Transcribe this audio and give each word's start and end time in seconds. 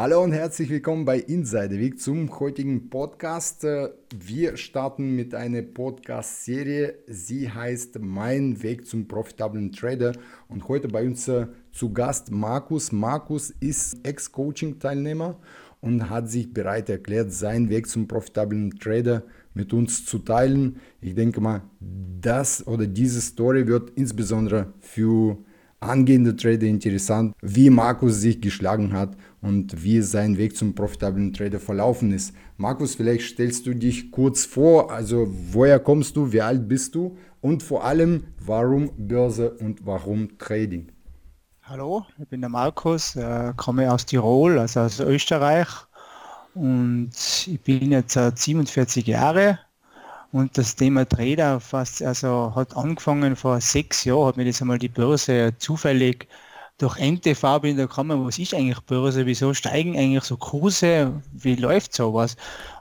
Hallo 0.00 0.22
und 0.22 0.30
herzlich 0.30 0.70
willkommen 0.70 1.04
bei 1.04 1.18
Inside 1.18 1.76
Weg 1.76 1.98
zum 1.98 2.38
heutigen 2.38 2.88
Podcast. 2.88 3.66
Wir 4.16 4.56
starten 4.56 5.16
mit 5.16 5.34
einer 5.34 5.62
Podcast-Serie. 5.62 6.94
Sie 7.08 7.50
heißt 7.50 7.98
Mein 7.98 8.62
Weg 8.62 8.86
zum 8.86 9.08
profitablen 9.08 9.72
Trader. 9.72 10.12
Und 10.46 10.68
heute 10.68 10.86
bei 10.86 11.04
uns 11.04 11.26
äh, 11.26 11.48
zu 11.72 11.92
Gast 11.92 12.30
Markus. 12.30 12.92
Markus 12.92 13.50
ist 13.50 13.96
Ex-Coaching-Teilnehmer 14.04 15.36
und 15.80 16.08
hat 16.08 16.30
sich 16.30 16.54
bereit 16.54 16.88
erklärt, 16.88 17.32
seinen 17.32 17.68
Weg 17.68 17.88
zum 17.88 18.06
profitablen 18.06 18.78
Trader 18.78 19.24
mit 19.52 19.72
uns 19.72 20.06
zu 20.06 20.20
teilen. 20.20 20.76
Ich 21.00 21.16
denke 21.16 21.40
mal, 21.40 21.62
das 22.20 22.64
oder 22.68 22.86
diese 22.86 23.20
Story 23.20 23.66
wird 23.66 23.90
insbesondere 23.96 24.72
für 24.78 25.38
angehende 25.80 26.34
Trader 26.36 26.66
interessant, 26.66 27.34
wie 27.40 27.70
Markus 27.70 28.20
sich 28.20 28.40
geschlagen 28.40 28.92
hat 28.92 29.16
und 29.40 29.82
wie 29.82 30.00
sein 30.02 30.36
Weg 30.36 30.56
zum 30.56 30.74
profitablen 30.74 31.32
Trader 31.32 31.60
verlaufen 31.60 32.12
ist. 32.12 32.34
Markus, 32.56 32.94
vielleicht 32.96 33.28
stellst 33.28 33.66
du 33.66 33.74
dich 33.74 34.10
kurz 34.10 34.44
vor, 34.44 34.90
also 34.90 35.28
woher 35.52 35.78
kommst 35.78 36.16
du, 36.16 36.32
wie 36.32 36.40
alt 36.40 36.68
bist 36.68 36.94
du? 36.94 37.16
Und 37.40 37.62
vor 37.62 37.84
allem, 37.84 38.24
warum 38.40 38.90
Börse 38.96 39.50
und 39.50 39.86
warum 39.86 40.38
Trading? 40.38 40.88
Hallo, 41.62 42.04
ich 42.18 42.26
bin 42.28 42.40
der 42.40 42.50
Markus, 42.50 43.14
äh, 43.14 43.52
komme 43.56 43.92
aus 43.92 44.06
Tirol, 44.06 44.58
also 44.58 44.80
aus 44.80 45.00
Österreich. 45.00 45.68
Und 46.54 47.10
ich 47.46 47.60
bin 47.60 47.92
jetzt 47.92 48.14
47 48.14 49.06
Jahre. 49.06 49.58
Und 50.32 50.58
das 50.58 50.76
Thema 50.76 51.08
Trader 51.08 51.60
fast, 51.60 52.02
also 52.02 52.52
hat 52.54 52.76
angefangen 52.76 53.36
vor 53.36 53.60
sechs 53.60 54.04
Jahren, 54.04 54.26
hat 54.26 54.36
mir 54.36 54.44
das 54.44 54.60
einmal 54.60 54.78
die 54.78 54.88
Börse 54.88 55.54
zufällig 55.58 56.26
durch 56.78 56.98
NTV 56.98 57.60
bin 57.60 57.76
da 57.76 57.86
gekommen, 57.86 58.24
was 58.24 58.38
ist 58.38 58.54
eigentlich 58.54 58.80
Börse, 58.80 59.26
wieso 59.26 59.52
steigen 59.52 59.98
eigentlich 59.98 60.24
so 60.24 60.36
Kurse, 60.36 61.20
wie 61.32 61.56
läuft 61.56 61.92
sowas? 61.92 62.36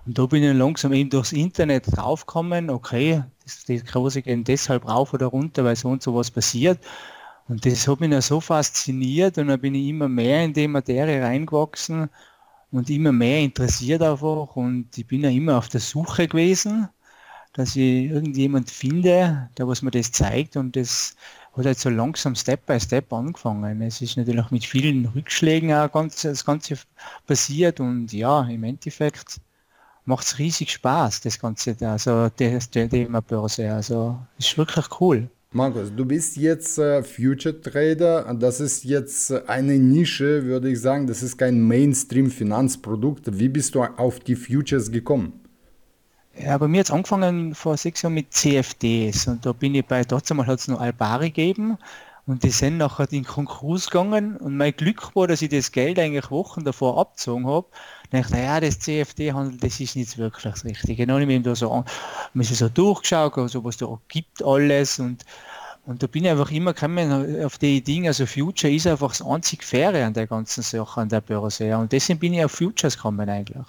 Und 0.06 0.18
da 0.18 0.26
bin 0.28 0.44
ich 0.44 0.56
langsam 0.56 0.94
eben 0.94 1.10
durchs 1.10 1.32
Internet 1.32 1.86
draufgekommen, 1.96 2.70
okay, 2.70 3.24
das, 3.44 3.66
die 3.66 3.82
Kurse 3.82 4.22
gehen 4.22 4.44
deshalb 4.44 4.88
rauf 4.88 5.14
oder 5.14 5.28
runter, 5.28 5.64
weil 5.64 5.76
so 5.76 5.90
und 5.90 6.04
so 6.04 6.16
was 6.16 6.30
passiert. 6.30 6.80
Und 7.48 7.66
das 7.66 7.88
hat 7.88 8.00
mich 8.00 8.12
dann 8.12 8.22
so 8.22 8.40
fasziniert 8.40 9.38
und 9.38 9.48
dann 9.48 9.60
bin 9.60 9.74
ich 9.74 9.88
immer 9.88 10.08
mehr 10.08 10.44
in 10.44 10.54
die 10.54 10.68
Materie 10.68 11.24
reingewachsen 11.24 12.10
und 12.72 12.90
immer 12.90 13.12
mehr 13.12 13.40
interessiert 13.40 14.02
einfach 14.02 14.56
und 14.56 14.98
ich 14.98 15.08
bin 15.08 15.22
ja 15.24 15.30
immer 15.30 15.58
auf 15.58 15.70
der 15.70 15.80
Suche 15.80 16.28
gewesen 16.28 16.90
dass 17.58 17.76
ich 17.76 18.06
irgendjemand 18.12 18.70
finde, 18.70 19.50
der 19.58 19.68
was 19.68 19.82
mir 19.82 19.90
das 19.90 20.12
zeigt 20.12 20.56
und 20.58 20.76
das 20.76 21.16
hat 21.58 21.66
halt 21.66 21.80
so 21.80 21.90
langsam 21.90 22.36
Step 22.36 22.66
by 22.66 22.80
Step 22.80 23.12
angefangen. 23.12 23.82
Es 23.82 24.02
ist 24.02 24.18
natürlich 24.18 24.52
mit 24.52 24.66
vielen 24.66 25.06
Rückschlägen 25.06 25.74
auch 25.74 25.92
ganz, 25.92 26.22
das 26.22 26.46
Ganze 26.46 26.78
passiert 27.26 27.80
und 27.80 28.14
ja, 28.14 28.44
im 28.44 28.64
Endeffekt 28.64 29.42
macht 30.06 30.26
es 30.26 30.40
riesig 30.40 30.72
Spaß, 30.72 31.22
das 31.22 31.40
Ganze, 31.40 31.76
also 31.82 32.30
das, 32.38 32.70
Thema 32.70 33.22
Börse. 33.22 33.72
Also 33.72 34.18
ist 34.38 34.58
wirklich 34.58 34.86
cool. 35.02 35.30
Markus, 35.52 35.92
du 35.96 36.06
bist 36.06 36.38
jetzt 36.38 36.78
äh, 36.78 37.02
Future 37.04 37.60
Trader. 37.60 38.34
Das 38.34 38.60
ist 38.60 38.84
jetzt 38.84 39.32
eine 39.48 39.78
Nische, 39.80 40.44
würde 40.44 40.70
ich 40.70 40.82
sagen. 40.82 41.08
Das 41.08 41.24
ist 41.24 41.38
kein 41.38 41.62
Mainstream-Finanzprodukt. 41.62 43.40
Wie 43.40 43.50
bist 43.50 43.74
du 43.74 43.82
auf 43.84 44.20
die 44.20 44.36
Futures 44.36 44.92
gekommen? 44.92 45.47
Ja, 46.40 46.58
bei 46.58 46.68
mir 46.68 46.82
hat 46.82 46.88
es 46.88 46.92
angefangen 46.92 47.56
vor 47.56 47.78
sechs 47.78 48.04
Jahren 48.04 48.14
mit 48.14 48.34
CFDs 48.34 49.28
und 49.28 49.46
da 49.46 49.54
bin 49.54 49.74
ich 49.74 49.86
bei, 49.86 50.04
dort 50.04 50.30
hat 50.30 50.60
es 50.60 50.68
noch 50.68 50.80
Albari 50.80 51.32
gegeben 51.32 51.78
und 52.28 52.44
die 52.44 52.52
sind 52.52 52.78
nachher 52.78 53.12
in 53.12 53.24
Konkurs 53.24 53.90
gegangen 53.90 54.38
und 54.38 54.56
mein 54.56 54.76
Glück 54.76 55.16
war, 55.16 55.28
dass 55.28 55.42
ich 55.42 55.50
das 55.50 55.72
Geld 55.72 55.98
eigentlich 55.98 56.30
Wochen 56.30 56.64
davor 56.64 57.00
abgezogen 57.00 57.48
habe. 57.48 57.68
Dann 58.12 58.22
dachte 58.22 58.36
ich, 58.38 58.44
ja, 58.44 58.60
das 58.60 58.80
CFD-Handel, 58.80 59.58
das 59.60 59.80
ist 59.80 59.96
nicht 59.96 60.18
wirklich 60.18 60.44
das 60.44 60.64
Richtige. 60.64 61.08
Dann 61.08 61.22
habe 61.22 61.32
ich 61.32 61.44
mir 61.44 61.56
so, 61.56 61.84
mir 62.34 62.44
so 62.44 62.70
durchgeschaut, 62.70 63.38
also 63.38 63.64
was 63.64 63.78
da 63.78 64.00
gibt 64.08 64.44
alles 64.44 65.00
und 65.00 65.26
und 65.88 66.04
da 66.04 66.08
bin 66.08 66.26
ich 66.26 66.32
einfach 66.32 66.52
immer 66.52 66.74
gekommen 66.74 67.46
auf 67.46 67.58
die 67.60 67.78
Idee, 67.78 68.06
also 68.08 68.26
Future 68.26 68.74
ist 68.74 68.86
einfach 68.86 69.08
das 69.08 69.22
einzig 69.22 69.64
Faire 69.64 70.06
an 70.06 70.14
der 70.14 70.28
ganzen 70.28 70.62
Sache, 70.62 71.00
an 71.00 71.08
der 71.08 71.22
Börse. 71.22 71.78
Und 71.78 71.94
deswegen 71.94 72.20
bin 72.20 72.34
ich 72.34 72.44
auf 72.44 72.52
Futures 72.52 72.98
gekommen 72.98 73.30
eigentlich. 73.30 73.66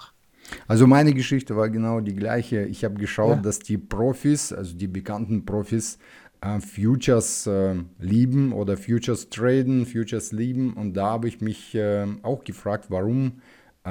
Also 0.67 0.87
meine 0.87 1.13
Geschichte 1.13 1.55
war 1.55 1.69
genau 1.69 1.99
die 1.99 2.15
gleiche. 2.15 2.63
Ich 2.65 2.83
habe 2.83 2.95
geschaut, 2.95 3.37
ja. 3.37 3.41
dass 3.41 3.59
die 3.59 3.77
Profis, 3.77 4.53
also 4.53 4.75
die 4.75 4.87
bekannten 4.87 5.45
Profis, 5.45 5.97
äh, 6.41 6.59
Futures 6.59 7.47
äh, 7.47 7.75
lieben 7.99 8.53
oder 8.53 8.77
Futures 8.77 9.29
traden, 9.29 9.85
Futures 9.85 10.31
lieben. 10.31 10.73
Und 10.73 10.93
da 10.93 11.07
habe 11.11 11.27
ich 11.27 11.41
mich 11.41 11.75
äh, 11.75 12.05
auch 12.23 12.43
gefragt, 12.43 12.85
warum 12.89 13.41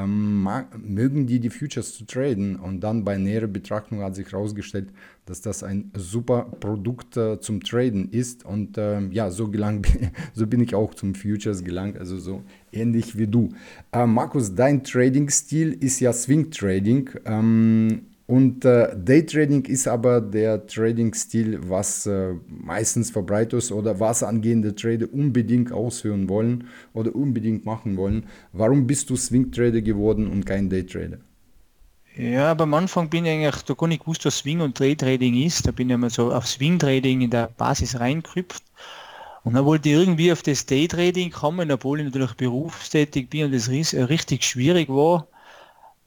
ähm, 0.05 0.49
mögen 0.79 1.27
die 1.27 1.41
die 1.41 1.51
Futures 1.51 1.95
zu 1.95 2.05
traden. 2.05 2.57
Und 2.57 2.81
dann 2.81 3.05
bei 3.05 3.17
näherer 3.17 3.47
Betrachtung 3.47 4.01
hat 4.03 4.15
sich 4.15 4.33
herausgestellt, 4.33 4.89
dass 5.27 5.41
das 5.41 5.63
ein 5.63 5.91
super 5.95 6.47
Produkt 6.61 7.17
äh, 7.17 7.41
zum 7.41 7.63
Traden 7.63 8.11
ist. 8.11 8.45
Und 8.45 8.79
äh, 8.79 9.01
ja, 9.11 9.31
so, 9.31 9.49
gelang, 9.49 9.87
so 10.35 10.47
bin 10.47 10.61
ich 10.61 10.75
auch 10.75 10.95
zum 10.95 11.15
Futures 11.15 11.65
gelangt, 11.65 11.99
also 11.99 12.19
so 12.19 12.43
ähnlich 12.73 13.17
wie 13.17 13.27
du. 13.27 13.51
Äh, 13.93 14.07
Markus, 14.07 14.55
dein 14.55 14.83
Trading-Stil 14.85 15.73
ist 15.81 16.01
ja 16.01 16.13
Swing 16.13 16.51
Trading. 16.51 17.11
Ähm, 17.25 18.08
und 18.29 18.67
äh, 18.67 18.95
Daytrading 18.95 19.65
ist 19.65 19.89
aber 19.89 20.21
der 20.21 20.67
Trading-Stil, 20.67 21.61
was 21.67 22.05
äh, 22.05 22.35
meistens 22.47 23.11
verbreitet 23.11 23.55
ist 23.55 23.73
oder 23.73 24.01
was 24.01 24.23
angehende 24.23 24.75
Trader 24.75 25.07
unbedingt 25.11 25.73
ausführen 25.73 26.29
wollen 26.29 26.65
oder 26.93 27.15
unbedingt 27.15 27.65
machen 27.65 27.97
wollen. 27.97 28.27
Warum 28.53 28.87
bist 28.87 29.09
du 29.09 29.17
Swing-Trader 29.17 29.81
geworden 29.81 30.27
und 30.27 30.45
kein 30.45 30.69
Daytrader? 30.69 31.21
Ja, 32.17 32.51
aber 32.51 32.65
am 32.65 32.75
Anfang 32.75 33.09
bin 33.09 33.25
ich 33.25 33.31
eigentlich 33.31 33.63
da 33.63 33.73
gar 33.73 33.87
nicht 33.87 34.01
gewusst, 34.01 34.27
was 34.27 34.37
Swing 34.37 34.61
und 34.61 34.79
Daytrading 34.79 35.43
ist. 35.43 35.67
Da 35.67 35.71
bin 35.71 35.89
ich 35.89 35.97
mal 35.97 36.11
so 36.11 36.31
auf 36.31 36.47
Swing-Trading 36.47 37.23
in 37.23 37.31
der 37.31 37.47
Basis 37.57 37.99
reingekrüpft. 37.99 38.63
Und 39.43 39.55
dann 39.55 39.65
wollte 39.65 39.89
ich 39.89 39.95
irgendwie 39.95 40.33
auf 40.33 40.43
das 40.43 40.67
Daytrading 40.67 41.31
kommen, 41.31 41.73
obwohl 41.73 42.01
ich 42.01 42.05
natürlich 42.05 42.35
berufstätig 42.35 43.31
bin 43.31 43.47
und 43.47 43.55
das 43.55 43.71
richtig 43.71 44.45
schwierig 44.45 44.91
war 44.91 45.29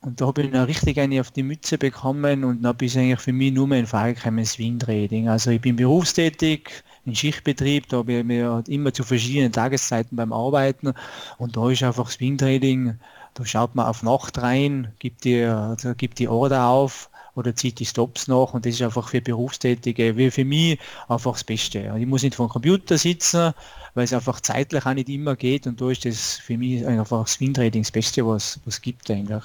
und 0.02 0.20
da 0.20 0.26
habe 0.26 0.42
ich 0.42 0.52
dann 0.52 0.66
richtig 0.66 1.00
eine 1.00 1.22
auf 1.22 1.32
die 1.32 1.44
Mütze 1.44 1.78
bekommen 1.78 2.44
und 2.44 2.64
dann 2.64 2.76
ist 2.80 2.98
eigentlich 2.98 3.20
für 3.20 3.34
mich 3.34 3.54
nur 3.54 3.68
mehr 3.68 3.80
in 3.80 3.88
Frage 3.88 4.16
gekommen, 4.16 4.46
Swing 4.46 4.80
Trading. 4.80 5.30
Also 5.30 5.52
ich 5.52 5.62
bin 5.62 5.76
berufstätig, 5.76 6.84
in 7.06 7.16
Schichtbetrieb, 7.16 7.88
da 7.90 7.98
habe 7.98 8.14
ich 8.14 8.24
mir 8.24 8.64
immer 8.68 8.94
zu 8.94 9.04
verschiedenen 9.04 9.52
Tageszeiten 9.52 10.16
beim 10.16 10.34
Arbeiten 10.34 10.94
und 11.38 11.56
da 11.58 11.70
ist 11.70 11.84
einfach 11.84 12.10
Swing 12.10 12.38
Trading, 12.38 13.00
da 13.34 13.46
schaut 13.46 13.76
man 13.76 13.88
auf 13.88 14.04
Nacht 14.04 14.38
rein, 14.40 14.94
gibt 15.00 15.24
die, 15.24 15.44
also 15.44 15.94
gibt 15.96 16.20
die 16.20 16.28
Order 16.28 16.68
auf 16.68 17.10
oder 17.36 17.56
zieht 17.56 17.80
die 17.80 17.86
Stops 17.86 18.28
nach 18.28 18.54
und 18.54 18.66
das 18.66 18.74
ist 18.76 18.82
einfach 18.82 19.08
für 19.08 19.22
Berufstätige, 19.22 20.18
wie 20.18 20.32
für 20.32 20.46
mich 20.46 20.80
einfach 21.08 21.34
das 21.34 21.44
Beste. 21.44 21.94
Ich 21.98 22.08
muss 22.08 22.24
nicht 22.24 22.36
vor 22.36 22.48
dem 22.48 22.52
Computer 22.52 22.98
sitzen, 22.98 23.54
weil 23.94 24.04
es 24.04 24.14
einfach 24.14 24.42
zeitlich 24.42 24.86
auch 24.86 24.94
nicht 24.94 25.10
immer 25.10 25.36
geht 25.36 25.68
und 25.68 25.80
da 25.80 25.90
ist 25.92 26.06
das 26.06 26.38
für 26.38 26.58
mich 26.58 26.86
einfach 26.86 27.28
Swing 27.28 27.54
Trading 27.54 27.84
das 27.84 27.92
Beste, 27.92 28.26
was 28.26 28.60
es 28.66 28.82
gibt 28.82 29.10
eigentlich. 29.10 29.44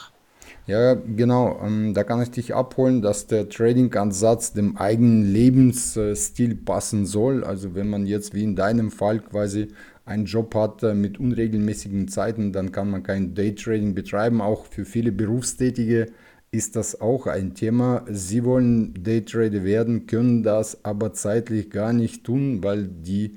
Ja, 0.67 0.95
genau. 0.95 1.61
Ähm, 1.63 1.95
da 1.95 2.03
kann 2.03 2.21
ich 2.23 2.33
dich 2.33 2.53
abholen, 2.55 3.01
dass 3.01 3.29
der 3.29 3.49
Trading-Ansatz 3.49 4.53
dem 4.53 4.77
eigenen 4.77 5.25
Lebensstil 5.25 6.57
passen 6.57 7.07
soll. 7.07 7.45
Also 7.45 7.77
wenn 7.77 7.89
man 7.89 8.05
jetzt 8.05 8.35
wie 8.35 8.43
in 8.43 8.57
deinem 8.57 8.91
Fall 8.91 9.21
quasi 9.21 9.69
einen 10.05 10.25
Job 10.25 10.55
hat 10.57 10.83
äh, 10.83 10.95
mit 10.95 11.21
unregelmäßigen 11.21 12.09
Zeiten, 12.09 12.53
dann 12.53 12.73
kann 12.73 12.91
man 12.91 13.05
kein 13.05 13.35
Daytrading 13.35 13.95
betreiben. 13.95 14.41
Auch 14.41 14.67
für 14.67 14.85
viele 14.85 15.13
Berufstätige 15.13 16.07
ist 16.51 16.75
das 16.75 17.01
auch 17.01 17.27
ein 17.29 17.55
Thema. 17.55 18.05
Sie 18.11 18.45
wollen 18.45 18.93
Daytrader 19.05 19.63
werden, 19.63 20.07
können 20.07 20.43
das 20.43 20.85
aber 20.85 21.13
zeitlich 21.13 21.71
gar 21.71 21.93
nicht 21.93 22.25
tun, 22.25 22.65
weil 22.65 22.89
die 22.89 23.37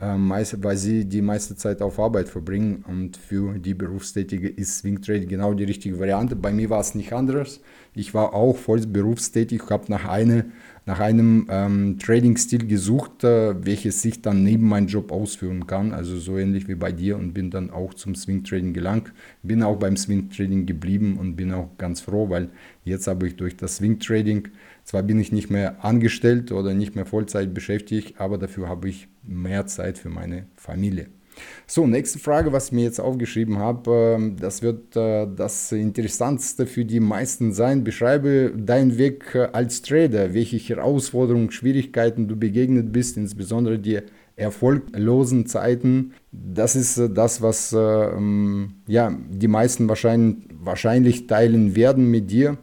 ähm, 0.00 0.30
weil 0.30 0.76
sie 0.76 1.04
die 1.04 1.20
meiste 1.20 1.56
Zeit 1.56 1.82
auf 1.82 1.98
Arbeit 1.98 2.28
verbringen 2.28 2.84
und 2.88 3.18
für 3.18 3.58
die 3.58 3.74
Berufstätige 3.74 4.48
ist 4.48 4.78
Swing 4.78 5.02
Trade 5.02 5.26
genau 5.26 5.52
die 5.52 5.64
richtige 5.64 5.98
Variante. 5.98 6.36
Bei 6.36 6.52
mir 6.52 6.70
war 6.70 6.80
es 6.80 6.94
nicht 6.94 7.12
anders. 7.12 7.60
Ich 7.94 8.14
war 8.14 8.32
auch 8.32 8.56
voll 8.56 8.80
berufstätig, 8.86 9.62
habe 9.68 9.84
nach, 9.88 10.08
eine, 10.08 10.46
nach 10.86 11.00
einem 11.00 11.46
ähm, 11.50 11.98
Trading-Stil 11.98 12.66
gesucht, 12.66 13.24
äh, 13.24 13.54
welches 13.64 14.00
sich 14.00 14.22
dann 14.22 14.42
neben 14.42 14.68
meinem 14.68 14.86
Job 14.86 15.12
ausführen 15.12 15.66
kann, 15.66 15.92
also 15.92 16.16
so 16.16 16.38
ähnlich 16.38 16.66
wie 16.66 16.76
bei 16.76 16.92
dir 16.92 17.18
und 17.18 17.34
bin 17.34 17.50
dann 17.50 17.70
auch 17.70 17.92
zum 17.92 18.14
Swing 18.14 18.42
Trading 18.42 18.72
gelangt. 18.72 19.12
Bin 19.42 19.62
auch 19.62 19.76
beim 19.76 19.98
Swing 19.98 20.30
Trading 20.30 20.64
geblieben 20.64 21.18
und 21.18 21.36
bin 21.36 21.52
auch 21.52 21.76
ganz 21.76 22.00
froh, 22.00 22.30
weil 22.30 22.48
jetzt 22.84 23.06
habe 23.06 23.26
ich 23.26 23.36
durch 23.36 23.56
das 23.56 23.76
Swing 23.76 23.98
Trading 23.98 24.48
zwar 24.84 25.02
bin 25.02 25.20
ich 25.20 25.30
nicht 25.30 25.50
mehr 25.50 25.84
angestellt 25.84 26.52
oder 26.52 26.74
nicht 26.74 26.96
mehr 26.96 27.06
Vollzeit 27.06 27.52
beschäftigt, 27.52 28.18
aber 28.18 28.38
dafür 28.38 28.68
habe 28.68 28.88
ich 28.88 29.08
mehr 29.22 29.66
Zeit 29.66 29.98
für 29.98 30.08
meine 30.08 30.46
Familie. 30.56 31.08
So, 31.66 31.86
nächste 31.86 32.18
Frage, 32.18 32.52
was 32.52 32.66
ich 32.66 32.72
mir 32.72 32.84
jetzt 32.84 33.00
aufgeschrieben 33.00 33.58
habe, 33.58 34.16
ähm, 34.16 34.36
das 34.36 34.62
wird 34.62 34.96
äh, 34.96 35.26
das 35.34 35.72
Interessanteste 35.72 36.66
für 36.66 36.84
die 36.84 37.00
meisten 37.00 37.52
sein. 37.52 37.84
Beschreibe 37.84 38.52
deinen 38.56 38.98
Weg 38.98 39.34
äh, 39.34 39.48
als 39.52 39.82
Trader, 39.82 40.34
welche 40.34 40.58
Herausforderungen, 40.58 41.50
Schwierigkeiten 41.50 42.28
du 42.28 42.36
begegnet 42.36 42.92
bist, 42.92 43.16
insbesondere 43.16 43.78
die 43.78 44.00
erfolglosen 44.36 45.46
Zeiten. 45.46 46.12
Das 46.32 46.74
ist 46.74 46.98
äh, 46.98 47.08
das, 47.08 47.42
was 47.42 47.72
äh, 47.72 47.78
ähm, 47.78 48.74
ja, 48.86 49.16
die 49.30 49.48
meisten 49.48 49.88
wahrscheinlich, 49.88 50.44
wahrscheinlich 50.52 51.26
teilen 51.26 51.76
werden 51.76 52.10
mit 52.10 52.30
dir, 52.30 52.58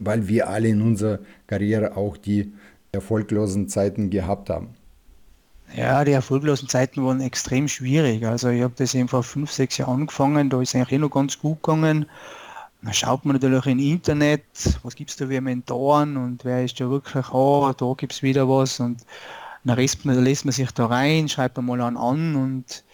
weil 0.00 0.28
wir 0.28 0.48
alle 0.48 0.68
in 0.68 0.82
unserer 0.82 1.20
Karriere 1.46 1.96
auch 1.96 2.16
die 2.16 2.52
erfolglosen 2.92 3.68
Zeiten 3.68 4.10
gehabt 4.10 4.50
haben. 4.50 4.70
Ja, 5.76 6.04
die 6.04 6.12
erfolglosen 6.12 6.68
Zeiten 6.68 7.04
waren 7.04 7.20
extrem 7.20 7.66
schwierig. 7.66 8.24
Also 8.24 8.48
ich 8.48 8.62
habe 8.62 8.74
das 8.76 8.94
eben 8.94 9.08
vor 9.08 9.24
fünf, 9.24 9.50
sechs 9.50 9.76
Jahren 9.76 10.02
angefangen, 10.02 10.48
da 10.48 10.62
ist 10.62 10.74
eigentlich 10.74 10.92
eh 10.92 10.98
noch 10.98 11.10
ganz 11.10 11.36
gut 11.38 11.62
gegangen. 11.64 12.06
Dann 12.82 12.94
schaut 12.94 13.24
man 13.24 13.34
natürlich 13.34 13.66
im 13.66 13.80
Internet, 13.80 14.44
was 14.84 14.94
gibt 14.94 15.10
es 15.10 15.16
da 15.16 15.26
für 15.26 15.40
Mentoren 15.40 16.16
und 16.16 16.44
wer 16.44 16.64
ist 16.64 16.78
da 16.78 16.88
wirklich, 16.88 17.28
oh, 17.32 17.72
da 17.76 17.92
gibt 17.96 18.12
es 18.12 18.22
wieder 18.22 18.48
was 18.48 18.78
und 18.78 19.04
dann 19.64 19.76
lässt 19.76 20.04
man, 20.04 20.22
lässt 20.22 20.44
man 20.44 20.52
sich 20.52 20.70
da 20.70 20.86
rein, 20.86 21.28
schreibt 21.28 21.56
man 21.56 21.66
mal 21.66 21.80
an 21.80 21.96
an 21.96 22.36
und 22.36 22.84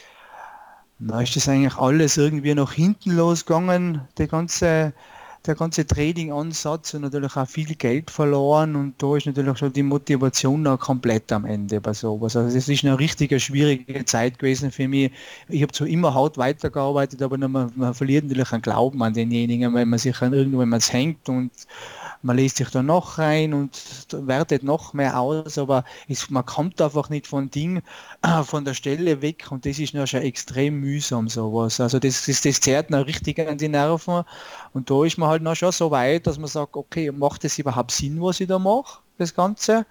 da 1.01 1.21
ist 1.21 1.37
das 1.37 1.49
eigentlich 1.49 1.77
alles 1.77 2.17
irgendwie 2.17 2.55
nach 2.55 2.73
hinten 2.73 3.11
losgegangen, 3.11 4.09
die 4.17 4.29
ganze 4.29 4.95
der 5.47 5.55
ganze 5.55 5.87
Trading-Ansatz 5.87 6.93
und 6.95 7.03
natürlich 7.03 7.35
auch 7.37 7.49
viel 7.49 7.75
Geld 7.75 8.11
verloren 8.11 8.77
und 8.77 9.03
da 9.03 9.17
ist 9.17 9.27
natürlich 9.27 9.57
schon 9.57 9.73
die 9.73 9.83
Motivation 9.83 10.63
noch 10.63 10.79
komplett 10.79 11.33
am 11.33 11.47
Ende 11.47 11.81
bei 11.81 11.95
sowas. 11.95 12.37
Also 12.37 12.57
es 12.57 12.69
ist 12.69 12.85
eine 12.85 12.99
richtige 12.99 13.41
schwierige 13.41 14.05
Zeit 14.05 14.39
gewesen 14.39 14.71
für 14.71 14.87
mich. 14.87 15.11
Ich 15.49 15.63
habe 15.63 15.73
zwar 15.73 15.87
immer 15.87 16.13
hart 16.13 16.37
weitergearbeitet, 16.37 17.23
aber 17.23 17.39
man, 17.39 17.73
man 17.75 17.95
verliert 17.95 18.25
natürlich 18.25 18.53
einen 18.53 18.63
Glauben 18.63 19.03
an 19.03 19.15
denjenigen, 19.15 19.75
wenn 19.75 19.89
man 19.89 19.99
sich 19.99 20.21
an 20.21 20.73
es 20.75 20.93
hängt 20.93 21.29
und 21.29 21.51
man 22.23 22.37
liest 22.37 22.59
sich 22.59 22.69
da 22.71 22.83
noch 22.83 23.19
rein 23.19 23.55
und 23.55 23.73
wertet 24.13 24.63
noch 24.63 24.93
mehr 24.93 25.19
aus, 25.19 25.57
aber 25.59 25.85
es, 26.09 26.29
man 26.31 26.45
kommt 26.45 26.81
einfach 26.81 27.09
nicht 27.09 27.27
von 27.27 27.51
Ding, 27.51 27.83
äh, 28.23 28.43
von 28.43 28.65
der 28.65 28.75
Stelle 28.75 29.23
weg 29.23 29.47
und 29.51 29.65
das 29.65 29.79
ist 29.79 29.95
noch 29.95 30.07
schon 30.07 30.23
extrem 30.23 30.81
mühsam 30.81 31.29
sowas. 31.29 31.81
Also 31.81 31.99
das, 31.99 32.27
das, 32.27 32.43
das 32.43 32.61
zerrt 32.61 32.91
noch 32.91 33.07
richtig 33.07 33.39
an 33.41 33.59
die 33.59 33.69
Nerven 33.69 34.25
und 34.73 34.91
da 34.91 35.05
ist 35.05 35.19
man 35.19 35.29
halt 35.31 35.43
noch 35.43 35.57
schon 35.57 35.73
so 35.73 35.91
weit, 35.91 36.27
dass 36.27 36.39
man 36.39 36.49
sagt, 36.49 36.77
okay, 36.77 37.11
macht 37.11 37.45
das 37.45 37.59
überhaupt 37.59 37.91
Sinn, 37.93 38.21
was 38.21 38.41
ich 38.41 38.49
da 38.49 38.59
mache, 38.59 39.01
das 39.19 39.35
Ganze? 39.35 39.87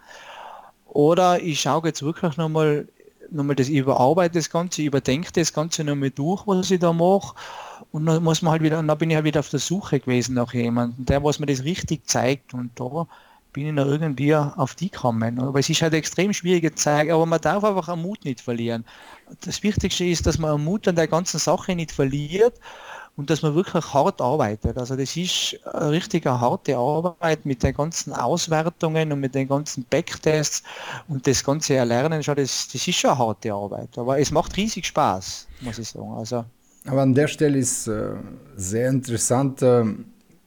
Oder 0.87 1.41
ich 1.41 1.61
schaue 1.61 1.87
jetzt 1.87 2.03
wirklich 2.03 2.37
nochmal 2.37 2.87
nochmal 3.31 3.55
das 3.55 3.69
überarbeite 3.69 4.39
das 4.39 4.49
Ganze, 4.49 4.81
überdenke 4.81 5.31
das 5.31 5.53
Ganze 5.53 5.83
nochmal 5.83 6.09
durch, 6.11 6.45
was 6.47 6.71
ich 6.71 6.79
da 6.79 6.93
mache. 6.93 7.35
Und 7.91 8.05
dann 8.05 8.23
muss 8.23 8.41
man 8.41 8.51
halt 8.51 8.61
wieder, 8.61 8.81
dann 8.81 8.97
bin 8.97 9.09
ich 9.09 9.15
halt 9.15 9.25
wieder 9.25 9.39
auf 9.39 9.49
der 9.49 9.59
Suche 9.59 9.99
gewesen 9.99 10.35
nach 10.35 10.53
jemandem, 10.53 11.05
der 11.05 11.23
was 11.23 11.39
mir 11.39 11.47
das 11.47 11.63
richtig 11.63 12.07
zeigt. 12.07 12.53
Und 12.53 12.71
da 12.79 13.07
bin 13.51 13.65
ich 13.65 13.73
noch 13.73 13.87
irgendwie 13.87 14.35
auf 14.35 14.75
die 14.75 14.91
gekommen. 14.91 15.39
Aber 15.39 15.59
es 15.59 15.69
ist 15.69 15.81
halt 15.81 15.93
extrem 15.93 16.33
schwierige 16.33 16.75
Zeit, 16.75 17.09
aber 17.09 17.25
man 17.25 17.41
darf 17.41 17.63
einfach 17.63 17.87
am 17.87 18.03
Mut 18.03 18.23
nicht 18.25 18.41
verlieren. 18.41 18.85
Das 19.41 19.63
Wichtigste 19.63 20.05
ist, 20.05 20.27
dass 20.27 20.37
man 20.37 20.51
am 20.51 20.63
Mut 20.63 20.87
an 20.87 20.95
der 20.95 21.07
ganzen 21.07 21.39
Sache 21.39 21.75
nicht 21.75 21.91
verliert 21.91 22.53
und 23.17 23.29
dass 23.29 23.41
man 23.41 23.55
wirklich 23.55 23.93
hart 23.93 24.21
arbeitet. 24.21 24.77
Also 24.77 24.95
das 24.95 25.17
ist 25.17 25.59
eine 25.65 25.91
richtige 25.91 26.39
harte 26.39 26.77
Arbeit 26.77 27.45
mit 27.45 27.63
den 27.63 27.73
ganzen 27.73 28.13
Auswertungen 28.13 29.11
und 29.11 29.19
mit 29.19 29.35
den 29.35 29.47
ganzen 29.47 29.83
Backtests 29.83 30.63
und 31.07 31.25
das 31.25 31.43
ganze 31.43 31.73
Erlernen, 31.73 32.21
das, 32.21 32.35
das 32.35 32.87
ist 32.87 32.95
schon 32.95 33.09
eine 33.09 33.19
harte 33.19 33.51
Arbeit. 33.51 33.97
Aber 33.97 34.19
es 34.19 34.31
macht 34.31 34.55
riesig 34.57 34.85
Spaß, 34.85 35.47
muss 35.61 35.79
ich 35.79 35.89
sagen. 35.89 36.13
Also, 36.13 36.45
Aber 36.85 37.01
an 37.01 37.13
der 37.13 37.27
Stelle 37.27 37.57
ist 37.57 37.87
äh, 37.87 38.13
sehr 38.55 38.89
interessant, 38.89 39.61
äh, 39.61 39.83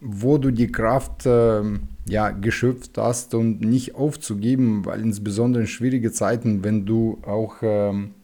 wo 0.00 0.38
du 0.38 0.50
die 0.50 0.72
Kraft 0.72 1.26
äh, 1.26 1.62
ja, 2.06 2.30
geschöpft 2.30 2.98
hast 2.98 3.34
und 3.34 3.60
nicht 3.60 3.94
aufzugeben, 3.94 4.84
weil 4.84 5.00
insbesondere 5.00 5.62
in 5.62 5.68
schwierige 5.68 6.10
Zeiten, 6.10 6.64
wenn 6.64 6.84
du 6.84 7.18
auch 7.22 7.56
ähm, 7.62 8.14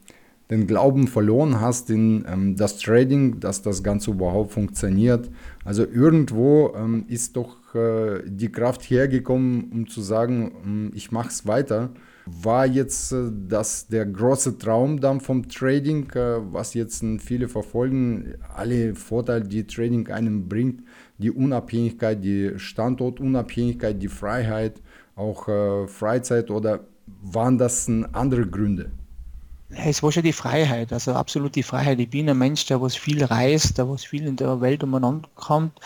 den 0.49 0.65
Glauben 0.65 1.07
verloren 1.07 1.61
hast 1.61 1.89
in 1.89 2.25
ähm, 2.27 2.55
das 2.55 2.77
Trading, 2.79 3.39
dass 3.39 3.61
das 3.61 3.83
Ganze 3.83 4.11
überhaupt 4.11 4.51
funktioniert. 4.51 5.29
Also 5.63 5.85
irgendwo 5.85 6.73
ähm, 6.75 7.05
ist 7.07 7.37
doch 7.37 7.75
äh, 7.75 8.23
die 8.25 8.51
Kraft 8.51 8.81
hergekommen, 8.83 9.69
um 9.71 9.87
zu 9.87 10.01
sagen, 10.01 10.51
ähm, 10.65 10.91
ich 10.95 11.11
mache 11.11 11.29
es 11.29 11.45
weiter. 11.45 11.91
War 12.41 12.65
jetzt 12.65 13.11
äh, 13.11 13.29
das 13.47 13.87
der 13.87 14.05
große 14.05 14.57
Traum 14.57 14.99
dann 14.99 15.19
vom 15.19 15.47
Trading, 15.47 16.09
äh, 16.11 16.39
was 16.51 16.73
jetzt 16.73 17.03
viele 17.19 17.47
verfolgen, 17.47 18.35
alle 18.55 18.95
Vorteile, 18.95 19.45
die 19.45 19.65
Trading 19.65 20.07
einem 20.09 20.47
bringt, 20.47 20.83
die 21.17 21.31
Unabhängigkeit, 21.31 22.23
die 22.23 22.53
Standortunabhängigkeit, 22.57 24.01
die 24.01 24.07
Freiheit, 24.07 24.81
auch 25.15 25.47
äh, 25.47 25.87
Freizeit 25.87 26.51
oder 26.51 26.81
waren 27.21 27.57
das 27.57 27.89
andere 28.13 28.45
Gründe? 28.45 28.91
es 29.71 30.01
war 30.01 30.11
schon 30.11 30.23
die 30.23 30.33
Freiheit, 30.33 30.91
also 30.91 31.13
absolut 31.13 31.55
die 31.55 31.63
Freiheit. 31.63 31.99
Ich 31.99 32.09
bin 32.09 32.29
ein 32.29 32.37
Mensch, 32.37 32.65
der 32.65 32.81
was 32.81 32.95
viel 32.95 33.23
reist, 33.23 33.77
der 33.77 33.87
was 33.87 34.03
viel 34.03 34.25
in 34.25 34.35
der 34.35 34.61
Welt 34.61 34.83
umeinander 34.83 35.29
kommt. 35.35 35.79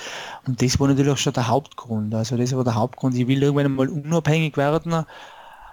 Und 0.47 0.61
das 0.61 0.79
war 0.79 0.87
natürlich 0.87 1.19
schon 1.19 1.33
der 1.33 1.49
Hauptgrund. 1.49 2.15
Also 2.15 2.37
das 2.37 2.55
war 2.55 2.63
der 2.63 2.75
Hauptgrund. 2.75 3.15
Ich 3.15 3.27
will 3.27 3.43
irgendwann 3.43 3.75
mal 3.75 3.89
unabhängig 3.89 4.55
werden 4.55 5.05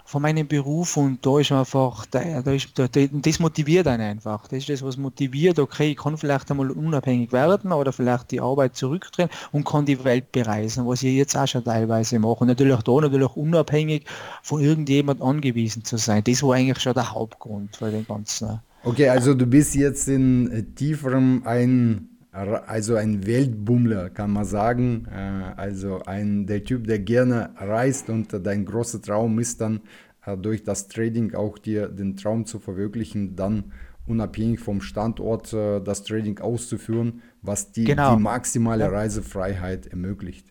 von 0.05 0.23
meinem 0.23 0.47
Beruf 0.47 0.97
und 0.97 1.25
da 1.25 1.39
ist 1.39 1.53
einfach, 1.53 2.07
da, 2.07 2.43
da 2.43 2.53
ist, 2.53 2.79
da, 2.79 2.87
das 2.89 3.39
motiviert 3.39 3.87
einen 3.87 4.03
einfach. 4.03 4.49
Das 4.49 4.61
ist 4.61 4.69
das, 4.69 4.83
was 4.83 4.97
motiviert, 4.97 5.59
okay, 5.59 5.93
ich 5.93 5.97
kann 5.97 6.17
vielleicht 6.17 6.51
einmal 6.51 6.71
unabhängig 6.71 7.33
werden 7.33 7.73
oder 7.73 7.93
vielleicht 7.93 8.31
die 8.31 8.41
Arbeit 8.41 8.77
zurückdrehen 8.77 9.31
und 9.53 9.65
kann 9.65 9.87
die 9.87 10.03
Welt 10.05 10.33
bereisen, 10.33 10.87
was 10.87 11.03
ich 11.03 11.15
jetzt 11.15 11.37
auch 11.37 11.47
schon 11.47 11.65
teilweise 11.65 12.19
mache. 12.19 12.41
Und 12.41 12.49
natürlich 12.49 12.75
auch 12.75 12.83
da 12.83 13.01
natürlich 13.01 13.37
unabhängig 13.37 14.05
von 14.43 14.61
irgendjemand 14.61 15.23
angewiesen 15.23 15.85
zu 15.85 15.97
sein. 15.97 16.25
Das 16.25 16.43
war 16.43 16.55
eigentlich 16.55 16.81
schon 16.81 16.95
der 16.95 17.13
Hauptgrund 17.13 17.77
für 17.77 17.91
den 17.91 18.07
ganzen. 18.07 18.61
Okay, 18.83 19.09
also 19.09 19.35
du 19.35 19.47
bist 19.47 19.75
jetzt 19.75 20.09
in 20.09 20.75
tieferem 20.75 21.43
ein 21.45 22.09
also 22.33 22.95
ein 22.95 23.27
Weltbummler, 23.27 24.11
kann 24.11 24.31
man 24.31 24.45
sagen. 24.45 25.07
Äh, 25.11 25.61
also 25.61 26.03
ein, 26.05 26.47
der 26.47 26.63
Typ, 26.65 26.87
der 26.87 27.01
gerne 27.01 27.51
reist 27.57 28.09
und 28.09 28.29
dein 28.45 28.65
großer 28.65 29.03
Traum 29.03 29.39
ist 29.39 29.61
dann 29.61 29.81
äh, 30.25 30.37
durch 30.37 30.63
das 30.63 30.89
Trading 30.89 31.35
auch 31.35 31.59
dir 31.59 31.89
den 31.89 32.17
Traum 32.17 32.47
zu 32.47 32.59
verwirklichen, 32.59 33.37
dann 33.37 33.73
unabhängig 34.07 34.61
vom 34.61 34.81
Standort 34.81 35.53
äh, 35.53 35.81
das 35.81 36.05
Trading 36.05 36.39
auszuführen, 36.39 37.23
was 37.43 37.73
die, 37.73 37.85
genau. 37.85 38.17
die 38.17 38.23
maximale 38.23 38.91
Reisefreiheit 38.91 39.87
ermöglicht. 39.87 40.47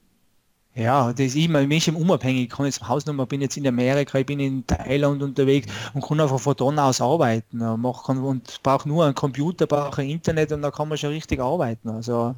Ja, 0.79 1.11
das 1.11 1.19
ist 1.19 1.35
immer 1.35 1.67
Menschen 1.67 1.93
unabhängig. 1.97 2.43
Ich 2.43 2.49
kann 2.49 2.65
jetzt 2.65 2.87
Hausnummer, 2.87 3.25
bin 3.25 3.41
jetzt 3.41 3.57
in 3.57 3.67
Amerika, 3.67 4.17
ich 4.17 4.25
bin 4.25 4.39
in 4.39 4.65
Thailand 4.65 5.21
unterwegs 5.21 5.67
und 5.93 6.01
kann 6.01 6.21
einfach 6.21 6.39
von 6.39 6.55
dort 6.55 6.79
aus 6.79 7.01
arbeiten. 7.01 7.57
Mach, 7.81 8.05
kann, 8.05 8.19
und 8.19 8.63
brauche 8.63 8.87
nur 8.87 9.03
einen 9.03 9.13
Computer, 9.13 9.67
brauche 9.67 10.01
Internet 10.01 10.53
und 10.53 10.61
da 10.61 10.71
kann 10.71 10.87
man 10.87 10.97
schon 10.97 11.09
richtig 11.09 11.41
arbeiten. 11.41 11.89
Also 11.89 12.33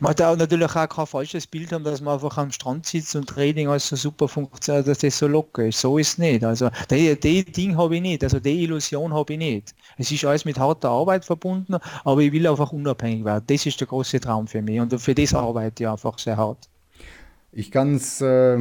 man 0.00 0.10
hat 0.10 0.18
natürlich 0.38 0.68
auch 0.76 0.86
kein 0.86 1.06
falsches 1.06 1.46
Bild 1.46 1.72
haben, 1.72 1.82
dass 1.82 2.02
man 2.02 2.12
einfach 2.12 2.36
am 2.36 2.52
Strand 2.52 2.84
sitzt 2.84 3.16
und 3.16 3.26
Trading 3.26 3.68
alles 3.68 3.88
so 3.88 3.96
super 3.96 4.28
funktioniert, 4.28 4.86
dass 4.86 4.98
das 4.98 5.16
so 5.16 5.26
locker 5.26 5.64
ist. 5.64 5.80
So 5.80 5.96
ist 5.96 6.08
es 6.08 6.18
nicht. 6.18 6.44
Also 6.44 6.68
die 6.90 7.44
Ding 7.46 7.78
habe 7.78 7.96
ich 7.96 8.02
nicht, 8.02 8.22
also 8.22 8.38
die 8.38 8.64
Illusion 8.64 9.14
habe 9.14 9.32
ich 9.32 9.38
nicht. 9.38 9.74
Es 9.96 10.12
ist 10.12 10.26
alles 10.26 10.44
mit 10.44 10.58
harter 10.58 10.90
Arbeit 10.90 11.24
verbunden, 11.24 11.78
aber 12.04 12.20
ich 12.20 12.32
will 12.32 12.46
einfach 12.46 12.70
unabhängig 12.70 13.24
werden. 13.24 13.44
Das 13.46 13.64
ist 13.64 13.80
der 13.80 13.86
große 13.86 14.20
Traum 14.20 14.46
für 14.46 14.60
mich 14.60 14.78
und 14.78 15.00
für 15.00 15.14
das 15.14 15.32
arbeite 15.32 15.84
ich 15.84 15.88
einfach 15.88 16.18
sehr 16.18 16.36
hart. 16.36 16.68
Ich 17.52 17.70
kann 17.70 17.94
es 17.94 18.20
äh, 18.20 18.58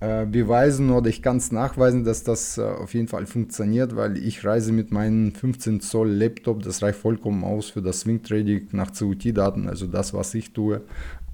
äh, 0.00 0.26
beweisen 0.26 0.90
oder 0.90 1.08
ich 1.08 1.22
kann 1.22 1.36
es 1.36 1.52
nachweisen, 1.52 2.04
dass 2.04 2.24
das 2.24 2.58
äh, 2.58 2.62
auf 2.62 2.94
jeden 2.94 3.08
Fall 3.08 3.26
funktioniert, 3.26 3.94
weil 3.94 4.18
ich 4.18 4.44
reise 4.44 4.72
mit 4.72 4.90
meinem 4.90 5.32
15 5.32 5.80
Zoll 5.80 6.10
Laptop, 6.10 6.62
das 6.62 6.82
reicht 6.82 6.98
vollkommen 6.98 7.44
aus 7.44 7.70
für 7.70 7.82
das 7.82 8.00
Swing 8.00 8.22
Trading 8.22 8.68
nach 8.72 8.92
CUT-Daten, 8.92 9.68
also 9.68 9.86
das, 9.86 10.12
was 10.12 10.34
ich 10.34 10.52
tue. 10.52 10.82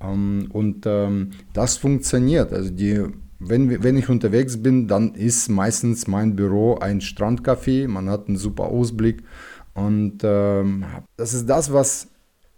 Ähm, 0.03 0.49
und 0.53 0.85
ähm, 0.87 1.31
das 1.55 1.79
funktioniert. 1.79 2.53
Also 2.53 2.71
die 2.71 3.07
wenn, 3.41 3.83
wenn 3.83 3.97
ich 3.97 4.09
unterwegs 4.09 4.61
bin, 4.63 4.89
dann 4.89 5.15
ist 5.15 5.49
meistens 5.49 6.07
mein 6.09 6.35
Büro 6.35 6.77
ein 6.79 7.01
Strandcafé. 7.01 7.87
Man 7.87 8.11
hat 8.11 8.27
einen 8.27 8.37
super 8.37 8.65
Ausblick. 8.65 9.23
Und 9.75 10.23
ähm, 10.25 10.85
das 11.17 11.35
ist 11.35 11.49
das, 11.49 11.73
was 11.73 12.09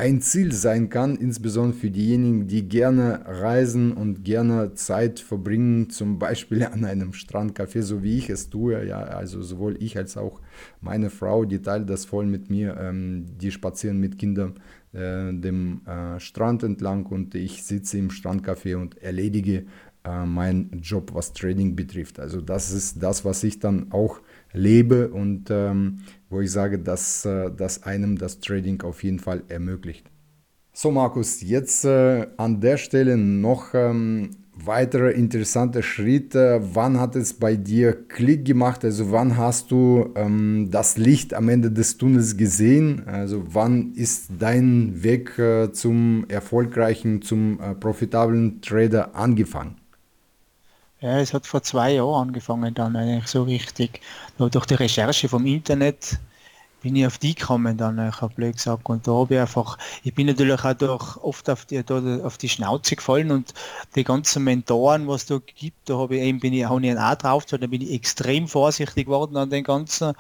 ein 0.01 0.23
Ziel 0.23 0.51
sein 0.51 0.89
kann, 0.89 1.15
insbesondere 1.15 1.79
für 1.79 1.91
diejenigen, 1.91 2.47
die 2.47 2.67
gerne 2.67 3.21
reisen 3.27 3.93
und 3.93 4.25
gerne 4.25 4.73
Zeit 4.73 5.21
verbringen, 5.21 5.91
zum 5.91 6.19
Beispiel 6.19 6.65
an 6.65 6.87
einem 6.87 7.11
Strandcafé, 7.11 7.83
so 7.83 8.03
wie 8.03 8.17
ich 8.17 8.31
es 8.31 8.49
tue. 8.49 8.87
Ja, 8.87 9.01
also 9.01 9.43
sowohl 9.43 9.77
ich 9.79 9.99
als 9.99 10.17
auch 10.17 10.41
meine 10.81 11.11
Frau, 11.11 11.45
die 11.45 11.61
teilt 11.61 11.91
das 11.91 12.07
voll 12.07 12.25
mit 12.25 12.49
mir. 12.49 12.79
Ähm, 12.81 13.27
die 13.39 13.51
spazieren 13.51 13.99
mit 13.99 14.19
Kindern 14.19 14.55
äh, 14.95 15.35
dem 15.35 15.83
äh, 15.87 16.19
Strand 16.19 16.63
entlang 16.63 17.05
und 17.05 17.35
ich 17.35 17.63
sitze 17.63 17.99
im 17.99 18.09
Strandcafé 18.09 18.77
und 18.77 18.97
erledige 19.03 19.67
äh, 20.03 20.25
meinen 20.25 20.81
Job, 20.81 21.11
was 21.13 21.35
Trading 21.35 21.77
betrifft. 21.77 22.19
Also 22.19 22.41
das 22.41 22.73
ist 22.73 23.03
das, 23.03 23.27
was 23.27 23.45
ich 23.45 23.59
dann 23.59 23.93
auch 23.93 24.23
lebe 24.53 25.09
und 25.09 25.51
ähm, 25.51 26.01
wo 26.29 26.41
ich 26.41 26.51
sage, 26.51 26.79
dass 26.79 27.25
äh, 27.25 27.51
das 27.57 27.83
einem 27.83 28.19
das 28.19 28.41
Trading 28.41 28.83
auf 28.83 29.03
jeden 29.03 29.19
Fall 29.19 29.43
ermöglicht. 29.49 30.11
So, 30.73 30.91
Markus, 30.91 31.41
jetzt 31.43 31.85
äh, 31.85 32.27
an 32.37 32.61
der 32.61 32.77
Stelle 32.77 33.17
noch 33.17 33.75
ähm, 33.75 34.31
weiterer 34.67 35.13
interessanter 35.13 35.83
Schritt. 35.83 36.35
Äh, 36.35 36.61
wann 36.75 37.01
hat 37.01 37.17
es 37.17 37.35
bei 37.35 37.57
dir 37.57 37.93
Klick 37.93 38.45
gemacht? 38.45 38.85
Also 38.85 39.11
wann 39.11 39.37
hast 39.37 39.71
du 39.71 40.11
ähm, 40.15 40.69
das 40.71 40.97
Licht 40.97 41.35
am 41.35 41.49
Ende 41.49 41.71
des 41.71 41.97
Tunnels 41.97 42.37
gesehen? 42.37 43.03
Also 43.07 43.43
wann 43.53 43.93
ist 43.95 44.31
dein 44.39 45.03
Weg 45.03 45.39
äh, 45.39 45.73
zum 45.73 46.25
erfolgreichen, 46.29 47.23
zum 47.23 47.61
äh, 47.61 47.75
profitablen 47.75 48.61
Trader 48.61 49.15
angefangen? 49.15 49.80
Ja, 51.01 51.19
es 51.19 51.33
hat 51.33 51.47
vor 51.47 51.63
zwei 51.63 51.93
Jahren 51.95 52.29
angefangen 52.29 52.75
dann 52.75 52.97
eigentlich 52.97 53.27
so 53.27 53.43
richtig. 53.45 54.01
Nur 54.39 54.51
durch 54.51 54.67
die 54.67 54.75
Recherche 54.75 55.29
vom 55.29 55.47
Internet 55.47 56.19
bin 56.81 56.97
ich 56.97 57.07
auf 57.07 57.19
die 57.19 57.35
gekommen 57.35 57.77
dann, 57.77 58.09
ich 58.09 58.21
habe 58.21 58.35
blöd 58.35 58.57
gesagt. 58.57 58.89
Und 58.89 59.07
da 59.07 59.13
habe 59.13 59.35
ich 59.35 59.41
einfach, 59.41 59.79
ich 60.03 60.15
bin 60.15 60.27
natürlich 60.27 60.65
auch 60.65 60.75
durch, 60.75 61.17
oft 61.19 61.51
auf 61.51 61.65
die, 61.67 61.83
auf 61.89 62.39
die 62.39 62.49
Schnauze 62.49 62.97
gefallen 62.97 63.31
und 63.31 63.55
die 63.95 64.05
ganzen 64.05 64.45
Mentoren, 64.45 65.07
was 65.09 65.27
da 65.27 65.39
gibt, 65.57 65.89
da 65.89 65.99
habe 65.99 66.17
ich 66.17 66.23
eben, 66.23 66.41
bin 66.41 66.53
ich, 66.53 66.65
habe 66.65 66.87
ich 66.87 66.97
auch 66.97 67.15
drauf, 67.15 67.45
da 67.47 67.57
bin 67.59 67.83
ich 67.83 67.93
extrem 67.93 68.49
vorsichtig 68.49 69.07
geworden 69.07 69.37
an 69.37 69.51
den 69.51 69.65
ganzen 69.65 70.15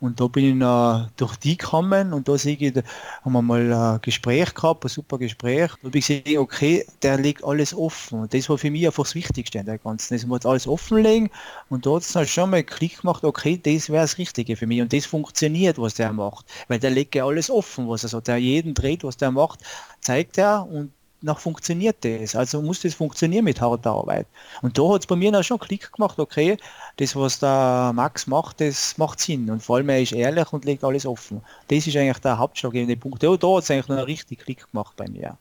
und 0.00 0.20
da 0.20 0.26
bin 0.26 0.44
ich 0.44 0.54
noch 0.54 1.08
durch 1.16 1.36
die 1.36 1.56
gekommen 1.56 2.12
und 2.12 2.28
da 2.28 2.36
sehe 2.36 2.56
ich, 2.58 2.72
da 2.72 2.82
haben 3.24 3.32
wir 3.32 3.42
mal 3.42 3.72
ein 3.72 4.00
Gespräch 4.02 4.54
gehabt, 4.54 4.84
ein 4.84 4.88
super 4.88 5.18
Gespräch. 5.18 5.70
Da 5.80 5.88
habe 5.88 5.98
ich 5.98 6.06
gesehen, 6.06 6.38
okay, 6.38 6.84
der 7.02 7.18
legt 7.18 7.44
alles 7.44 7.74
offen. 7.74 8.20
Und 8.20 8.34
das 8.34 8.48
war 8.48 8.58
für 8.58 8.70
mich 8.70 8.86
einfach 8.86 9.04
das 9.04 9.14
Wichtigste 9.14 9.58
in 9.58 9.66
der 9.66 9.78
ganzen. 9.78 10.14
Das 10.14 10.26
muss 10.26 10.44
alles 10.44 10.66
offenlegen 10.66 11.30
und 11.70 11.86
da 11.86 11.94
hat 11.94 12.02
es 12.02 12.12
dann 12.12 12.26
schon 12.26 12.50
mal 12.50 12.62
Klick 12.62 13.00
gemacht, 13.00 13.24
okay, 13.24 13.58
das 13.62 13.88
wäre 13.88 14.02
das 14.02 14.18
Richtige 14.18 14.56
für 14.56 14.66
mich. 14.66 14.80
Und 14.82 14.92
das 14.92 15.06
funktioniert, 15.06 15.78
was 15.78 15.94
der 15.94 16.03
macht. 16.12 16.46
Weil 16.68 16.78
der 16.78 16.90
legt 16.90 17.14
ja 17.14 17.26
alles 17.26 17.50
offen, 17.50 17.88
was 17.88 18.02
er 18.02 18.08
so, 18.08 18.20
der 18.20 18.36
jeden 18.38 18.74
dreht, 18.74 19.04
was 19.04 19.16
der 19.16 19.30
macht, 19.30 19.60
zeigt 20.00 20.38
er 20.38 20.66
und 20.66 20.92
nach 21.24 21.38
funktioniert 21.38 22.04
das. 22.04 22.36
Also 22.36 22.60
muss 22.62 22.82
das 22.82 22.94
funktionieren 22.94 23.44
mit 23.44 23.60
harter 23.60 23.92
Arbeit. 23.92 24.26
Und 24.62 24.78
da 24.78 24.82
hat 24.92 25.00
es 25.02 25.06
bei 25.06 25.16
mir 25.16 25.32
dann 25.32 25.42
schon 25.42 25.58
Klick 25.58 25.90
gemacht, 25.92 26.18
okay, 26.18 26.58
das, 26.98 27.16
was 27.16 27.38
der 27.38 27.92
Max 27.94 28.26
macht, 28.26 28.60
das 28.60 28.98
macht 28.98 29.20
Sinn. 29.20 29.50
Und 29.50 29.62
vor 29.62 29.76
allem 29.76 29.88
er 29.88 30.02
ist 30.02 30.12
ehrlich 30.12 30.52
und 30.52 30.64
legt 30.64 30.84
alles 30.84 31.06
offen. 31.06 31.42
Das 31.68 31.86
ist 31.86 31.96
eigentlich 31.96 32.18
der 32.18 32.38
hauptschlaggebende 32.38 32.96
Punkt. 32.96 33.22
Ja, 33.22 33.36
da 33.36 33.56
hat 33.56 33.64
es 33.64 33.70
eigentlich 33.70 33.88
noch 33.88 34.06
richtig 34.06 34.40
Klick 34.40 34.70
gemacht 34.70 34.94
bei 34.96 35.08
mir. 35.08 35.38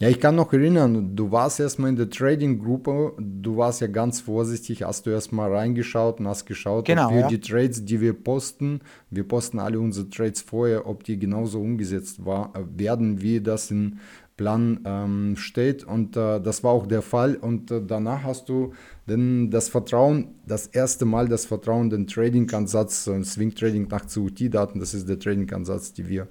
Ja, 0.00 0.08
ich 0.08 0.18
kann 0.18 0.34
noch 0.34 0.50
erinnern, 0.54 1.14
du 1.14 1.30
warst 1.30 1.60
erstmal 1.60 1.90
in 1.90 1.96
der 1.96 2.08
Trading-Gruppe, 2.08 3.12
du 3.18 3.58
warst 3.58 3.82
ja 3.82 3.86
ganz 3.86 4.22
vorsichtig, 4.22 4.82
hast 4.82 5.04
du 5.04 5.10
erstmal 5.10 5.54
reingeschaut 5.54 6.20
und 6.20 6.26
hast 6.26 6.46
geschaut, 6.46 6.86
genau, 6.86 7.08
ob 7.08 7.12
wir 7.12 7.20
ja. 7.20 7.28
die 7.28 7.38
Trades, 7.38 7.84
die 7.84 8.00
wir 8.00 8.14
posten, 8.14 8.80
wir 9.10 9.28
posten 9.28 9.58
alle 9.58 9.78
unsere 9.78 10.08
Trades 10.08 10.40
vorher, 10.40 10.86
ob 10.86 11.04
die 11.04 11.18
genauso 11.18 11.60
umgesetzt 11.60 12.24
war, 12.24 12.54
werden, 12.74 13.20
wie 13.20 13.42
das 13.42 13.70
in 13.70 13.98
Plan 14.40 14.80
ähm, 14.86 15.36
steht. 15.36 15.84
Und 15.84 16.16
äh, 16.16 16.40
das 16.40 16.64
war 16.64 16.70
auch 16.70 16.86
der 16.86 17.02
Fall. 17.02 17.34
Und 17.34 17.70
äh, 17.70 17.82
danach 17.86 18.22
hast 18.22 18.48
du 18.48 18.72
denn 19.06 19.50
das 19.50 19.68
Vertrauen, 19.68 20.28
das 20.46 20.66
erste 20.66 21.04
Mal 21.04 21.28
das 21.28 21.44
Vertrauen, 21.44 21.90
den 21.90 22.06
Trading-Ansatz, 22.06 23.06
äh, 23.06 23.22
Swing 23.22 23.54
Trading 23.54 23.88
nach 23.88 24.06
CUT-Daten, 24.06 24.80
das 24.80 24.94
ist 24.94 25.10
der 25.10 25.18
Trading-Ansatz, 25.18 25.92
die 25.92 26.08
wir, 26.08 26.26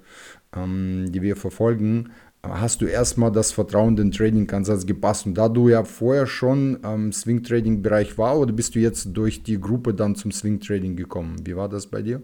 ähm, 0.56 1.06
die 1.12 1.22
wir 1.22 1.36
verfolgen, 1.36 2.10
hast 2.42 2.80
du 2.80 2.86
erstmal 2.86 3.30
das 3.30 3.52
Vertrauen 3.52 3.96
den 3.96 4.10
Trading-Ansatz 4.12 4.86
gepasst. 4.86 5.26
Und 5.26 5.34
da 5.34 5.48
du 5.48 5.68
ja 5.68 5.84
vorher 5.84 6.26
schon 6.26 6.76
im 6.82 7.12
Swing-Trading-Bereich 7.12 8.16
war, 8.18 8.38
oder 8.38 8.52
bist 8.52 8.74
du 8.74 8.78
jetzt 8.78 9.10
durch 9.12 9.42
die 9.42 9.60
Gruppe 9.60 9.94
dann 9.94 10.14
zum 10.14 10.32
Swing-Trading 10.32 10.96
gekommen? 10.96 11.36
Wie 11.44 11.56
war 11.56 11.68
das 11.68 11.86
bei 11.86 12.02
dir? 12.02 12.22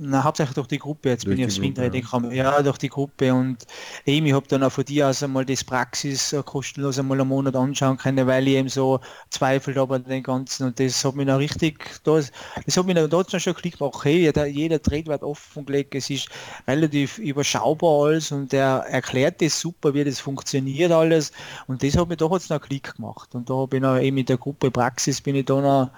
Na, 0.00 0.22
hauptsächlich 0.22 0.54
durch 0.54 0.68
die 0.68 0.78
Gruppe. 0.78 1.08
Jetzt 1.08 1.26
Durch 1.26 1.36
bin 1.36 1.38
ich 1.38 1.46
die 1.46 1.46
auf 1.46 1.52
Swing 1.52 1.74
Gruppe, 1.74 1.80
Trading 1.80 2.02
gekommen. 2.02 2.30
Ja, 2.30 2.62
durch 2.62 2.78
die 2.78 2.88
Gruppe. 2.88 3.34
Und 3.34 3.66
eben, 4.06 4.26
ich 4.26 4.32
habe 4.32 4.46
dann 4.48 4.62
auch 4.62 4.70
von 4.70 4.84
dir 4.84 5.08
aus 5.08 5.22
einmal 5.22 5.44
das 5.44 5.64
Praxis 5.64 6.32
äh, 6.32 6.42
kostenlos 6.44 6.98
einmal 6.98 7.20
einen 7.20 7.28
Monat 7.28 7.56
anschauen 7.56 7.96
können, 7.96 8.26
weil 8.26 8.46
ich 8.46 8.54
eben 8.54 8.68
so 8.68 9.00
zweifelt 9.30 9.76
habe 9.76 9.96
an 9.96 10.04
den 10.04 10.22
Ganzen. 10.22 10.66
Und 10.68 10.78
das 10.78 11.04
hat 11.04 11.16
mich 11.16 11.26
dann 11.26 11.38
richtig, 11.38 12.00
das, 12.04 12.30
das 12.64 12.76
hat 12.76 12.86
mich 12.86 12.94
dann 12.94 13.10
dort 13.10 13.30
schon 13.30 13.54
Klick 13.54 13.78
gemacht. 13.78 14.04
Hey, 14.04 14.20
jeder, 14.20 14.46
jeder 14.46 14.80
Trade 14.80 15.06
wird 15.06 15.22
offengelegt. 15.22 15.94
Es 15.94 16.10
ist 16.10 16.28
relativ 16.66 17.18
überschaubar 17.18 18.06
alles 18.06 18.30
und 18.30 18.52
er 18.54 18.84
erklärt 18.88 19.42
das 19.42 19.58
super, 19.58 19.94
wie 19.94 20.04
das 20.04 20.20
funktioniert 20.20 20.92
alles. 20.92 21.32
Und 21.66 21.82
das 21.82 21.96
hat 21.96 22.08
mir 22.08 22.16
doch 22.16 22.32
jetzt 22.32 22.50
noch 22.50 22.60
Klick 22.60 22.94
gemacht. 22.94 23.34
Und 23.34 23.50
da 23.50 23.66
bin 23.66 23.84
ich 23.84 24.02
eben 24.02 24.18
in 24.18 24.26
der 24.26 24.38
Gruppe 24.38 24.70
Praxis 24.70 25.20
bin 25.20 25.34
ich 25.34 25.46
da 25.46 25.60
noch 25.60 25.90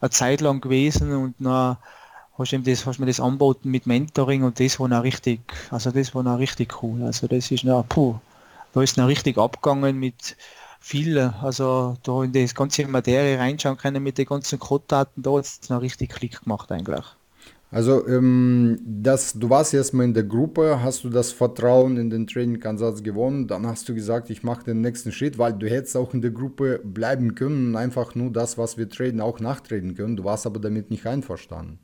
eine 0.00 0.10
Zeit 0.10 0.40
lang 0.40 0.60
gewesen 0.60 1.12
und 1.12 1.40
noch 1.40 1.78
hast 2.38 2.52
ihm 2.52 2.64
das, 2.64 2.86
hast 2.86 2.98
mir 2.98 3.06
das 3.06 3.20
angeboten 3.20 3.70
mit 3.70 3.86
Mentoring 3.86 4.44
und 4.44 4.60
das 4.60 4.78
war 4.78 4.88
noch 4.88 5.02
richtig, 5.02 5.40
also 5.70 5.90
das 5.90 6.14
war 6.14 6.22
noch 6.22 6.38
richtig 6.38 6.82
cool. 6.82 7.02
Also 7.02 7.26
das 7.26 7.50
ist 7.50 7.64
noch, 7.64 7.86
puh, 7.88 8.16
da 8.72 8.82
ist 8.82 8.96
noch 8.96 9.08
richtig 9.08 9.38
abgegangen 9.38 9.98
mit 9.98 10.36
viel, 10.80 11.18
also 11.18 11.96
da 12.04 12.22
in 12.22 12.32
das 12.32 12.54
ganze 12.54 12.86
Materie 12.86 13.38
reinschauen 13.38 13.76
können 13.76 14.02
mit 14.02 14.18
den 14.18 14.26
ganzen 14.26 14.58
Codedaten, 14.58 15.22
da 15.22 15.32
hat 15.32 15.44
es 15.44 15.68
noch 15.68 15.82
richtig 15.82 16.10
Klick 16.10 16.42
gemacht 16.42 16.70
eigentlich. 16.70 17.04
Also, 17.70 18.06
ähm, 18.08 18.78
das, 18.82 19.34
du 19.34 19.50
warst 19.50 19.74
erstmal 19.74 20.06
in 20.06 20.14
der 20.14 20.22
Gruppe, 20.22 20.80
hast 20.82 21.04
du 21.04 21.10
das 21.10 21.32
Vertrauen 21.32 21.98
in 21.98 22.08
den 22.08 22.26
Training-Ansatz 22.26 23.02
gewonnen, 23.02 23.46
dann 23.46 23.66
hast 23.66 23.86
du 23.90 23.94
gesagt, 23.94 24.30
ich 24.30 24.42
mache 24.42 24.64
den 24.64 24.80
nächsten 24.80 25.12
Schritt, 25.12 25.36
weil 25.36 25.52
du 25.52 25.68
hättest 25.68 25.94
auch 25.96 26.14
in 26.14 26.22
der 26.22 26.30
Gruppe 26.30 26.80
bleiben 26.82 27.34
können 27.34 27.68
und 27.70 27.76
einfach 27.76 28.14
nur 28.14 28.32
das, 28.32 28.56
was 28.56 28.78
wir 28.78 28.88
traden, 28.88 29.20
auch 29.20 29.38
nachtreten 29.40 29.94
können. 29.94 30.16
Du 30.16 30.24
warst 30.24 30.46
aber 30.46 30.60
damit 30.60 30.90
nicht 30.90 31.06
einverstanden. 31.06 31.78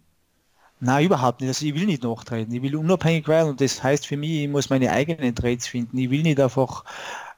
Nein, 0.80 1.06
überhaupt 1.06 1.40
nicht. 1.40 1.48
Also 1.48 1.66
ich 1.66 1.74
will 1.74 1.86
nicht 1.86 2.02
nachtreten. 2.02 2.52
Ich 2.54 2.62
will 2.62 2.76
unabhängig 2.76 3.26
werden 3.28 3.50
und 3.50 3.60
das 3.60 3.82
heißt 3.82 4.06
für 4.06 4.16
mich, 4.16 4.42
ich 4.42 4.48
muss 4.48 4.70
meine 4.70 4.90
eigenen 4.92 5.34
Trades 5.34 5.66
finden. 5.66 5.96
Ich 5.98 6.10
will 6.10 6.22
nicht 6.22 6.38
einfach, 6.40 6.84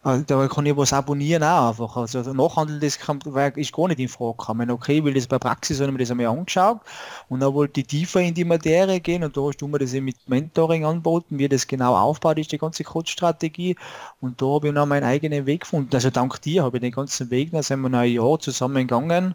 äh, 0.05 0.23
da 0.26 0.49
kann 0.49 0.66
ich 0.66 0.76
was 0.76 0.93
abonnieren 0.93 1.45
auch 1.45 1.69
einfach. 1.69 1.97
Also 1.97 2.23
nachhandeln, 2.33 2.81
das 2.81 2.99
kann, 2.99 3.21
ist 3.57 3.73
gar 3.73 3.88
nicht 3.88 4.00
in 4.00 4.09
Frage 4.09 4.37
gekommen. 4.38 4.71
Okay, 4.71 4.99
ich 4.99 5.05
will 5.05 5.14
das 5.14 5.26
bei 5.28 5.38
Praxis, 5.38 5.78
habe 5.78 5.88
ich 5.90 5.93
mir 5.93 5.99
das 5.99 6.11
einmal 6.11 6.26
angeschaut 6.26 6.81
und 7.28 7.40
dann 7.40 7.55
wollte 7.55 7.81
ich 7.81 7.87
tiefer 7.87 8.21
in 8.21 8.35
die 8.35 8.45
Materie 8.45 9.00
gehen 9.00 9.23
und 9.23 9.37
da 9.37 9.43
hast 9.43 9.59
du 9.59 9.69
mir 9.69 9.78
das 9.78 9.93
eben 9.93 10.07
mit 10.07 10.16
Mentoring 10.28 10.85
angeboten, 10.85 11.38
wie 11.38 11.49
das 11.49 11.66
genau 11.69 11.95
aufbaut 11.97 12.38
ist, 12.38 12.50
die 12.52 12.59
ganze 12.59 12.85
Coach-Strategie 12.85 13.76
und 14.21 14.43
da 14.43 14.47
habe 14.47 14.69
ich 14.69 14.75
dann 14.75 14.88
meinen 14.88 15.05
eigenen 15.05 15.47
Weg 15.47 15.61
gefunden. 15.61 15.90
Also 15.95 16.11
dank 16.11 16.40
dir 16.43 16.64
habe 16.64 16.78
ich 16.78 16.81
den 16.81 16.93
ganzen 16.93 17.31
Weg, 17.31 17.52
da 17.52 17.62
sind 17.62 17.81
wir 17.81 17.88
noch 17.90 18.00
ein 18.00 18.12
Jahr 18.12 18.38
zusammen 18.40 18.88
gegangen 18.88 19.35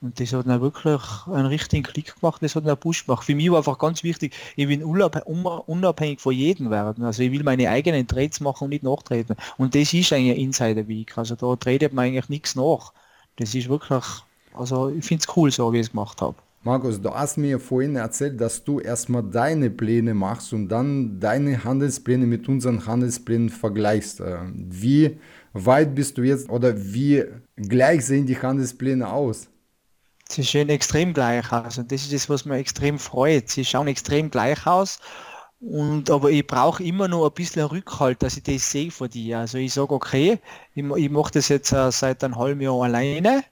und 0.00 0.20
das 0.20 0.32
hat 0.32 0.46
dann 0.46 0.60
wirklich 0.60 1.00
einen 1.26 1.46
richtigen 1.46 1.82
Klick 1.82 2.20
gemacht, 2.20 2.42
das 2.42 2.54
hat 2.54 2.64
einen 2.64 2.76
Push 2.76 3.06
gemacht. 3.06 3.24
Für 3.24 3.34
mich 3.34 3.50
war 3.50 3.58
einfach 3.58 3.78
ganz 3.78 4.04
wichtig, 4.04 4.34
ich 4.54 4.68
will 4.68 4.84
unabhängig 4.84 6.20
von 6.20 6.32
jedem 6.32 6.70
werden. 6.70 7.04
Also 7.04 7.22
ich 7.22 7.32
will 7.32 7.42
meine 7.42 7.68
eigenen 7.68 8.06
Trades 8.06 8.40
machen 8.40 8.64
und 8.64 8.70
nicht 8.70 8.84
nachtreten. 8.84 9.36
Und 9.56 9.74
das 9.74 9.92
ist 9.92 10.12
eigentlich 10.12 10.36
ein 10.36 10.44
Insider-Weg. 10.44 11.18
Also 11.18 11.34
da 11.34 11.56
tretet 11.56 11.92
man 11.92 12.04
eigentlich 12.06 12.28
nichts 12.28 12.54
nach. 12.54 12.92
Das 13.36 13.54
ist 13.54 13.68
wirklich, 13.68 14.04
also 14.54 14.88
ich 14.88 15.04
finde 15.04 15.24
es 15.26 15.36
cool, 15.36 15.50
so 15.50 15.72
wie 15.72 15.78
ich 15.78 15.86
es 15.86 15.90
gemacht 15.90 16.20
habe. 16.22 16.36
Markus, 16.62 17.00
du 17.00 17.10
hast 17.10 17.36
mir 17.36 17.58
vorhin 17.58 17.96
erzählt, 17.96 18.40
dass 18.40 18.62
du 18.62 18.80
erstmal 18.80 19.22
deine 19.22 19.70
Pläne 19.70 20.12
machst 20.14 20.52
und 20.52 20.68
dann 20.68 21.18
deine 21.18 21.64
Handelspläne 21.64 22.26
mit 22.26 22.48
unseren 22.48 22.84
Handelsplänen 22.84 23.48
vergleichst. 23.48 24.20
Äh, 24.20 24.38
Wie 24.54 25.18
weit 25.52 25.94
bist 25.94 26.18
du 26.18 26.22
jetzt 26.22 26.48
oder 26.50 26.74
wie 26.76 27.24
gleich 27.56 28.06
sehen 28.06 28.26
die 28.26 28.36
Handelspläne 28.36 29.10
aus? 29.10 29.48
Sie 30.30 30.42
sehen 30.42 30.68
extrem 30.68 31.14
gleich 31.14 31.50
aus 31.52 31.78
und 31.78 31.90
das 31.90 32.02
ist 32.02 32.12
das, 32.12 32.28
was 32.28 32.44
mir 32.44 32.56
extrem 32.56 32.98
freut. 32.98 33.48
Sie 33.48 33.64
schauen 33.64 33.88
extrem 33.88 34.30
gleich 34.30 34.66
aus 34.66 34.98
und 35.60 36.10
aber 36.10 36.30
ich 36.30 36.46
brauche 36.46 36.82
immer 36.84 37.08
noch 37.08 37.26
ein 37.26 37.32
bisschen 37.32 37.64
Rückhalt, 37.64 38.22
dass 38.22 38.36
ich 38.36 38.42
das 38.44 38.70
sehe 38.70 38.90
von 38.90 39.08
dir. 39.08 39.38
Also 39.40 39.58
ich 39.58 39.72
sage, 39.72 39.92
okay, 39.94 40.38
ich, 40.74 40.84
ich 40.84 41.10
mache 41.10 41.32
das 41.32 41.48
jetzt 41.48 41.72
äh, 41.72 41.90
seit 41.90 42.22
einem 42.22 42.36
halben 42.36 42.60
Jahr 42.60 42.82
alleine 42.82 43.42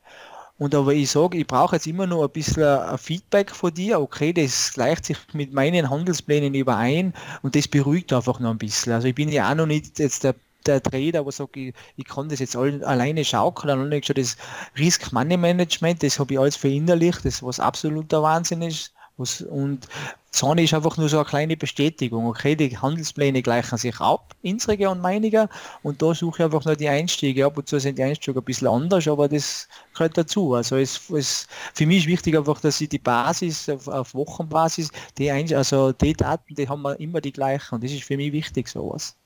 und 0.58 0.74
aber 0.74 0.94
ich 0.94 1.10
sage, 1.10 1.38
ich 1.38 1.46
brauche 1.46 1.76
jetzt 1.76 1.86
immer 1.86 2.06
noch 2.06 2.22
ein 2.24 2.30
bisschen 2.30 2.64
ein 2.64 2.98
Feedback 2.98 3.50
von 3.50 3.74
dir. 3.74 4.00
Okay, 4.00 4.32
das 4.32 4.72
gleicht 4.72 5.06
sich 5.06 5.18
mit 5.34 5.52
meinen 5.52 5.90
Handelsplänen 5.90 6.54
überein 6.54 7.14
und 7.42 7.56
das 7.56 7.68
beruhigt 7.68 8.12
einfach 8.12 8.40
noch 8.40 8.50
ein 8.50 8.58
bisschen. 8.58 8.92
Also 8.92 9.08
ich 9.08 9.14
bin 9.14 9.28
ja 9.30 9.50
auch 9.50 9.54
noch 9.54 9.66
nicht 9.66 9.98
jetzt 9.98 10.24
der 10.24 10.34
der 10.66 10.82
Trader, 10.82 11.22
der 11.22 11.32
sagt, 11.32 11.56
ich, 11.56 11.74
ich 11.96 12.04
kann 12.04 12.28
das 12.28 12.40
jetzt 12.40 12.56
all, 12.56 12.82
alleine 12.84 13.24
schaukeln 13.24 13.78
und 13.78 13.88
nicht 13.88 14.06
schon 14.06 14.16
das 14.16 14.36
Risk 14.78 15.12
Money 15.12 15.36
Management, 15.36 16.02
das 16.02 16.18
habe 16.18 16.34
ich 16.34 16.40
alles 16.40 16.56
verinnerlicht, 16.56 17.24
das 17.24 17.42
was 17.42 17.60
absoluter 17.60 18.22
Wahnsinn 18.22 18.62
ist. 18.62 18.92
Was, 19.18 19.40
und 19.40 19.88
Zahn 20.30 20.58
ist 20.58 20.74
einfach 20.74 20.98
nur 20.98 21.08
so 21.08 21.16
eine 21.16 21.24
kleine 21.24 21.56
Bestätigung. 21.56 22.26
Okay, 22.26 22.54
die 22.54 22.76
Handelspläne 22.76 23.40
gleichen 23.40 23.78
sich 23.78 23.98
ab, 23.98 24.34
unsere 24.42 24.90
und 24.90 25.00
meiniger, 25.00 25.48
und 25.82 26.02
da 26.02 26.14
suche 26.14 26.42
ich 26.42 26.44
einfach 26.44 26.66
nur 26.66 26.76
die 26.76 26.90
Einstiege. 26.90 27.46
Ab 27.46 27.56
und 27.56 27.66
zu 27.66 27.78
sind 27.80 27.96
die 27.98 28.02
Einstiege 28.02 28.38
ein 28.38 28.44
bisschen 28.44 28.68
anders, 28.68 29.08
aber 29.08 29.28
das 29.28 29.68
gehört 29.94 30.18
dazu. 30.18 30.52
Also 30.52 30.76
es, 30.76 31.08
es, 31.08 31.46
für 31.72 31.86
mich 31.86 32.00
ist 32.00 32.06
wichtig 32.08 32.36
einfach, 32.36 32.60
dass 32.60 32.78
ich 32.82 32.90
die 32.90 32.98
Basis 32.98 33.70
auf, 33.70 33.88
auf 33.88 34.14
Wochenbasis, 34.14 34.90
die, 35.16 35.30
Ein 35.30 35.52
also 35.54 35.92
die 35.92 36.12
Daten, 36.12 36.54
die 36.54 36.68
haben 36.68 36.82
wir 36.82 37.00
immer 37.00 37.22
die 37.22 37.32
gleichen 37.32 37.76
und 37.76 37.84
das 37.84 37.92
ist 37.92 38.04
für 38.04 38.18
mich 38.18 38.32
wichtig, 38.32 38.68
sowas. 38.68 39.16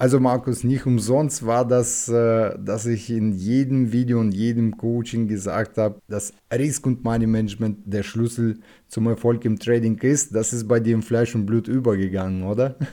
Also 0.00 0.20
Markus, 0.20 0.62
nicht 0.62 0.86
umsonst 0.86 1.44
war 1.44 1.66
das, 1.66 2.08
äh, 2.08 2.56
dass 2.56 2.86
ich 2.86 3.10
in 3.10 3.32
jedem 3.32 3.90
Video 3.90 4.20
und 4.20 4.30
jedem 4.30 4.76
Coaching 4.76 5.26
gesagt 5.26 5.76
habe, 5.76 6.00
dass 6.06 6.32
Risk- 6.52 6.86
und 6.86 7.02
Money 7.02 7.26
Management 7.26 7.78
der 7.84 8.04
Schlüssel 8.04 8.60
zum 8.86 9.08
Erfolg 9.08 9.44
im 9.44 9.58
Trading 9.58 9.98
ist. 9.98 10.32
Das 10.32 10.52
ist 10.52 10.68
bei 10.68 10.78
dir 10.78 10.94
im 10.94 11.02
Fleisch 11.02 11.34
und 11.34 11.46
Blut 11.46 11.66
übergegangen, 11.66 12.44
oder? 12.44 12.76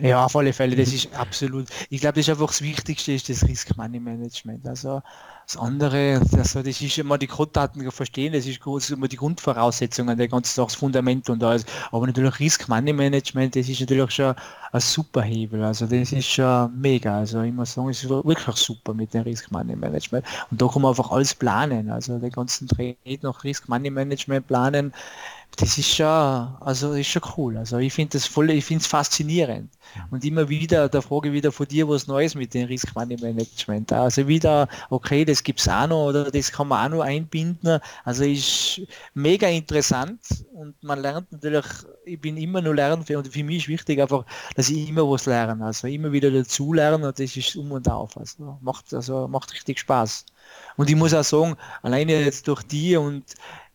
Ja, 0.00 0.24
auf 0.24 0.34
alle 0.34 0.52
Fälle, 0.52 0.74
das 0.74 0.92
ist 0.92 1.14
absolut. 1.14 1.68
Ich 1.88 2.00
glaube, 2.00 2.14
das 2.14 2.26
ist 2.26 2.30
einfach 2.30 2.48
das 2.48 2.62
Wichtigste, 2.62 3.12
ist 3.12 3.28
das 3.28 3.46
Risk 3.46 3.76
Money 3.76 4.00
Management. 4.00 4.66
Also 4.66 5.02
das 5.46 5.56
andere, 5.56 6.20
also 6.32 6.60
das 6.60 6.80
ist 6.80 6.98
immer 6.98 7.18
die 7.18 7.28
Grunddaten 7.28 7.88
verstehen, 7.92 8.32
das 8.32 8.46
ist, 8.46 8.60
das 8.64 8.84
ist 8.84 8.90
immer 8.90 9.06
die 9.06 9.16
Grundvoraussetzungen, 9.16 10.18
der 10.18 10.26
ganze 10.26 10.60
das 10.60 10.74
Fundament 10.74 11.30
und 11.30 11.42
alles. 11.44 11.64
Aber 11.92 12.04
natürlich 12.04 12.40
Risk 12.40 12.68
Money 12.68 12.92
Management, 12.92 13.54
das 13.54 13.68
ist 13.68 13.80
natürlich 13.80 14.10
schon 14.10 14.34
ein 14.72 14.80
super 14.80 15.22
Hebel. 15.22 15.62
Also 15.62 15.86
das 15.86 16.10
ist 16.10 16.26
schon 16.26 16.80
mega. 16.80 17.18
Also 17.18 17.42
ich 17.42 17.52
muss 17.52 17.74
sagen, 17.74 17.90
es 17.90 18.02
ist 18.02 18.10
wirklich 18.10 18.56
super 18.56 18.92
mit 18.92 19.14
dem 19.14 19.22
Risk 19.22 19.52
Money 19.52 19.76
Management. 19.76 20.26
Und 20.50 20.60
da 20.60 20.66
kann 20.66 20.82
man 20.82 20.90
einfach 20.90 21.12
alles 21.12 21.32
planen. 21.32 21.90
Also 21.90 22.18
den 22.18 22.30
ganzen 22.30 22.66
Trade 22.66 22.96
nach 23.22 23.44
Risk 23.44 23.68
Money 23.68 23.90
Management 23.90 24.48
planen 24.48 24.92
das 25.58 25.78
ist 25.78 25.94
schon, 25.94 26.06
also 26.06 26.92
ist 26.92 27.06
schon 27.06 27.22
cool. 27.36 27.56
Also 27.56 27.78
ich 27.78 27.92
finde 27.92 28.12
das 28.12 28.26
voll, 28.26 28.50
ich 28.50 28.64
finde 28.64 28.82
es 28.82 28.86
faszinierend. 28.86 29.70
Und 30.10 30.22
immer 30.24 30.48
wieder, 30.50 30.88
da 30.88 31.00
frage 31.00 31.28
ich 31.28 31.34
wieder 31.34 31.50
von 31.50 31.66
dir 31.66 31.88
was 31.88 32.06
Neues 32.06 32.34
mit 32.34 32.52
dem 32.52 32.66
Risk 32.66 32.94
Money 32.94 33.16
Management. 33.16 33.90
Also 33.90 34.28
wieder, 34.28 34.68
okay, 34.90 35.24
das 35.24 35.42
gibt 35.42 35.60
es 35.60 35.68
auch 35.68 35.86
noch 35.86 36.08
oder 36.08 36.30
das 36.30 36.52
kann 36.52 36.68
man 36.68 36.92
auch 36.92 36.98
noch 36.98 37.04
einbinden. 37.04 37.80
Also 38.04 38.24
ist 38.24 38.82
mega 39.14 39.48
interessant 39.48 40.20
und 40.52 40.74
man 40.82 41.00
lernt 41.00 41.32
natürlich, 41.32 41.66
ich 42.04 42.20
bin 42.20 42.36
immer 42.36 42.60
nur 42.60 42.74
lernen 42.74 43.02
und 43.08 43.28
für 43.28 43.44
mich 43.44 43.62
ist 43.62 43.68
wichtig 43.68 44.02
einfach, 44.02 44.26
dass 44.56 44.68
ich 44.68 44.90
immer 44.90 45.08
was 45.08 45.24
lerne. 45.24 45.64
Also 45.64 45.86
immer 45.86 46.12
wieder 46.12 46.30
dazu 46.30 46.74
lernen 46.74 47.04
und 47.04 47.18
das 47.18 47.34
ist 47.34 47.56
um 47.56 47.72
und 47.72 47.88
auf. 47.88 48.14
Also 48.18 48.58
macht, 48.60 48.92
also 48.92 49.26
macht 49.26 49.54
richtig 49.54 49.78
Spaß. 49.78 50.26
Und 50.76 50.90
ich 50.90 50.96
muss 50.96 51.14
auch 51.14 51.24
sagen, 51.24 51.56
alleine 51.82 52.20
jetzt 52.20 52.46
durch 52.46 52.62
die 52.62 52.96
und 52.96 53.24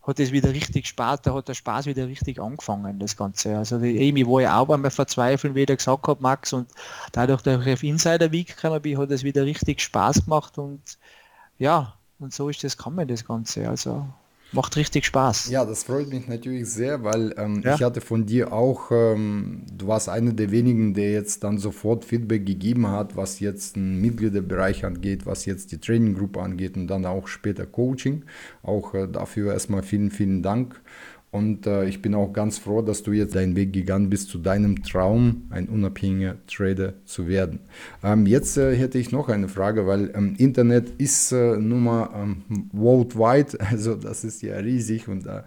hat 0.03 0.19
es 0.19 0.31
wieder 0.31 0.49
richtig 0.51 0.87
Spaß, 0.87 1.21
da 1.21 1.33
hat 1.33 1.47
der 1.47 1.53
Spaß 1.53 1.85
wieder 1.85 2.07
richtig 2.07 2.39
angefangen, 2.39 2.99
das 2.99 3.15
Ganze. 3.15 3.57
Also 3.57 3.79
die, 3.79 3.97
ich 3.97 4.27
war 4.27 4.41
ja 4.41 4.59
auch 4.59 4.69
einmal 4.69 4.91
verzweifeln, 4.91 5.53
wie 5.53 5.61
ich 5.61 5.67
gesagt 5.67 6.07
habe, 6.07 6.21
Max, 6.21 6.53
und 6.53 6.69
dadurch, 7.11 7.41
dass 7.41 7.65
ich 7.65 7.73
auf 7.73 7.83
Insider 7.83 8.31
Week 8.31 8.55
gekommen 8.55 8.81
bin, 8.81 8.97
hat 8.97 9.11
es 9.11 9.23
wieder 9.23 9.45
richtig 9.45 9.81
Spaß 9.81 10.25
gemacht 10.25 10.57
und 10.57 10.81
ja, 11.59 11.93
und 12.19 12.33
so 12.33 12.49
ist 12.49 12.63
das 12.63 12.77
kommen, 12.77 13.07
das 13.07 13.25
Ganze. 13.25 13.69
Also 13.69 14.07
macht 14.51 14.75
richtig 14.75 15.05
Spaß. 15.05 15.49
Ja, 15.49 15.65
das 15.65 15.83
freut 15.83 16.09
mich 16.09 16.27
natürlich 16.27 16.67
sehr, 16.69 17.03
weil 17.03 17.33
ähm, 17.37 17.61
ja. 17.63 17.75
ich 17.75 17.83
hatte 17.83 18.01
von 18.01 18.25
dir 18.25 18.51
auch, 18.51 18.91
ähm, 18.91 19.63
du 19.71 19.87
warst 19.87 20.09
einer 20.09 20.33
der 20.33 20.51
wenigen, 20.51 20.93
der 20.93 21.11
jetzt 21.11 21.43
dann 21.43 21.57
sofort 21.57 22.05
Feedback 22.05 22.45
gegeben 22.45 22.87
hat, 22.87 23.15
was 23.15 23.39
jetzt 23.39 23.75
den 23.75 24.01
Mitgliederbereich 24.01 24.85
angeht, 24.85 25.25
was 25.25 25.45
jetzt 25.45 25.71
die 25.71 25.79
Traininggruppe 25.79 26.41
angeht 26.41 26.75
und 26.75 26.87
dann 26.87 27.05
auch 27.05 27.27
später 27.27 27.65
Coaching. 27.65 28.23
Auch 28.63 28.93
äh, 28.93 29.07
dafür 29.07 29.53
erstmal 29.53 29.83
vielen, 29.83 30.11
vielen 30.11 30.43
Dank. 30.43 30.81
Und 31.31 31.65
äh, 31.65 31.85
ich 31.85 32.01
bin 32.01 32.13
auch 32.13 32.33
ganz 32.33 32.57
froh, 32.57 32.81
dass 32.81 33.03
du 33.03 33.13
jetzt 33.13 33.35
deinen 33.35 33.55
Weg 33.55 33.71
gegangen 33.71 34.09
bist 34.09 34.27
zu 34.27 34.37
deinem 34.37 34.83
Traum, 34.83 35.43
ein 35.49 35.69
unabhängiger 35.69 36.35
Trader 36.45 36.93
zu 37.05 37.29
werden. 37.29 37.59
Ähm, 38.03 38.25
jetzt 38.25 38.57
äh, 38.57 38.75
hätte 38.75 38.97
ich 38.97 39.13
noch 39.13 39.29
eine 39.29 39.47
Frage, 39.47 39.87
weil 39.87 40.11
ähm, 40.13 40.35
Internet 40.37 40.89
ist 40.97 41.31
äh, 41.31 41.55
nun 41.55 41.85
mal 41.85 42.09
ähm, 42.13 42.67
worldwide, 42.73 43.57
also 43.71 43.95
das 43.95 44.25
ist 44.25 44.41
ja 44.41 44.57
riesig 44.57 45.07
und 45.07 45.25
äh, 45.25 45.43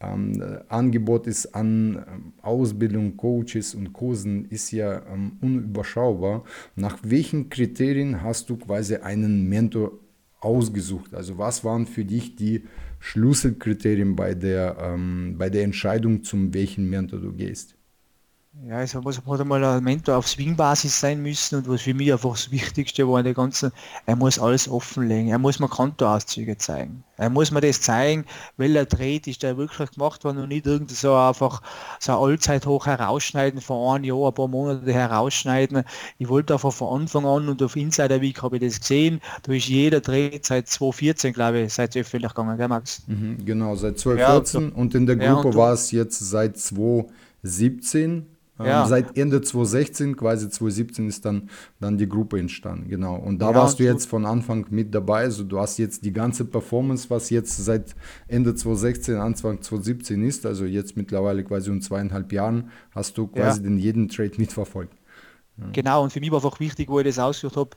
ähm, 0.00 0.42
Angebot 0.68 1.26
ist 1.26 1.54
an 1.54 1.96
ähm, 1.96 2.32
Ausbildung, 2.40 3.18
Coaches 3.18 3.74
und 3.74 3.92
Kursen 3.92 4.46
ist 4.46 4.70
ja 4.70 5.02
ähm, 5.12 5.32
unüberschaubar. 5.42 6.44
Nach 6.76 6.98
welchen 7.02 7.50
Kriterien 7.50 8.22
hast 8.22 8.48
du 8.48 8.56
quasi 8.56 8.96
einen 8.96 9.48
Mentor 9.50 9.92
ausgesucht? 10.40 11.14
Also 11.14 11.36
was 11.36 11.62
waren 11.62 11.86
für 11.86 12.04
dich 12.06 12.36
die 12.36 12.64
Schlüsselkriterien 12.98 14.16
bei 14.16 14.34
der, 14.34 14.76
ähm, 14.80 15.36
bei 15.38 15.50
der 15.50 15.64
Entscheidung, 15.64 16.24
zum 16.24 16.54
welchen 16.54 16.88
Mentor 16.88 17.20
du 17.20 17.32
gehst? 17.32 17.75
Ja, 18.64 18.80
es 18.80 18.94
muss, 18.94 19.24
muss 19.24 19.40
einmal 19.40 19.62
ein 19.64 19.84
Mentor 19.84 20.16
auf 20.16 20.26
Swing-Basis 20.26 20.98
sein 20.98 21.22
müssen 21.22 21.56
und 21.56 21.68
was 21.68 21.82
für 21.82 21.94
mich 21.94 22.12
einfach 22.12 22.32
das 22.32 22.50
Wichtigste 22.50 23.06
war 23.06 23.18
in 23.18 23.24
der 23.24 23.34
ganzen, 23.34 23.70
er 24.06 24.16
muss 24.16 24.38
alles 24.38 24.68
offenlegen, 24.68 25.28
er 25.28 25.38
muss 25.38 25.60
mir 25.60 25.68
Kontoauszüge 25.68 26.56
zeigen. 26.56 27.04
Er 27.18 27.30
muss 27.30 27.50
mir 27.50 27.60
das 27.60 27.80
zeigen, 27.80 28.24
welcher 28.56 28.88
Trade 28.88 29.22
ist 29.26 29.42
der 29.42 29.56
wirklich 29.56 29.90
gemacht 29.92 30.24
worden 30.24 30.38
und 30.38 30.48
nicht 30.48 30.66
irgendwie 30.66 30.94
so 30.94 31.14
einfach 31.14 31.62
so 32.00 32.12
ein 32.12 32.18
Allzeithoch 32.18 32.86
herausschneiden, 32.86 33.60
von 33.60 33.94
einem 33.94 34.04
Jahr, 34.04 34.28
ein 34.28 34.34
paar 34.34 34.48
Monate 34.48 34.92
herausschneiden. 34.92 35.84
Ich 36.18 36.28
wollte 36.28 36.54
einfach 36.54 36.72
von 36.72 37.02
Anfang 37.02 37.24
an 37.24 37.48
und 37.48 37.62
auf 37.62 37.76
Insider 37.76 38.20
Week 38.20 38.42
habe 38.42 38.56
ich 38.56 38.62
das 38.62 38.80
gesehen, 38.80 39.20
da 39.42 39.52
ist 39.52 39.68
jeder 39.68 40.02
Trade 40.02 40.40
seit 40.42 40.68
2014, 40.68 41.32
glaube 41.32 41.60
ich, 41.60 41.74
seit 41.74 41.96
öffentlich 41.96 42.32
gegangen, 42.34 42.56
gell 42.56 42.68
Max? 42.68 43.02
Mhm, 43.06 43.44
genau, 43.44 43.76
seit 43.76 43.98
2014 43.98 44.70
ja, 44.70 44.76
und 44.76 44.94
in 44.94 45.06
der 45.06 45.16
Gruppe 45.16 45.50
ja, 45.50 45.54
war 45.54 45.72
es 45.72 45.90
jetzt 45.90 46.18
seit 46.18 46.58
2017 46.58 48.26
ähm, 48.58 48.66
ja. 48.66 48.86
Seit 48.86 49.16
Ende 49.16 49.42
2016, 49.42 50.16
quasi 50.16 50.48
2017 50.48 51.08
ist 51.08 51.24
dann, 51.24 51.50
dann 51.80 51.98
die 51.98 52.08
Gruppe 52.08 52.38
entstanden, 52.38 52.88
genau. 52.88 53.16
Und 53.16 53.38
da 53.38 53.50
ja, 53.50 53.56
warst 53.56 53.78
du 53.78 53.84
jetzt 53.84 54.06
von 54.06 54.24
Anfang 54.24 54.66
mit 54.70 54.94
dabei, 54.94 55.20
also 55.20 55.44
du 55.44 55.58
hast 55.58 55.78
jetzt 55.78 56.04
die 56.04 56.12
ganze 56.12 56.44
Performance, 56.44 57.10
was 57.10 57.30
jetzt 57.30 57.64
seit 57.64 57.94
Ende 58.28 58.54
2016, 58.54 59.16
Anfang 59.16 59.60
2017 59.60 60.22
ist, 60.22 60.46
also 60.46 60.64
jetzt 60.64 60.96
mittlerweile 60.96 61.44
quasi 61.44 61.70
um 61.70 61.80
zweieinhalb 61.80 62.32
Jahren, 62.32 62.70
hast 62.92 63.18
du 63.18 63.26
quasi 63.26 63.60
ja. 63.60 63.68
den 63.68 63.78
jeden 63.78 64.08
Trade 64.08 64.32
mitverfolgt. 64.38 64.94
Genau, 65.72 66.02
und 66.02 66.12
für 66.12 66.20
mich 66.20 66.30
war 66.30 66.44
einfach 66.44 66.60
wichtig, 66.60 66.88
wo 66.90 67.00
ich 67.00 67.06
das 67.06 67.18
ausgesucht 67.18 67.56
habe, 67.56 67.70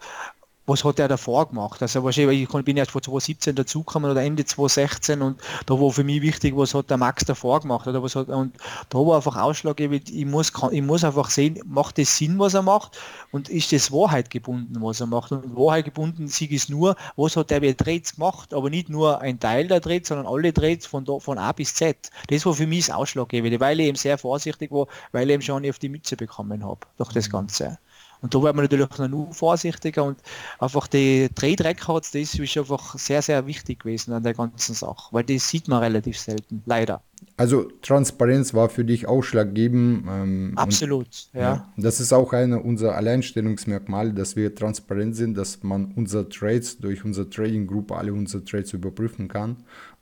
was 0.70 0.84
hat 0.84 1.00
er 1.00 1.08
davor 1.08 1.50
gemacht? 1.50 1.82
Also 1.82 2.04
wahrscheinlich, 2.04 2.44
ich 2.44 2.64
bin 2.64 2.78
erst 2.78 2.92
vor 2.92 3.02
2017 3.02 3.56
dazugekommen 3.56 4.12
oder 4.12 4.22
Ende 4.22 4.46
2016 4.46 5.22
und 5.22 5.42
da 5.66 5.74
war 5.74 5.92
für 5.92 6.04
mich 6.04 6.22
wichtig, 6.22 6.56
was 6.56 6.74
hat 6.74 6.90
der 6.90 6.98
Max 6.98 7.26
davor 7.26 7.60
gemacht 7.60 7.88
oder 7.88 8.02
was 8.04 8.16
hat, 8.16 8.30
und 8.30 8.56
da 8.90 9.00
war 9.00 9.18
einfach 9.18 9.36
ausschlaggebend, 9.36 10.10
ich 10.10 10.26
muss, 10.26 10.54
ich 10.72 10.82
muss 10.82 11.04
einfach 11.04 11.30
sehen, 11.30 11.60
macht 11.66 11.98
das 11.98 12.16
Sinn, 12.16 12.38
was 12.40 12.54
er 12.54 12.62
macht 12.62 13.00
und 13.32 13.50
ist 13.50 13.72
das 13.72 13.92
Wahrheit 13.92 14.30
gebunden, 14.30 14.82
was 14.82 15.02
er 15.02 15.08
macht 15.08 15.32
und 15.32 15.56
Wahrheit 15.56 15.86
gebunden 15.86 16.28
Sieg 16.28 16.52
ist 16.52 16.70
nur, 16.70 16.96
was 17.16 17.36
hat 17.36 17.50
der 17.50 17.76
Trades 17.76 18.16
gemacht, 18.16 18.54
aber 18.54 18.70
nicht 18.70 18.90
nur 18.90 19.22
ein 19.22 19.40
Teil 19.40 19.68
der 19.68 19.82
Trades, 19.82 20.10
sondern 20.10 20.28
alle 20.28 20.54
Trades 20.54 20.86
von, 20.86 21.04
da, 21.04 21.20
von 21.20 21.38
A 21.38 21.52
bis 21.52 21.74
Z. 21.74 22.12
Das 22.28 22.46
war 22.46 22.54
für 22.54 22.68
mich 22.68 22.86
das 22.86 22.96
Ausschlaggebende, 22.96 23.60
weil 23.60 23.80
ich 23.80 23.88
eben 23.88 23.98
sehr 23.98 24.18
vorsichtig 24.18 24.72
war, 24.72 24.88
weil 25.12 25.30
ich 25.30 25.34
eben 25.34 25.42
schon 25.42 25.68
auf 25.68 25.80
die 25.80 25.90
Mütze 25.90 26.16
bekommen 26.16 26.64
habe 26.64 26.82
durch 26.98 27.12
das 27.12 27.30
Ganze. 27.30 27.80
Und 28.22 28.36
da 28.36 28.42
wird 28.42 28.56
man 28.56 28.66
natürlich 28.66 28.90
noch 28.98 29.34
vorsichtiger 29.34 30.04
und 30.04 30.20
einfach 30.60 30.88
die 30.88 31.30
Trade 31.34 31.64
Records, 31.64 32.12
das 32.12 32.34
ist 32.34 32.58
einfach 32.58 32.98
sehr, 32.98 33.22
sehr 33.22 33.46
wichtig 33.48 33.80
gewesen 33.80 34.14
an 34.14 34.24
der 34.24 34.34
ganzen 34.34 34.76
Sache, 34.76 35.08
weil 35.12 35.24
das 35.24 35.48
sieht 35.48 35.68
man 35.68 35.80
relativ 35.80 36.18
selten, 36.18 36.62
leider. 36.66 37.02
Also 37.38 37.70
Transparenz 37.82 38.54
war 38.54 38.70
für 38.70 38.86
dich 38.86 39.08
ausschlaggebend. 39.08 40.06
Ähm, 40.10 40.54
Absolut, 40.56 41.06
und, 41.06 41.30
ja. 41.34 41.42
ja. 41.42 41.74
Das 41.78 42.00
ist 42.00 42.14
auch 42.14 42.34
eine 42.34 42.62
unserer 42.62 42.96
Alleinstellungsmerkmale, 42.96 44.14
dass 44.14 44.36
wir 44.36 44.56
transparent 44.56 45.16
sind, 45.16 45.38
dass 45.38 45.64
man 45.64 45.94
unsere 45.96 46.28
Trades 46.30 46.78
durch 46.78 47.04
unsere 47.04 47.30
Trading 47.30 47.68
Group 47.68 47.92
alle 47.92 48.14
unsere 48.14 48.44
Trades 48.44 48.74
überprüfen 48.74 49.28
kann 49.28 49.58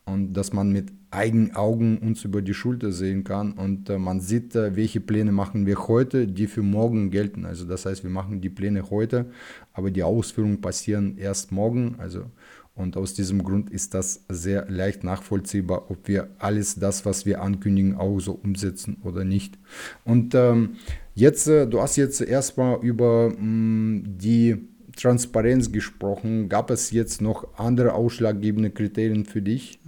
und 0.07 0.33
dass 0.33 0.53
man 0.53 0.71
mit 0.71 0.91
eigenen 1.11 1.55
Augen 1.55 1.97
uns 1.99 2.23
über 2.23 2.41
die 2.41 2.53
Schulter 2.53 2.91
sehen 2.91 3.23
kann 3.23 3.53
und 3.53 3.89
äh, 3.89 3.97
man 3.97 4.19
sieht, 4.21 4.55
äh, 4.55 4.75
welche 4.75 4.99
Pläne 4.99 5.31
machen 5.31 5.65
wir 5.65 5.87
heute, 5.87 6.27
die 6.27 6.47
für 6.47 6.63
morgen 6.63 7.11
gelten. 7.11 7.45
Also 7.45 7.65
das 7.65 7.85
heißt, 7.85 8.03
wir 8.03 8.09
machen 8.09 8.41
die 8.41 8.49
Pläne 8.49 8.89
heute, 8.89 9.25
aber 9.73 9.91
die 9.91 10.03
Ausführungen 10.03 10.61
passieren 10.61 11.17
erst 11.17 11.51
morgen. 11.51 11.95
Also 11.97 12.25
und 12.73 12.95
aus 12.95 13.15
diesem 13.15 13.43
Grund 13.43 13.71
ist 13.71 13.95
das 13.95 14.23
sehr 14.29 14.69
leicht 14.69 15.03
nachvollziehbar, 15.03 15.89
ob 15.89 16.07
wir 16.07 16.29
alles 16.37 16.75
das, 16.75 17.05
was 17.05 17.25
wir 17.25 17.41
ankündigen, 17.41 17.95
auch 17.95 18.19
so 18.19 18.33
umsetzen 18.33 18.97
oder 19.03 19.25
nicht. 19.25 19.57
Und 20.05 20.35
ähm, 20.35 20.75
jetzt, 21.15 21.47
äh, 21.47 21.67
du 21.67 21.81
hast 21.81 21.95
jetzt 21.95 22.21
erstmal 22.21 22.79
über 22.81 23.29
mh, 23.29 23.37
mm, 23.39 24.03
die 24.19 24.67
Transparenz 24.97 25.71
gesprochen. 25.71 26.49
Gab 26.49 26.69
es 26.69 26.91
jetzt 26.91 27.21
noch 27.21 27.47
andere 27.57 27.93
ausschlaggebende 27.93 28.69
Kriterien 28.71 29.25
für 29.25 29.41
dich? 29.41 29.79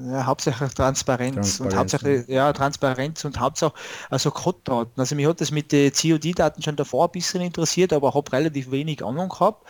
Ja, 0.00 0.26
hauptsächlich 0.26 0.74
Transparenz, 0.74 1.34
Transparenz 1.34 1.60
und 1.60 1.76
hauptsächlich 1.76 2.28
ja 2.28 2.52
Transparenz 2.52 3.24
und 3.24 3.40
hauptsächlich 3.40 3.78
also 4.10 4.30
Code-Daten. 4.30 5.00
Also 5.00 5.14
mich 5.14 5.26
hat 5.26 5.40
das 5.40 5.50
mit 5.50 5.72
den 5.72 5.92
COD-Daten 5.92 6.62
schon 6.62 6.76
davor 6.76 7.06
ein 7.06 7.12
bisschen 7.12 7.40
interessiert, 7.40 7.92
aber 7.92 8.14
habe 8.14 8.32
relativ 8.32 8.70
wenig 8.70 9.04
Ahnung 9.04 9.28
gehabt. 9.28 9.66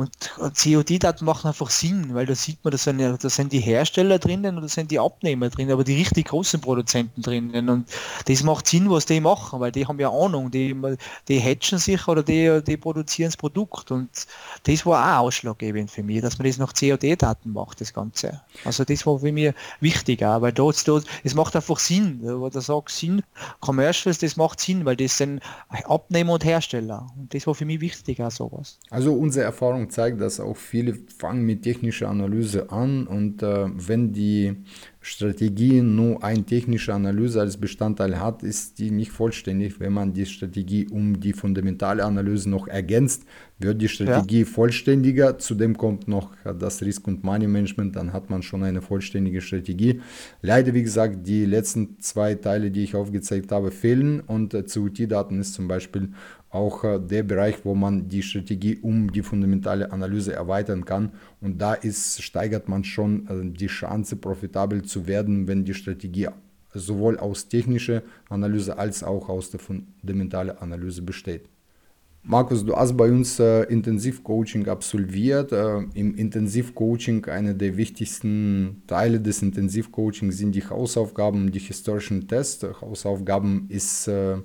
Und 0.00 0.10
COD-Daten 0.38 1.26
machen 1.26 1.48
einfach 1.48 1.68
Sinn, 1.68 2.14
weil 2.14 2.24
da 2.24 2.34
sieht 2.34 2.64
man, 2.64 2.70
da 2.70 2.78
sind, 2.78 3.00
da 3.00 3.28
sind 3.28 3.52
die 3.52 3.60
Hersteller 3.60 4.18
drinnen 4.18 4.56
und 4.56 4.62
da 4.62 4.68
sind 4.68 4.90
die 4.90 4.98
Abnehmer 4.98 5.50
drinnen, 5.50 5.72
aber 5.72 5.84
die 5.84 5.96
richtig 5.96 6.28
großen 6.28 6.60
Produzenten 6.60 7.20
drinnen. 7.20 7.68
Und 7.68 7.88
das 8.24 8.42
macht 8.42 8.66
Sinn, 8.66 8.88
was 8.88 9.04
die 9.04 9.20
machen, 9.20 9.60
weil 9.60 9.72
die 9.72 9.86
haben 9.86 10.00
ja 10.00 10.10
Ahnung, 10.10 10.50
die, 10.50 10.74
die 11.28 11.38
hatchen 11.38 11.78
sich 11.78 12.08
oder 12.08 12.22
die, 12.22 12.62
die 12.66 12.78
produzieren 12.78 13.28
das 13.28 13.36
Produkt. 13.36 13.90
Und 13.90 14.08
das 14.64 14.86
war 14.86 15.18
auch 15.18 15.26
ausschlaggebend 15.26 15.90
für 15.90 16.02
mich, 16.02 16.22
dass 16.22 16.38
man 16.38 16.46
das 16.46 16.56
nach 16.56 16.72
COD-Daten 16.72 17.52
macht, 17.52 17.82
das 17.82 17.92
Ganze. 17.92 18.40
Also 18.64 18.84
das 18.84 19.04
war 19.06 19.18
für 19.18 19.32
mich 19.32 19.52
wichtig 19.80 20.24
auch, 20.24 20.40
weil 20.40 20.52
dort, 20.52 20.88
dort 20.88 21.04
es 21.24 21.34
macht 21.34 21.54
einfach 21.56 21.78
Sinn, 21.78 22.20
wo 22.22 22.48
du 22.48 22.60
sagst, 22.60 22.96
Sinn, 22.96 23.22
Commercials, 23.60 24.18
das 24.18 24.36
macht 24.36 24.60
Sinn, 24.60 24.86
weil 24.86 24.96
das 24.96 25.18
sind 25.18 25.42
Abnehmer 25.84 26.32
und 26.32 26.44
Hersteller. 26.44 27.06
Und 27.18 27.34
das 27.34 27.46
war 27.46 27.54
für 27.54 27.66
mich 27.66 27.82
wichtig 27.82 28.22
auch 28.22 28.30
sowas. 28.30 28.78
Also 28.88 29.12
unsere 29.12 29.44
Erfahrung 29.44 29.89
zeigt, 29.90 30.20
dass 30.20 30.40
auch 30.40 30.56
viele 30.56 30.94
fangen 31.18 31.44
mit 31.44 31.62
technischer 31.62 32.08
Analyse 32.08 32.70
an 32.70 33.06
und 33.06 33.42
äh, 33.42 33.66
wenn 33.74 34.12
die 34.12 34.56
Strategie 35.02 35.80
nur 35.80 36.22
eine 36.22 36.44
technische 36.44 36.92
Analyse 36.92 37.40
als 37.40 37.56
Bestandteil 37.56 38.20
hat, 38.20 38.42
ist 38.42 38.78
die 38.78 38.90
nicht 38.90 39.10
vollständig. 39.10 39.80
Wenn 39.80 39.94
man 39.94 40.12
die 40.12 40.26
Strategie 40.26 40.88
um 40.88 41.18
die 41.18 41.32
fundamentale 41.32 42.04
Analyse 42.04 42.50
noch 42.50 42.68
ergänzt, 42.68 43.24
wird 43.58 43.80
die 43.80 43.88
Strategie 43.88 44.40
ja. 44.40 44.44
vollständiger. 44.44 45.38
Zudem 45.38 45.78
kommt 45.78 46.06
noch 46.06 46.32
das 46.44 46.82
Risk- 46.82 47.06
und 47.06 47.24
Money-Management, 47.24 47.96
dann 47.96 48.12
hat 48.12 48.28
man 48.28 48.42
schon 48.42 48.62
eine 48.62 48.82
vollständige 48.82 49.40
Strategie. 49.40 50.02
Leider, 50.42 50.74
wie 50.74 50.82
gesagt, 50.82 51.26
die 51.26 51.46
letzten 51.46 51.98
zwei 52.00 52.34
Teile, 52.34 52.70
die 52.70 52.84
ich 52.84 52.94
aufgezeigt 52.94 53.52
habe, 53.52 53.70
fehlen 53.70 54.20
und 54.20 54.52
äh, 54.52 54.64
CUT-Daten 54.64 55.40
ist 55.40 55.54
zum 55.54 55.66
Beispiel 55.66 56.10
auch 56.50 56.84
äh, 56.84 56.98
der 56.98 57.22
Bereich, 57.22 57.64
wo 57.64 57.74
man 57.74 58.08
die 58.08 58.22
Strategie 58.22 58.78
um 58.82 59.12
die 59.12 59.22
fundamentale 59.22 59.92
Analyse 59.92 60.32
erweitern 60.32 60.84
kann. 60.84 61.12
Und 61.40 61.60
da 61.60 61.74
ist, 61.74 62.22
steigert 62.22 62.68
man 62.68 62.84
schon 62.84 63.26
äh, 63.28 63.56
die 63.56 63.68
Chance, 63.68 64.16
profitabel 64.16 64.82
zu 64.82 65.06
werden, 65.06 65.46
wenn 65.46 65.64
die 65.64 65.74
Strategie 65.74 66.28
sowohl 66.72 67.18
aus 67.18 67.48
technischer 67.48 68.02
Analyse 68.28 68.78
als 68.78 69.02
auch 69.02 69.28
aus 69.28 69.50
der 69.50 69.60
fundamentalen 69.60 70.56
Analyse 70.58 71.02
besteht. 71.02 71.48
Markus, 72.22 72.64
du 72.64 72.76
hast 72.76 72.96
bei 72.98 73.10
uns 73.10 73.40
äh, 73.40 73.62
Intensivcoaching 73.64 74.68
absolviert. 74.68 75.52
Äh, 75.52 75.78
Im 75.94 76.14
Intensivcoaching, 76.16 77.24
einer 77.24 77.54
der 77.54 77.78
wichtigsten 77.78 78.82
Teile 78.86 79.20
des 79.20 79.40
Intensivcoachings 79.40 80.36
sind 80.36 80.54
die 80.54 80.62
Hausaufgaben, 80.62 81.50
die 81.50 81.60
historischen 81.60 82.28
Tests. 82.28 82.62
Hausaufgaben 82.82 83.66
ist 83.70 84.06
äh, 84.06 84.36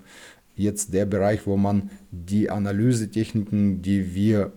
jetzt 0.56 0.94
der 0.94 1.06
Bereich, 1.06 1.46
wo 1.46 1.58
man 1.58 1.90
die 2.12 2.50
Analysetechniken, 2.50 3.82
die 3.82 4.16
wir 4.16 4.54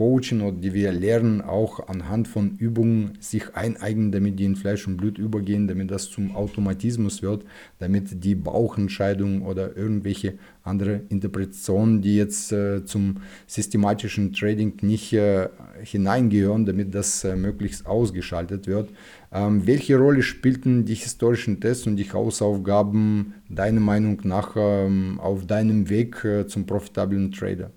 coachen 0.00 0.40
oder 0.40 0.56
die 0.56 0.72
wir 0.72 0.92
lernen, 0.92 1.42
auch 1.42 1.86
anhand 1.86 2.26
von 2.26 2.56
Übungen 2.56 3.18
sich 3.20 3.54
eineignen, 3.54 4.10
damit 4.12 4.38
die 4.38 4.46
in 4.46 4.56
Fleisch 4.56 4.86
und 4.86 4.96
Blut 4.96 5.18
übergehen, 5.18 5.68
damit 5.68 5.90
das 5.90 6.08
zum 6.08 6.34
Automatismus 6.34 7.20
wird, 7.20 7.44
damit 7.80 8.24
die 8.24 8.34
Bauchentscheidung 8.34 9.42
oder 9.42 9.76
irgendwelche 9.76 10.38
andere 10.62 11.02
Interpretationen, 11.10 12.00
die 12.00 12.16
jetzt 12.16 12.50
äh, 12.50 12.82
zum 12.86 13.18
systematischen 13.46 14.32
Trading 14.32 14.78
nicht 14.80 15.12
äh, 15.12 15.50
hineingehören, 15.82 16.64
damit 16.64 16.94
das 16.94 17.22
äh, 17.24 17.36
möglichst 17.36 17.84
ausgeschaltet 17.84 18.66
wird. 18.66 18.88
Ähm, 19.30 19.66
welche 19.66 19.98
Rolle 19.98 20.22
spielten 20.22 20.86
die 20.86 20.94
historischen 20.94 21.60
Tests 21.60 21.86
und 21.86 21.96
die 21.96 22.10
Hausaufgaben 22.10 23.34
deiner 23.50 23.80
Meinung 23.80 24.18
nach 24.24 24.56
ähm, 24.56 25.20
auf 25.20 25.46
deinem 25.46 25.90
Weg 25.90 26.24
äh, 26.24 26.46
zum 26.46 26.64
profitablen 26.64 27.32
Trader? 27.32 27.70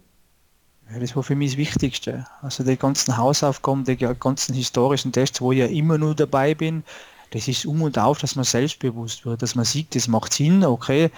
Das 1.00 1.16
war 1.16 1.24
für 1.24 1.36
mich 1.36 1.52
das 1.52 1.58
Wichtigste. 1.58 2.26
Also 2.42 2.64
die 2.64 2.78
ganzen 2.78 3.18
Hausaufgaben, 3.18 3.84
die 3.84 3.98
ganzen 3.98 4.54
historischen 4.54 5.12
Tests, 5.12 5.42
wo 5.42 5.52
ich 5.52 5.60
ja 5.60 5.66
immer 5.66 5.98
nur 5.98 6.16
dabei 6.16 6.54
bin, 6.54 6.84
das 7.32 7.48
ist 7.48 7.66
um 7.66 7.82
und 7.82 7.98
auf, 7.98 8.20
dass 8.20 8.36
man 8.36 8.46
selbstbewusst 8.46 9.26
wird, 9.26 9.42
dass 9.42 9.56
man 9.56 9.66
sieht, 9.66 9.96
das 9.96 10.08
macht 10.08 10.34
Sinn, 10.34 10.64
okay, 10.64 11.10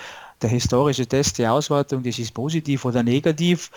der 0.42 0.50
historische 0.50 1.06
Test, 1.06 1.38
die 1.38 1.48
Auswertung, 1.48 2.04
das 2.04 2.20
ist 2.20 2.34
positiv 2.34 2.86
oder 2.86 3.04
negativ. 3.04 3.70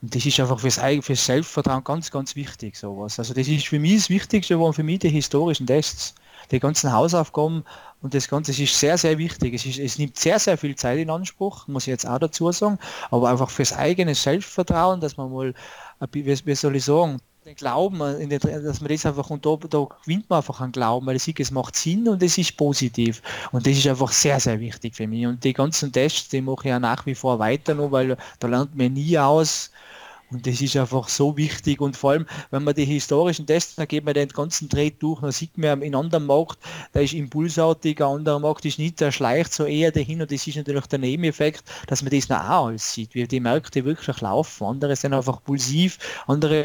Und 0.00 0.14
das 0.14 0.24
ist 0.24 0.40
einfach 0.40 0.60
fürs, 0.60 0.80
fürs 1.02 1.24
Selbstvertrauen 1.24 1.84
ganz, 1.84 2.10
ganz 2.10 2.36
wichtig, 2.36 2.76
sowas. 2.76 3.18
Also 3.18 3.34
das 3.34 3.48
ist 3.48 3.66
für 3.66 3.78
mich 3.78 3.96
das 3.96 4.10
Wichtigste, 4.10 4.58
waren 4.58 4.72
für 4.72 4.82
mich 4.82 5.00
die 5.00 5.10
historischen 5.10 5.66
Tests 5.66 6.14
die 6.50 6.60
ganzen 6.60 6.92
Hausaufgaben 6.92 7.64
und 8.02 8.12
das 8.14 8.28
Ganze 8.28 8.50
ist 8.50 8.78
sehr, 8.78 8.98
sehr 8.98 9.16
wichtig. 9.18 9.54
Es, 9.54 9.64
ist, 9.64 9.78
es 9.78 9.98
nimmt 9.98 10.18
sehr, 10.18 10.38
sehr 10.38 10.58
viel 10.58 10.76
Zeit 10.76 10.98
in 10.98 11.10
Anspruch, 11.10 11.66
muss 11.68 11.84
ich 11.84 11.88
jetzt 11.88 12.06
auch 12.06 12.18
dazu 12.18 12.52
sagen, 12.52 12.78
aber 13.10 13.30
einfach 13.30 13.50
fürs 13.50 13.72
eigene 13.72 14.14
Selbstvertrauen, 14.14 15.00
dass 15.00 15.16
man 15.16 15.32
mal, 15.32 15.54
wie, 16.12 16.54
soll 16.54 16.76
ich 16.76 16.84
sagen, 16.84 17.18
den 17.44 17.56
Glauben, 17.56 17.98
den, 17.98 18.38
dass 18.38 18.80
man 18.80 18.90
das 18.90 19.06
einfach, 19.06 19.30
und 19.30 19.44
da, 19.44 19.56
da 19.68 19.86
gewinnt 20.04 20.28
man 20.30 20.38
einfach 20.38 20.60
an 20.60 20.72
Glauben, 20.72 21.06
weil 21.06 21.16
ich 21.16 21.22
sehe, 21.22 21.34
es 21.38 21.50
macht 21.50 21.76
Sinn 21.76 22.08
und 22.08 22.22
es 22.22 22.38
ist 22.38 22.56
positiv. 22.56 23.22
Und 23.52 23.66
das 23.66 23.76
ist 23.76 23.86
einfach 23.86 24.12
sehr, 24.12 24.40
sehr 24.40 24.60
wichtig 24.60 24.94
für 24.94 25.06
mich. 25.06 25.26
Und 25.26 25.44
die 25.44 25.52
ganzen 25.52 25.92
Tests, 25.92 26.28
die 26.28 26.40
mache 26.40 26.64
ich 26.64 26.70
ja 26.70 26.78
nach 26.78 27.04
wie 27.06 27.14
vor 27.14 27.38
weiter 27.38 27.74
noch, 27.74 27.90
weil 27.90 28.16
da 28.38 28.48
lernt 28.48 28.74
man 28.74 28.92
nie 28.92 29.18
aus, 29.18 29.70
und 30.34 30.46
das 30.46 30.60
ist 30.60 30.76
einfach 30.76 31.08
so 31.08 31.36
wichtig. 31.36 31.80
Und 31.80 31.96
vor 31.96 32.12
allem, 32.12 32.26
wenn 32.50 32.64
man 32.64 32.74
die 32.74 32.84
historischen 32.84 33.46
Tests, 33.46 33.76
dann 33.76 33.88
geht 33.88 34.04
man 34.04 34.14
den 34.14 34.28
ganzen 34.28 34.68
Dreh 34.68 34.90
durch, 34.90 35.20
dann 35.20 35.32
sieht 35.32 35.56
man 35.56 35.80
in 35.82 35.94
anderen 35.94 36.26
Markt, 36.26 36.58
da 36.92 37.00
ist 37.00 37.14
impulsartig, 37.14 38.00
ein 38.00 38.08
anderer 38.08 38.38
Markt 38.40 38.64
ist 38.64 38.78
nicht, 38.78 39.00
der 39.00 39.12
schleicht 39.12 39.52
so 39.52 39.64
eher 39.64 39.92
dahin 39.92 40.20
und 40.20 40.30
das 40.30 40.46
ist 40.46 40.56
natürlich 40.56 40.86
der 40.86 40.98
Nebeneffekt, 40.98 41.64
dass 41.86 42.02
man 42.02 42.10
das 42.10 42.28
noch 42.28 42.48
auch 42.48 42.72
sieht, 42.76 43.14
wie 43.14 43.26
die 43.26 43.40
Märkte 43.40 43.84
wirklich 43.84 44.20
laufen. 44.20 44.64
Andere 44.64 44.96
sind 44.96 45.14
einfach 45.14 45.42
pulsiv, 45.42 45.98
andere, 46.26 46.64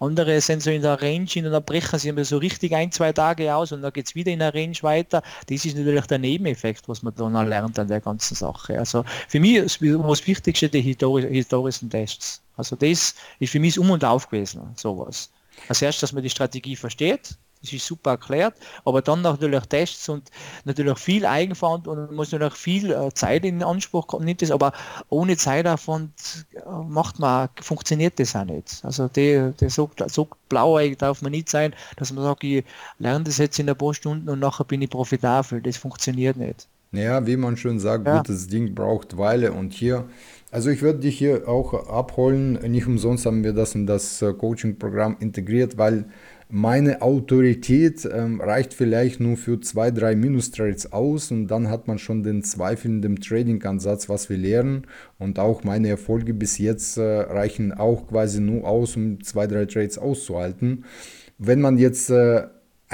andere 0.00 0.40
sind 0.40 0.62
so 0.62 0.70
in 0.70 0.82
der 0.82 1.00
Range, 1.00 1.28
in 1.34 1.46
einer 1.46 1.60
brechen 1.60 1.98
sie 1.98 2.24
so 2.24 2.38
richtig 2.38 2.74
ein, 2.74 2.90
zwei 2.92 3.12
Tage 3.12 3.54
aus 3.54 3.72
und 3.72 3.82
dann 3.82 3.92
geht 3.92 4.06
es 4.06 4.14
wieder 4.14 4.32
in 4.32 4.40
der 4.40 4.54
Range 4.54 4.76
weiter. 4.82 5.22
Das 5.48 5.64
ist 5.64 5.76
natürlich 5.76 6.06
der 6.06 6.18
Nebeneffekt, 6.18 6.88
was 6.88 7.02
man 7.02 7.14
dann 7.14 7.32
lernt 7.48 7.78
an 7.78 7.88
der 7.88 8.00
ganzen 8.00 8.34
Sache. 8.34 8.78
Also 8.78 9.04
für 9.28 9.40
mich 9.40 9.56
ist 9.56 9.80
das 9.80 10.26
Wichtigste 10.26 10.68
die 10.68 10.82
historischen 10.82 11.90
Tests. 11.90 12.43
Also 12.56 12.76
das 12.76 13.14
ist 13.38 13.50
für 13.50 13.60
mich 13.60 13.78
Um 13.78 13.90
und 13.90 14.04
Auf 14.04 14.28
gewesen, 14.28 14.62
sowas. 14.76 15.30
Als 15.68 15.82
erstes, 15.82 16.00
dass 16.00 16.12
man 16.12 16.22
die 16.22 16.30
Strategie 16.30 16.76
versteht, 16.76 17.36
das 17.64 17.72
ist 17.72 17.86
super 17.86 18.12
erklärt, 18.12 18.54
aber 18.84 19.00
dann 19.00 19.22
natürlich 19.22 19.64
Tests 19.66 20.08
und 20.08 20.30
natürlich 20.64 20.98
viel 20.98 21.24
Eigenverantwortung 21.24 22.08
und 22.08 22.14
muss 22.14 22.30
natürlich 22.30 22.54
viel 22.54 22.92
äh, 22.92 23.12
Zeit 23.14 23.44
in 23.44 23.62
Anspruch 23.62 24.06
kommen, 24.06 24.26
nimmt 24.26 24.42
das, 24.42 24.50
aber 24.50 24.72
ohne 25.08 25.36
Zeitaufwand 25.36 26.12
äh, 26.54 26.60
macht 26.86 27.18
man, 27.18 27.48
funktioniert 27.62 28.20
das 28.20 28.36
auch 28.36 28.44
nicht. 28.44 28.80
Also 28.82 29.08
der, 29.08 29.52
der 29.52 29.70
so, 29.70 29.90
so 30.08 30.28
blauäugig 30.50 30.98
darf 30.98 31.22
man 31.22 31.32
nicht 31.32 31.48
sein, 31.48 31.74
dass 31.96 32.12
man 32.12 32.24
sagt, 32.24 32.44
ich 32.44 32.64
lerne 32.98 33.24
das 33.24 33.38
jetzt 33.38 33.58
in 33.58 33.68
ein 33.70 33.76
paar 33.76 33.94
Stunden 33.94 34.28
und 34.28 34.40
nachher 34.40 34.64
bin 34.64 34.82
ich 34.82 34.90
profitabel. 34.90 35.62
Das 35.62 35.78
funktioniert 35.78 36.36
nicht. 36.36 36.68
Ja, 36.92 37.26
wie 37.26 37.36
man 37.36 37.56
schon 37.56 37.80
sagt, 37.80 38.06
ja. 38.06 38.18
gutes 38.18 38.46
Ding 38.46 38.74
braucht 38.74 39.16
Weile 39.16 39.52
und 39.52 39.72
hier 39.72 40.04
also 40.54 40.70
ich 40.70 40.82
würde 40.82 41.00
dich 41.00 41.18
hier 41.18 41.48
auch 41.48 41.88
abholen. 41.88 42.52
Nicht 42.70 42.86
umsonst 42.86 43.26
haben 43.26 43.42
wir 43.42 43.52
das 43.52 43.74
in 43.74 43.88
das 43.88 44.22
äh, 44.22 44.32
Coaching-Programm 44.32 45.16
integriert, 45.18 45.78
weil 45.78 46.04
meine 46.48 47.02
Autorität 47.02 48.08
ähm, 48.08 48.40
reicht 48.40 48.72
vielleicht 48.72 49.18
nur 49.18 49.36
für 49.36 49.58
zwei, 49.58 49.90
drei 49.90 50.14
Minus-Trades 50.14 50.92
aus 50.92 51.32
und 51.32 51.48
dann 51.48 51.70
hat 51.70 51.88
man 51.88 51.98
schon 51.98 52.22
den 52.22 52.44
Zweifel 52.44 52.88
in 52.88 53.02
dem 53.02 53.18
Trading-Ansatz, 53.18 54.08
was 54.08 54.30
wir 54.30 54.36
lernen. 54.36 54.86
Und 55.18 55.40
auch 55.40 55.64
meine 55.64 55.88
Erfolge 55.88 56.34
bis 56.34 56.58
jetzt 56.58 56.98
äh, 56.98 57.02
reichen 57.02 57.72
auch 57.72 58.06
quasi 58.06 58.40
nur 58.40 58.64
aus, 58.64 58.94
um 58.94 59.24
zwei, 59.24 59.48
drei 59.48 59.64
Trades 59.64 59.98
auszuhalten. 59.98 60.84
Wenn 61.36 61.60
man 61.60 61.78
jetzt 61.78 62.10
äh, 62.10 62.44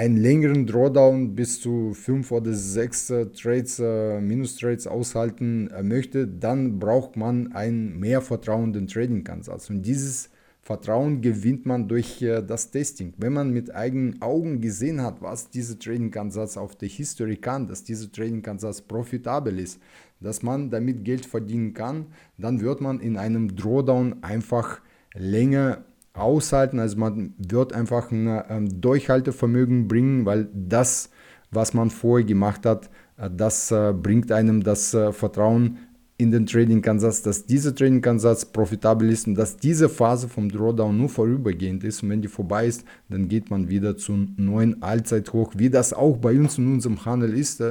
einen 0.00 0.16
längeren 0.16 0.66
Drawdown 0.66 1.34
bis 1.34 1.60
zu 1.60 1.92
fünf 1.92 2.32
oder 2.32 2.54
sechs 2.54 3.10
äh, 3.10 3.26
Trades, 3.26 3.78
äh, 3.80 4.18
Minus-Trades 4.18 4.86
aushalten 4.86 5.70
äh, 5.72 5.82
möchte, 5.82 6.26
dann 6.26 6.78
braucht 6.78 7.18
man 7.18 7.52
einen 7.52 8.00
mehr 8.00 8.22
vertrauenden 8.22 8.86
Trading-Ansatz. 8.86 9.68
Und 9.68 9.82
dieses 9.82 10.30
Vertrauen 10.62 11.20
gewinnt 11.20 11.66
man 11.66 11.86
durch 11.86 12.22
äh, 12.22 12.40
das 12.40 12.70
Testing. 12.70 13.12
Wenn 13.18 13.34
man 13.34 13.50
mit 13.50 13.74
eigenen 13.74 14.22
Augen 14.22 14.62
gesehen 14.62 15.02
hat, 15.02 15.20
was 15.20 15.50
dieser 15.50 15.78
Trading-Ansatz 15.78 16.56
auf 16.56 16.76
der 16.76 16.88
History 16.88 17.36
kann, 17.36 17.68
dass 17.68 17.84
dieser 17.84 18.10
Trading-Ansatz 18.10 18.80
profitabel 18.80 19.58
ist, 19.58 19.78
dass 20.18 20.42
man 20.42 20.70
damit 20.70 21.04
Geld 21.04 21.26
verdienen 21.26 21.74
kann, 21.74 22.06
dann 22.38 22.62
wird 22.62 22.80
man 22.80 23.00
in 23.00 23.18
einem 23.18 23.54
Drawdown 23.54 24.22
einfach 24.22 24.80
länger 25.12 25.84
aushalten. 26.14 26.78
Also 26.78 26.98
man 26.98 27.34
wird 27.38 27.72
einfach 27.72 28.10
ein 28.10 28.42
ähm, 28.48 28.80
Durchhaltevermögen 28.80 29.88
bringen, 29.88 30.26
weil 30.26 30.48
das, 30.52 31.10
was 31.50 31.74
man 31.74 31.90
vorher 31.90 32.26
gemacht 32.26 32.66
hat, 32.66 32.90
äh, 33.16 33.30
das 33.30 33.70
äh, 33.70 33.92
bringt 33.92 34.32
einem 34.32 34.62
das 34.62 34.94
äh, 34.94 35.12
Vertrauen 35.12 35.78
in 36.20 36.30
den 36.30 36.44
Trading-Ansatz, 36.44 37.22
dass 37.22 37.46
dieser 37.46 37.74
Trading-Ansatz 37.74 38.44
profitabel 38.44 39.10
ist 39.10 39.26
und 39.26 39.36
dass 39.36 39.56
diese 39.56 39.88
Phase 39.88 40.28
vom 40.28 40.50
Drawdown 40.50 40.96
nur 40.96 41.08
vorübergehend 41.08 41.82
ist. 41.82 42.02
Und 42.02 42.10
wenn 42.10 42.20
die 42.20 42.28
vorbei 42.28 42.66
ist, 42.66 42.84
dann 43.08 43.28
geht 43.28 43.50
man 43.50 43.70
wieder 43.70 43.96
zum 43.96 44.34
neuen 44.36 44.82
Allzeithoch, 44.82 45.54
wie 45.56 45.70
das 45.70 45.94
auch 45.94 46.18
bei 46.18 46.38
uns 46.38 46.58
in 46.58 46.74
unserem 46.74 47.04
Handel 47.06 47.32
ist. 47.32 47.64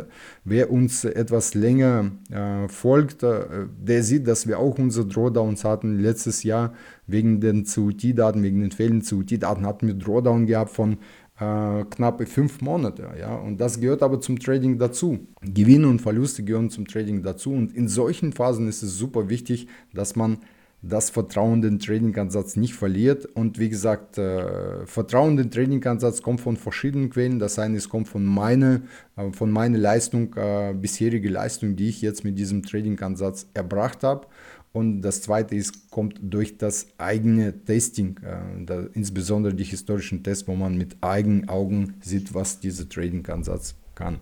Wer 0.43 0.71
uns 0.71 1.05
etwas 1.05 1.53
länger 1.53 2.11
äh, 2.31 2.67
folgt, 2.67 3.21
äh, 3.21 3.67
der 3.79 4.01
sieht, 4.01 4.27
dass 4.27 4.47
wir 4.47 4.57
auch 4.57 4.79
unsere 4.79 5.05
Drawdowns 5.05 5.63
hatten 5.63 5.99
letztes 5.99 6.41
Jahr 6.41 6.73
wegen 7.05 7.41
den 7.41 7.65
CUT-Daten, 7.65 8.41
wegen 8.41 8.61
den 8.61 8.71
fehlenden 8.71 9.07
CUT-Daten 9.07 9.65
hatten 9.65 9.87
wir 9.87 9.93
Drawdown 9.93 10.47
gehabt 10.47 10.71
von 10.71 10.97
äh, 11.39 11.85
knappe 11.85 12.25
fünf 12.25 12.61
Monate. 12.61 13.09
Ja? 13.19 13.35
Und 13.35 13.59
das 13.59 13.79
gehört 13.79 14.03
aber 14.03 14.19
zum 14.19 14.39
Trading 14.39 14.77
dazu. 14.77 15.27
Gewinne 15.41 15.87
und 15.87 16.01
Verluste 16.01 16.43
gehören 16.43 16.69
zum 16.69 16.87
Trading 16.87 17.23
dazu. 17.23 17.51
Und 17.51 17.75
in 17.75 17.87
solchen 17.87 18.33
Phasen 18.33 18.67
ist 18.67 18.83
es 18.83 18.97
super 18.97 19.29
wichtig, 19.29 19.67
dass 19.93 20.15
man 20.15 20.39
das 20.81 21.09
Vertrauen 21.09 21.61
den 21.61 21.79
Trading-Ansatz 21.79 22.55
nicht 22.55 22.73
verliert. 22.73 23.25
Und 23.25 23.59
wie 23.59 23.69
gesagt, 23.69 24.17
äh, 24.17 24.85
Vertrauen 24.85 25.35
den 25.35 25.51
Trading-Ansatz 25.51 26.21
kommt 26.21 26.39
von 26.39 26.55
verschiedenen 26.55 27.09
Quellen. 27.09 27.39
Das 27.39 27.59
eine 27.59 27.77
es 27.77 27.89
kommt 27.89 28.07
von 28.07 28.23
meiner, 28.23 28.81
äh, 29.17 29.31
von 29.33 29.51
meiner 29.51 29.77
Leistung, 29.77 30.33
äh, 30.35 30.73
bisherige 30.73 31.29
Leistung, 31.29 31.75
die 31.75 31.89
ich 31.89 32.01
jetzt 32.01 32.23
mit 32.23 32.39
diesem 32.39 32.63
Trading-Ansatz 32.63 33.47
erbracht 33.53 34.03
habe. 34.03 34.27
Und 34.71 35.01
das 35.01 35.21
zweite 35.21 35.55
ist, 35.55 35.89
kommt 35.89 36.19
durch 36.21 36.57
das 36.57 36.87
eigene 36.97 37.63
Testing, 37.65 38.19
äh, 38.23 38.65
da, 38.65 38.85
insbesondere 38.93 39.53
die 39.53 39.63
historischen 39.63 40.23
Tests, 40.23 40.47
wo 40.47 40.55
man 40.55 40.77
mit 40.77 40.97
eigenen 41.01 41.49
Augen 41.49 41.95
sieht, 42.01 42.33
was 42.33 42.59
dieser 42.59 42.87
Trading-Ansatz 42.87 43.75
kann. 43.95 44.19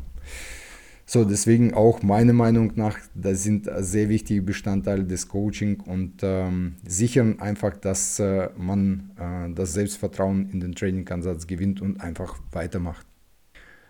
So, 1.10 1.23
deswegen 1.23 1.73
auch 1.73 2.01
meiner 2.01 2.33
Meinung 2.33 2.73
nach, 2.75 2.97
das 3.15 3.43
sind 3.43 3.69
sehr 3.77 4.10
wichtige 4.10 4.41
Bestandteile 4.41 5.05
des 5.05 5.29
Coaching 5.29 5.79
und 5.79 6.19
ähm, 6.21 6.75
sichern 6.86 7.39
einfach, 7.39 7.77
dass 7.77 8.19
äh, 8.19 8.49
man 8.57 9.12
äh, 9.17 9.53
das 9.53 9.73
Selbstvertrauen 9.73 10.49
in 10.49 10.60
den 10.60 10.75
Trainingansatz 10.75 11.47
gewinnt 11.47 11.81
und 11.81 12.01
einfach 12.01 12.38
weitermacht. 12.51 13.05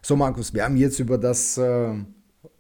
So, 0.04 0.16
Markus, 0.16 0.54
wir 0.54 0.64
haben 0.64 0.78
jetzt 0.78 1.00
über 1.00 1.18
das 1.18 1.60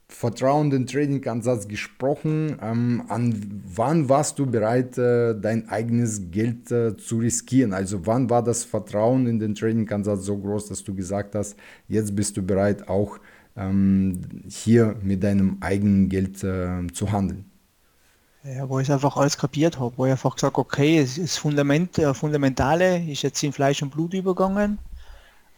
äh, 0.09 0.13
Vertrauen 0.13 0.69
den 0.69 0.87
Trading-Ansatz 0.87 1.67
gesprochen. 1.67 2.57
Ähm, 2.61 3.03
an 3.07 3.63
wann 3.65 4.09
warst 4.09 4.39
du 4.39 4.45
bereit, 4.45 4.97
äh, 4.97 5.39
dein 5.39 5.69
eigenes 5.69 6.31
Geld 6.31 6.71
äh, 6.71 6.97
zu 6.97 7.19
riskieren? 7.19 7.73
Also 7.73 8.05
wann 8.05 8.29
war 8.29 8.43
das 8.43 8.63
Vertrauen 8.63 9.27
in 9.27 9.39
den 9.39 9.55
Trading-Ansatz 9.55 10.25
so 10.25 10.37
groß, 10.37 10.67
dass 10.67 10.83
du 10.83 10.95
gesagt 10.95 11.35
hast, 11.35 11.55
jetzt 11.87 12.15
bist 12.15 12.37
du 12.37 12.41
bereit, 12.41 12.87
auch 12.89 13.19
ähm, 13.55 14.21
hier 14.47 14.95
mit 15.01 15.23
deinem 15.23 15.57
eigenen 15.61 16.09
Geld 16.09 16.43
äh, 16.43 16.87
zu 16.93 17.11
handeln? 17.11 17.45
Ja, 18.43 18.69
wo 18.69 18.79
ich 18.79 18.89
einfach 18.89 19.17
alles 19.17 19.37
kapiert 19.37 19.77
habe, 19.77 19.97
wo 19.97 20.05
ich 20.05 20.11
einfach 20.11 20.35
gesagt 20.35 20.57
okay, 20.57 21.01
ist 21.01 21.37
Fundament, 21.37 21.97
äh, 21.99 22.13
Fundamentale 22.13 23.03
ist 23.05 23.23
jetzt 23.23 23.43
in 23.43 23.51
Fleisch 23.51 23.81
und 23.81 23.89
Blut 23.89 24.13
übergegangen. 24.13 24.79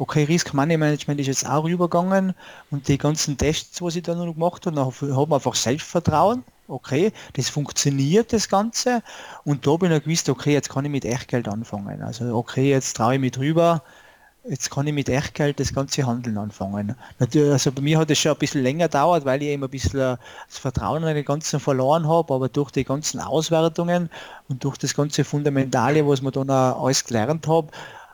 Okay, 0.01 0.23
Risk 0.23 0.53
Money 0.53 0.77
Management 0.77 1.19
ist 1.19 1.27
jetzt 1.27 1.45
auch 1.45 1.65
übergegangen 1.65 2.33
und 2.71 2.87
die 2.87 2.97
ganzen 2.97 3.37
Tests, 3.37 3.81
was 3.81 3.97
ich 3.97 4.03
da 4.03 4.15
noch 4.15 4.33
gemacht 4.33 4.65
habe, 4.65 4.73
dann 4.73 5.13
haben 5.13 5.33
einfach 5.33 5.55
Selbstvertrauen. 5.55 6.45
Okay, 6.69 7.11
das 7.33 7.49
funktioniert 7.49 8.31
das 8.31 8.47
Ganze 8.47 9.03
und 9.43 9.67
da 9.67 9.75
bin 9.75 9.91
ich 9.91 10.03
gewusst, 10.03 10.29
okay, 10.29 10.53
jetzt 10.53 10.69
kann 10.69 10.85
ich 10.85 10.91
mit 10.91 11.03
Echtgeld 11.03 11.49
anfangen. 11.49 12.01
Also 12.01 12.33
okay, 12.33 12.69
jetzt 12.69 12.95
traue 12.95 13.15
ich 13.15 13.19
mich 13.19 13.31
drüber, 13.31 13.83
jetzt 14.47 14.71
kann 14.71 14.87
ich 14.87 14.93
mit 14.93 15.09
Echtgeld 15.09 15.59
das 15.59 15.73
ganze 15.73 16.05
Handeln 16.05 16.37
anfangen. 16.37 16.95
Natürlich, 17.17 17.51
also 17.51 17.73
bei 17.73 17.81
mir 17.81 17.97
hat 17.99 18.09
es 18.09 18.19
schon 18.19 18.31
ein 18.31 18.37
bisschen 18.37 18.63
länger 18.63 18.85
gedauert, 18.85 19.25
weil 19.25 19.41
ich 19.41 19.49
eben 19.49 19.65
ein 19.65 19.69
bisschen 19.69 19.99
das 19.99 20.57
Vertrauen 20.59 21.03
in 21.03 21.13
den 21.13 21.25
ganzen 21.25 21.59
verloren 21.59 22.07
habe, 22.07 22.33
aber 22.33 22.47
durch 22.47 22.71
die 22.71 22.85
ganzen 22.85 23.19
Auswertungen 23.19 24.09
und 24.47 24.63
durch 24.63 24.77
das 24.77 24.93
ganze 24.93 25.25
Fundamentale, 25.25 26.07
was 26.07 26.21
man 26.21 26.31
dann 26.31 26.49
alles 26.49 27.03
gelernt 27.03 27.47
habe, 27.47 27.67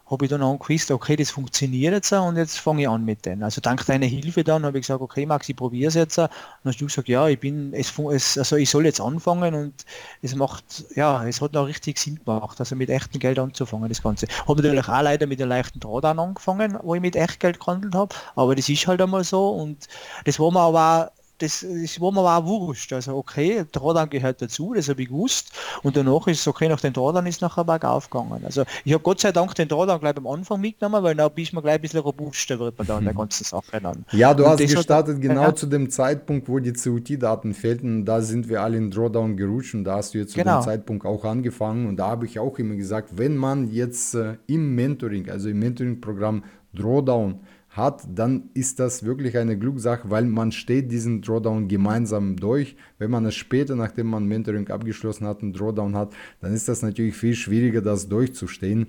habe 0.07 0.25
ich 0.25 0.29
dann 0.29 0.43
angewusst, 0.43 0.91
okay, 0.91 1.15
das 1.15 1.31
funktioniert 1.31 1.93
jetzt 1.93 2.11
und 2.11 2.37
jetzt 2.37 2.59
fange 2.59 2.83
ich 2.83 2.89
an 2.89 3.03
mit 3.03 3.25
denen. 3.25 3.41
Also 3.41 3.59
dank 3.59 3.85
deiner 3.85 4.05
Hilfe 4.05 4.43
dann 4.43 4.63
habe 4.63 4.77
ich 4.77 4.83
gesagt, 4.83 5.01
okay 5.01 5.25
Max, 5.25 5.49
ich 5.49 5.55
probiere 5.55 5.87
es 5.87 5.95
jetzt. 5.95 6.19
Und 6.19 6.29
dann 6.63 6.71
hast 6.71 6.79
du 6.79 6.85
gesagt, 6.85 7.07
ja, 7.07 7.27
ich 7.27 7.39
bin, 7.39 7.73
es, 7.73 7.97
es, 7.97 8.37
also 8.37 8.55
ich 8.55 8.69
soll 8.69 8.85
jetzt 8.85 9.01
anfangen 9.01 9.55
und 9.55 9.73
es 10.21 10.35
macht, 10.35 10.85
ja, 10.95 11.25
es 11.25 11.41
hat 11.41 11.53
noch 11.53 11.65
richtig 11.65 11.97
Sinn 11.97 12.19
gemacht, 12.23 12.59
also 12.59 12.75
mit 12.75 12.89
echtem 12.89 13.19
Geld 13.19 13.39
anzufangen, 13.39 13.89
das 13.89 14.03
Ganze. 14.03 14.27
Habe 14.47 14.61
natürlich 14.61 14.87
auch 14.87 15.01
leider 15.01 15.25
mit 15.25 15.41
einem 15.41 15.49
leichten 15.49 15.79
Drawdown 15.79 16.19
angefangen, 16.19 16.77
wo 16.83 16.93
ich 16.93 17.01
mit 17.01 17.15
Echtgeld 17.15 17.59
gehandelt 17.59 17.95
habe, 17.95 18.15
aber 18.35 18.55
das 18.55 18.69
ist 18.69 18.85
halt 18.85 19.01
einmal 19.01 19.23
so 19.23 19.49
und 19.49 19.87
das 20.25 20.39
war 20.39 20.51
mir 20.51 20.59
aber 20.59 21.07
auch 21.07 21.24
das, 21.39 21.65
das 21.67 21.99
war 21.99 22.11
mir 22.11 22.21
auch 22.21 22.45
wurscht. 22.45 22.93
Also 22.93 23.15
okay, 23.15 23.65
Drawdown 23.71 24.09
gehört 24.09 24.41
dazu, 24.41 24.73
das 24.73 24.89
habe 24.89 25.01
ich 25.01 25.09
gewusst. 25.09 25.51
Und 25.83 25.97
danach 25.97 26.27
ist 26.27 26.39
es 26.39 26.47
okay, 26.47 26.67
nach 26.69 26.79
dem 26.79 26.93
Drawdown 26.93 27.25
ist 27.25 27.41
nachher 27.41 27.63
bergauf 27.63 28.09
gegangen. 28.09 28.43
Also 28.45 28.63
ich 28.83 28.93
habe 28.93 29.03
Gott 29.03 29.19
sei 29.19 29.31
Dank 29.31 29.53
den 29.55 29.67
Drawdown 29.67 29.99
gleich 29.99 30.17
am 30.17 30.27
Anfang 30.27 30.61
mitgenommen, 30.61 31.03
weil 31.03 31.15
dann 31.15 31.31
bist 31.33 31.53
man 31.53 31.63
gleich 31.63 31.75
ein 31.75 31.81
bisschen 31.81 31.99
robuster 31.99 32.59
wird 32.59 32.77
man 32.77 32.87
da 32.87 32.97
an 32.97 33.03
der 33.03 33.13
ganzen 33.13 33.43
Sache 33.43 33.81
dann. 33.81 34.05
Ja, 34.11 34.33
du 34.33 34.43
und 34.43 34.51
hast 34.51 34.59
gestartet 34.59 35.15
hat, 35.15 35.21
genau 35.21 35.43
ja. 35.43 35.55
zu 35.55 35.67
dem 35.67 35.89
Zeitpunkt, 35.89 36.47
wo 36.47 36.59
die 36.59 36.73
COT-Daten 36.73 37.53
fehlten. 37.53 38.05
Da 38.05 38.21
sind 38.21 38.47
wir 38.49 38.61
alle 38.61 38.77
in 38.77 38.91
Drawdown 38.91 39.37
gerutscht 39.37 39.75
und 39.75 39.83
da 39.83 39.97
hast 39.97 40.13
du 40.13 40.19
jetzt 40.19 40.31
zu 40.31 40.39
genau. 40.39 40.59
dem 40.59 40.63
Zeitpunkt 40.63 41.05
auch 41.05 41.25
angefangen. 41.25 41.87
Und 41.87 41.97
da 41.97 42.07
habe 42.07 42.25
ich 42.25 42.39
auch 42.39 42.57
immer 42.59 42.75
gesagt, 42.75 43.17
wenn 43.17 43.35
man 43.35 43.71
jetzt 43.71 44.15
äh, 44.15 44.37
im 44.47 44.75
Mentoring, 44.75 45.29
also 45.29 45.49
im 45.49 45.59
Mentoring-Programm 45.59 46.43
Drawdown 46.73 47.39
hat, 47.75 48.03
dann 48.13 48.49
ist 48.53 48.79
das 48.79 49.03
wirklich 49.03 49.37
eine 49.37 49.57
Glückssache, 49.57 50.09
weil 50.09 50.25
man 50.25 50.51
steht 50.51 50.91
diesen 50.91 51.21
Drawdown 51.21 51.67
gemeinsam 51.67 52.37
durch. 52.37 52.75
Wenn 52.97 53.11
man 53.11 53.25
es 53.25 53.35
später, 53.35 53.75
nachdem 53.75 54.07
man 54.07 54.25
Mentoring 54.25 54.69
abgeschlossen 54.69 55.27
hat, 55.27 55.41
einen 55.41 55.53
Drawdown 55.53 55.95
hat, 55.95 56.13
dann 56.39 56.53
ist 56.53 56.67
das 56.67 56.81
natürlich 56.81 57.15
viel 57.15 57.35
schwieriger, 57.35 57.81
das 57.81 58.07
durchzustehen. 58.07 58.87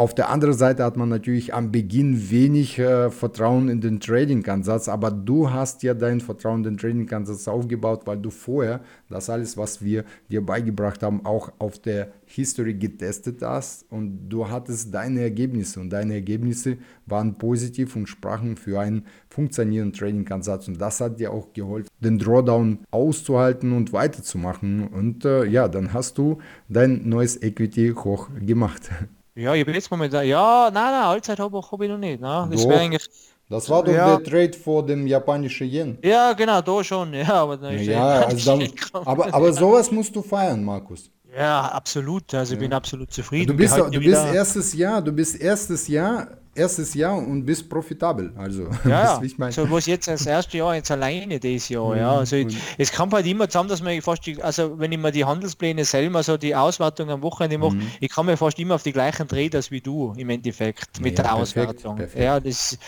Auf 0.00 0.14
der 0.14 0.30
anderen 0.30 0.54
Seite 0.54 0.82
hat 0.82 0.96
man 0.96 1.10
natürlich 1.10 1.52
am 1.52 1.72
Beginn 1.72 2.30
wenig 2.30 2.78
äh, 2.78 3.10
Vertrauen 3.10 3.68
in 3.68 3.82
den 3.82 4.00
Trading-Ansatz, 4.00 4.88
aber 4.88 5.10
du 5.10 5.50
hast 5.50 5.82
ja 5.82 5.92
dein 5.92 6.22
Vertrauen 6.22 6.60
in 6.60 6.62
den 6.62 6.78
Trading-Ansatz 6.78 7.46
aufgebaut, 7.46 8.06
weil 8.06 8.16
du 8.16 8.30
vorher 8.30 8.80
das 9.10 9.28
alles, 9.28 9.58
was 9.58 9.84
wir 9.84 10.06
dir 10.30 10.40
beigebracht 10.40 11.02
haben, 11.02 11.26
auch 11.26 11.52
auf 11.58 11.78
der 11.80 12.12
History 12.24 12.72
getestet 12.72 13.42
hast 13.42 13.92
und 13.92 14.30
du 14.30 14.48
hattest 14.48 14.94
deine 14.94 15.20
Ergebnisse 15.20 15.80
und 15.80 15.90
deine 15.90 16.14
Ergebnisse 16.14 16.78
waren 17.04 17.36
positiv 17.36 17.94
und 17.94 18.06
sprachen 18.06 18.56
für 18.56 18.80
einen 18.80 19.04
funktionierenden 19.28 19.92
Trading-Ansatz 19.92 20.66
und 20.68 20.80
das 20.80 21.02
hat 21.02 21.20
dir 21.20 21.30
auch 21.30 21.52
geholfen, 21.52 21.90
den 21.98 22.18
Drawdown 22.18 22.78
auszuhalten 22.90 23.74
und 23.74 23.92
weiterzumachen 23.92 24.88
und 24.88 25.26
äh, 25.26 25.44
ja, 25.44 25.68
dann 25.68 25.92
hast 25.92 26.16
du 26.16 26.38
dein 26.70 27.06
neues 27.06 27.42
Equity 27.42 27.92
hoch 27.94 28.30
gemacht. 28.40 28.88
Ja, 29.40 29.54
ich 29.54 29.62
habe 29.62 29.72
jetzt 29.72 29.90
momentan, 29.90 30.26
ja, 30.26 30.70
nein, 30.72 30.92
nein, 30.92 31.04
Allzeit 31.04 31.38
habe 31.38 31.60
hab 31.62 31.80
ich 31.80 31.88
noch 31.88 31.96
nicht. 31.96 32.20
Ne? 32.20 32.48
Das 32.50 32.68
wäre 32.68 32.80
eigentlich. 32.80 33.08
Das 33.48 33.68
war 33.70 33.82
doch 33.82 33.92
ja. 33.92 34.16
der 34.16 34.22
Trade 34.22 34.52
vor 34.52 34.84
dem 34.84 35.06
japanischen 35.06 35.66
Yen. 35.66 35.98
Ja, 36.04 36.34
genau, 36.34 36.60
da 36.60 36.84
schon, 36.84 37.12
ja, 37.14 37.32
aber 37.32 37.56
da 37.56 37.70
ist 37.70 37.86
ja, 37.86 38.20
also 38.20 38.58
dann, 38.58 38.70
aber, 38.92 39.34
aber 39.34 39.52
sowas 39.52 39.90
musst 39.90 40.14
du 40.14 40.22
feiern, 40.22 40.62
Markus. 40.62 41.10
Ja, 41.36 41.62
absolut. 41.68 42.34
Also 42.34 42.54
ich 42.54 42.60
bin 42.60 42.72
absolut 42.72 43.12
zufrieden. 43.12 43.48
Du 43.48 43.56
bist, 43.56 43.76
du 43.76 44.00
bist 44.00 44.26
erstes 44.34 44.74
Jahr, 44.74 45.00
du 45.00 45.12
bist 45.12 45.40
erstes 45.40 45.88
Jahr 45.88 46.28
erstes 46.54 46.94
Jahr 46.94 47.16
und 47.16 47.44
bist 47.44 47.68
profitabel. 47.68 48.32
Also, 48.36 48.68
ja, 48.84 49.20
ich 49.22 49.38
mein. 49.38 49.52
so 49.52 49.70
was 49.70 49.86
jetzt 49.86 50.08
das 50.08 50.26
erste 50.26 50.58
Jahr 50.58 50.74
jetzt 50.74 50.90
alleine 50.90 51.38
das 51.38 51.68
Jahr, 51.68 51.96
ja. 51.96 52.12
Also 52.16 52.36
ich, 52.36 52.56
es 52.76 52.92
kommt 52.92 53.12
halt 53.12 53.26
immer 53.26 53.48
zusammen, 53.48 53.68
dass 53.68 53.82
man 53.82 54.00
fast 54.02 54.26
die, 54.26 54.42
also 54.42 54.78
wenn 54.78 54.92
ich 54.92 54.98
mir 54.98 55.12
die 55.12 55.24
Handelspläne 55.24 55.84
selber, 55.84 56.22
so 56.22 56.36
die 56.36 56.54
Auswertung 56.54 57.10
am 57.10 57.22
Wochenende 57.22 57.58
mache, 57.58 57.76
mhm. 57.76 57.90
ich 58.00 58.10
kann 58.10 58.26
mir 58.26 58.36
fast 58.36 58.58
immer 58.58 58.74
auf 58.74 58.82
die 58.82 58.92
gleichen 58.92 59.28
Traders 59.28 59.70
wie 59.70 59.80
du 59.80 60.12
im 60.16 60.30
Endeffekt 60.30 61.00
mit 61.00 61.18
ja, 61.18 61.22
der 61.22 61.30
perfekt, 61.30 61.42
Auswertung. 61.42 61.96
Perfekt. 61.96 62.22
Ja, 62.22 62.40
das 62.40 62.78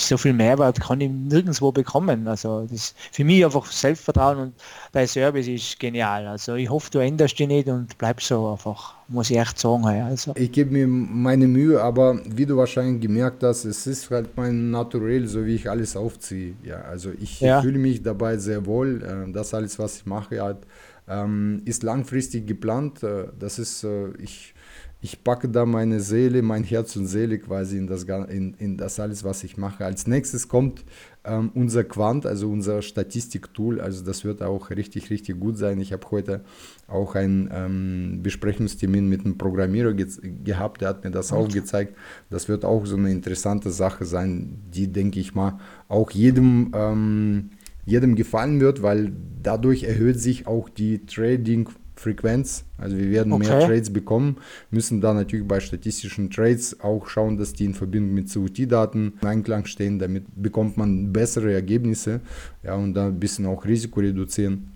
so 0.00 0.16
viel 0.16 0.32
Mehrwert 0.32 0.80
kann 0.80 1.00
ich 1.00 1.10
nirgendwo 1.10 1.72
bekommen. 1.72 2.26
Also 2.28 2.66
das 2.70 2.94
für 3.12 3.24
mich 3.24 3.44
einfach 3.44 3.66
Selbstvertrauen 3.66 4.38
und 4.38 4.54
dein 4.92 5.06
Service 5.06 5.48
ist 5.48 5.78
genial. 5.78 6.26
Also 6.26 6.54
ich 6.54 6.70
hoffe, 6.70 6.90
du 6.90 6.98
änderst 6.98 7.38
dich 7.38 7.48
nicht 7.48 7.68
und 7.68 7.96
bleibst 7.98 8.28
so 8.28 8.52
einfach, 8.52 8.94
muss 9.08 9.30
ich 9.30 9.38
echt 9.38 9.58
sagen. 9.58 9.84
Also. 9.84 10.32
Ich 10.36 10.52
gebe 10.52 10.70
mir 10.70 10.86
meine 10.86 11.46
Mühe, 11.46 11.82
aber 11.82 12.20
wie 12.24 12.46
du 12.46 12.56
wahrscheinlich 12.56 13.00
gemerkt 13.00 13.42
hast, 13.42 13.64
es 13.64 13.86
ist 13.86 14.10
halt 14.10 14.36
mein 14.36 14.70
Naturell, 14.70 15.26
so 15.26 15.44
wie 15.44 15.54
ich 15.54 15.68
alles 15.68 15.96
aufziehe. 15.96 16.54
Ja, 16.62 16.82
also 16.82 17.10
ich 17.18 17.40
ja. 17.40 17.60
fühle 17.60 17.78
mich 17.78 18.02
dabei 18.02 18.36
sehr 18.38 18.66
wohl. 18.66 19.02
Äh, 19.02 19.32
das 19.32 19.52
alles, 19.54 19.78
was 19.78 19.98
ich 19.98 20.06
mache, 20.06 20.40
halt, 20.40 20.58
ist 21.64 21.82
langfristig 21.84 22.46
geplant. 22.46 23.02
Äh, 23.02 23.28
das 23.38 23.58
ist, 23.58 23.82
äh, 23.82 24.10
ich 24.18 24.54
ich 25.00 25.22
packe 25.22 25.48
da 25.48 25.64
meine 25.64 26.00
Seele, 26.00 26.42
mein 26.42 26.64
Herz 26.64 26.96
und 26.96 27.06
Seele 27.06 27.38
quasi 27.38 27.78
in 27.78 27.86
das, 27.86 28.02
in, 28.02 28.54
in 28.58 28.76
das 28.76 28.98
alles, 28.98 29.22
was 29.22 29.44
ich 29.44 29.56
mache. 29.56 29.84
Als 29.84 30.08
nächstes 30.08 30.48
kommt 30.48 30.84
ähm, 31.24 31.52
unser 31.54 31.84
Quant, 31.84 32.26
also 32.26 32.50
unser 32.50 32.82
Statistiktool. 32.82 33.80
Also 33.80 34.04
das 34.04 34.24
wird 34.24 34.42
auch 34.42 34.70
richtig, 34.70 35.10
richtig 35.10 35.38
gut 35.38 35.56
sein. 35.56 35.80
Ich 35.80 35.92
habe 35.92 36.04
heute 36.10 36.40
auch 36.88 37.14
einen 37.14 37.48
ähm, 37.52 38.20
Besprechungstermin 38.24 39.08
mit 39.08 39.24
einem 39.24 39.38
Programmierer 39.38 39.94
ge 39.94 40.08
gehabt, 40.44 40.80
der 40.80 40.88
hat 40.88 41.04
mir 41.04 41.12
das 41.12 41.32
auch 41.32 41.48
gezeigt. 41.48 41.94
Das 42.28 42.48
wird 42.48 42.64
auch 42.64 42.84
so 42.84 42.96
eine 42.96 43.12
interessante 43.12 43.70
Sache 43.70 44.04
sein, 44.04 44.58
die, 44.72 44.88
denke 44.88 45.20
ich 45.20 45.34
mal, 45.34 45.58
auch 45.88 46.10
jedem... 46.10 46.72
Ähm, 46.74 47.50
jedem 47.88 48.16
gefallen 48.16 48.60
wird, 48.60 48.82
weil 48.82 49.12
dadurch 49.42 49.84
erhöht 49.84 50.20
sich 50.20 50.46
auch 50.46 50.68
die 50.68 51.06
Trading 51.06 51.70
Frequenz. 52.00 52.64
Also 52.76 52.96
wir 52.96 53.10
werden 53.10 53.32
okay. 53.32 53.48
mehr 53.48 53.66
Trades 53.66 53.92
bekommen, 53.92 54.36
müssen 54.70 55.00
da 55.00 55.14
natürlich 55.14 55.46
bei 55.46 55.60
statistischen 55.60 56.30
Trades 56.30 56.80
auch 56.80 57.08
schauen, 57.08 57.36
dass 57.36 57.52
die 57.52 57.64
in 57.64 57.74
Verbindung 57.74 58.14
mit 58.14 58.32
COT-Daten 58.32 59.14
im 59.20 59.28
Einklang 59.28 59.66
stehen. 59.66 59.98
Damit 59.98 60.24
bekommt 60.34 60.76
man 60.76 61.12
bessere 61.12 61.52
Ergebnisse 61.52 62.20
ja, 62.62 62.74
und 62.74 62.94
da 62.94 63.06
ein 63.06 63.18
bisschen 63.18 63.46
auch 63.46 63.64
Risiko 63.64 64.00
reduzieren. 64.00 64.72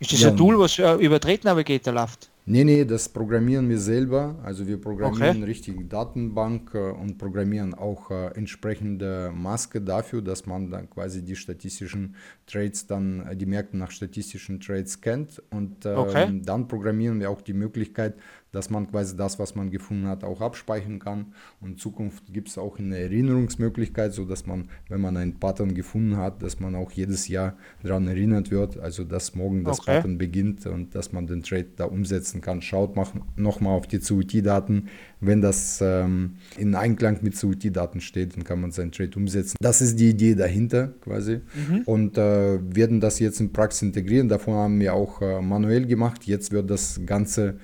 Ist 0.00 0.12
das 0.12 0.20
ja, 0.20 0.28
ein 0.28 0.36
Tool, 0.36 0.58
was 0.58 0.78
über 0.78 1.18
Trade 1.18 1.40
Navigator 1.44 1.92
läuft? 1.92 2.30
Nee, 2.50 2.64
nee, 2.64 2.84
das 2.86 3.10
programmieren 3.10 3.68
wir 3.68 3.78
selber. 3.78 4.36
Also 4.42 4.66
wir 4.66 4.80
programmieren 4.80 5.36
okay. 5.36 5.44
richtig 5.44 5.88
Datenbank 5.90 6.74
äh, 6.74 6.78
und 6.78 7.18
programmieren 7.18 7.74
auch 7.74 8.10
äh, 8.10 8.28
entsprechende 8.28 9.30
Maske 9.34 9.82
dafür, 9.82 10.22
dass 10.22 10.46
man 10.46 10.70
dann 10.70 10.88
quasi 10.88 11.22
die 11.22 11.36
statistischen 11.36 12.16
Trades 12.46 12.86
dann, 12.86 13.26
äh, 13.26 13.36
die 13.36 13.44
Märkte 13.44 13.76
nach 13.76 13.90
statistischen 13.90 14.60
Trades 14.60 15.02
kennt. 15.02 15.42
Und 15.50 15.84
ähm, 15.84 15.98
okay. 15.98 16.40
dann 16.42 16.68
programmieren 16.68 17.20
wir 17.20 17.28
auch 17.28 17.42
die 17.42 17.52
Möglichkeit, 17.52 18.14
dass 18.52 18.70
man 18.70 18.90
quasi 18.90 19.16
das, 19.16 19.38
was 19.38 19.54
man 19.54 19.70
gefunden 19.70 20.06
hat, 20.06 20.24
auch 20.24 20.40
abspeichern 20.40 20.98
kann. 20.98 21.32
Und 21.60 21.72
in 21.72 21.76
Zukunft 21.76 22.32
gibt 22.32 22.48
es 22.48 22.58
auch 22.58 22.78
eine 22.78 22.98
Erinnerungsmöglichkeit, 22.98 24.12
sodass 24.12 24.46
man, 24.46 24.68
wenn 24.88 25.00
man 25.00 25.16
ein 25.16 25.38
Pattern 25.38 25.74
gefunden 25.74 26.16
hat, 26.16 26.42
dass 26.42 26.60
man 26.60 26.74
auch 26.74 26.90
jedes 26.92 27.28
Jahr 27.28 27.56
daran 27.82 28.08
erinnert 28.08 28.50
wird, 28.50 28.78
also 28.78 29.04
dass 29.04 29.34
morgen 29.34 29.64
das 29.64 29.80
okay. 29.80 29.96
Pattern 29.96 30.18
beginnt 30.18 30.66
und 30.66 30.94
dass 30.94 31.12
man 31.12 31.26
den 31.26 31.42
Trade 31.42 31.68
da 31.76 31.84
umsetzen 31.84 32.40
kann. 32.40 32.62
Schaut 32.62 32.96
nochmal 33.36 33.76
auf 33.76 33.86
die 33.86 33.98
CUT-Daten. 33.98 34.88
Wenn 35.20 35.40
das 35.40 35.80
ähm, 35.82 36.36
in 36.56 36.74
Einklang 36.74 37.18
mit 37.22 37.38
CUT-Daten 37.38 38.00
steht, 38.00 38.36
dann 38.36 38.44
kann 38.44 38.60
man 38.60 38.70
seinen 38.70 38.92
Trade 38.92 39.10
umsetzen. 39.16 39.56
Das 39.60 39.80
ist 39.80 39.98
die 39.98 40.10
Idee 40.10 40.34
dahinter 40.34 40.94
quasi. 41.00 41.40
Mhm. 41.54 41.82
Und 41.84 42.18
äh, 42.18 42.58
werden 42.74 43.00
das 43.00 43.18
jetzt 43.18 43.40
in 43.40 43.52
Praxis 43.52 43.82
integrieren. 43.82 44.28
Davon 44.28 44.54
haben 44.54 44.80
wir 44.80 44.94
auch 44.94 45.20
äh, 45.20 45.40
manuell 45.42 45.86
gemacht. 45.86 46.24
Jetzt 46.24 46.52
wird 46.52 46.70
das 46.70 47.00
Ganze 47.04 47.58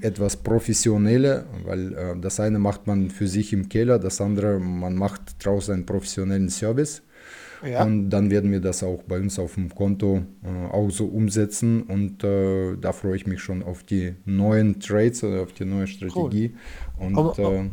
etwas 0.00 0.36
professioneller, 0.36 1.46
weil 1.64 1.94
äh, 1.94 2.20
das 2.20 2.38
eine 2.40 2.58
macht 2.58 2.86
man 2.86 3.10
für 3.10 3.26
sich 3.26 3.52
im 3.52 3.68
Keller, 3.68 3.98
das 3.98 4.20
andere, 4.20 4.60
man 4.60 4.94
macht 4.94 5.44
draußen 5.44 5.74
einen 5.74 5.86
professionellen 5.86 6.50
Service. 6.50 7.02
Ja. 7.64 7.84
Und 7.84 8.10
dann 8.10 8.30
werden 8.30 8.50
wir 8.50 8.60
das 8.60 8.82
auch 8.82 9.02
bei 9.04 9.18
uns 9.18 9.38
auf 9.38 9.54
dem 9.54 9.72
Konto 9.72 10.22
äh, 10.42 10.72
auch 10.72 10.90
so 10.90 11.06
umsetzen. 11.06 11.82
Und 11.82 12.24
äh, 12.24 12.76
da 12.76 12.92
freue 12.92 13.16
ich 13.16 13.26
mich 13.26 13.40
schon 13.40 13.62
auf 13.62 13.84
die 13.84 14.14
neuen 14.24 14.80
Trades 14.80 15.22
oder 15.22 15.42
auf 15.42 15.52
die 15.52 15.64
neue 15.64 15.86
Strategie. 15.86 16.54
Cool. 16.98 17.06
Und 17.06 17.16
aber, 17.16 17.38
äh, 17.38 17.70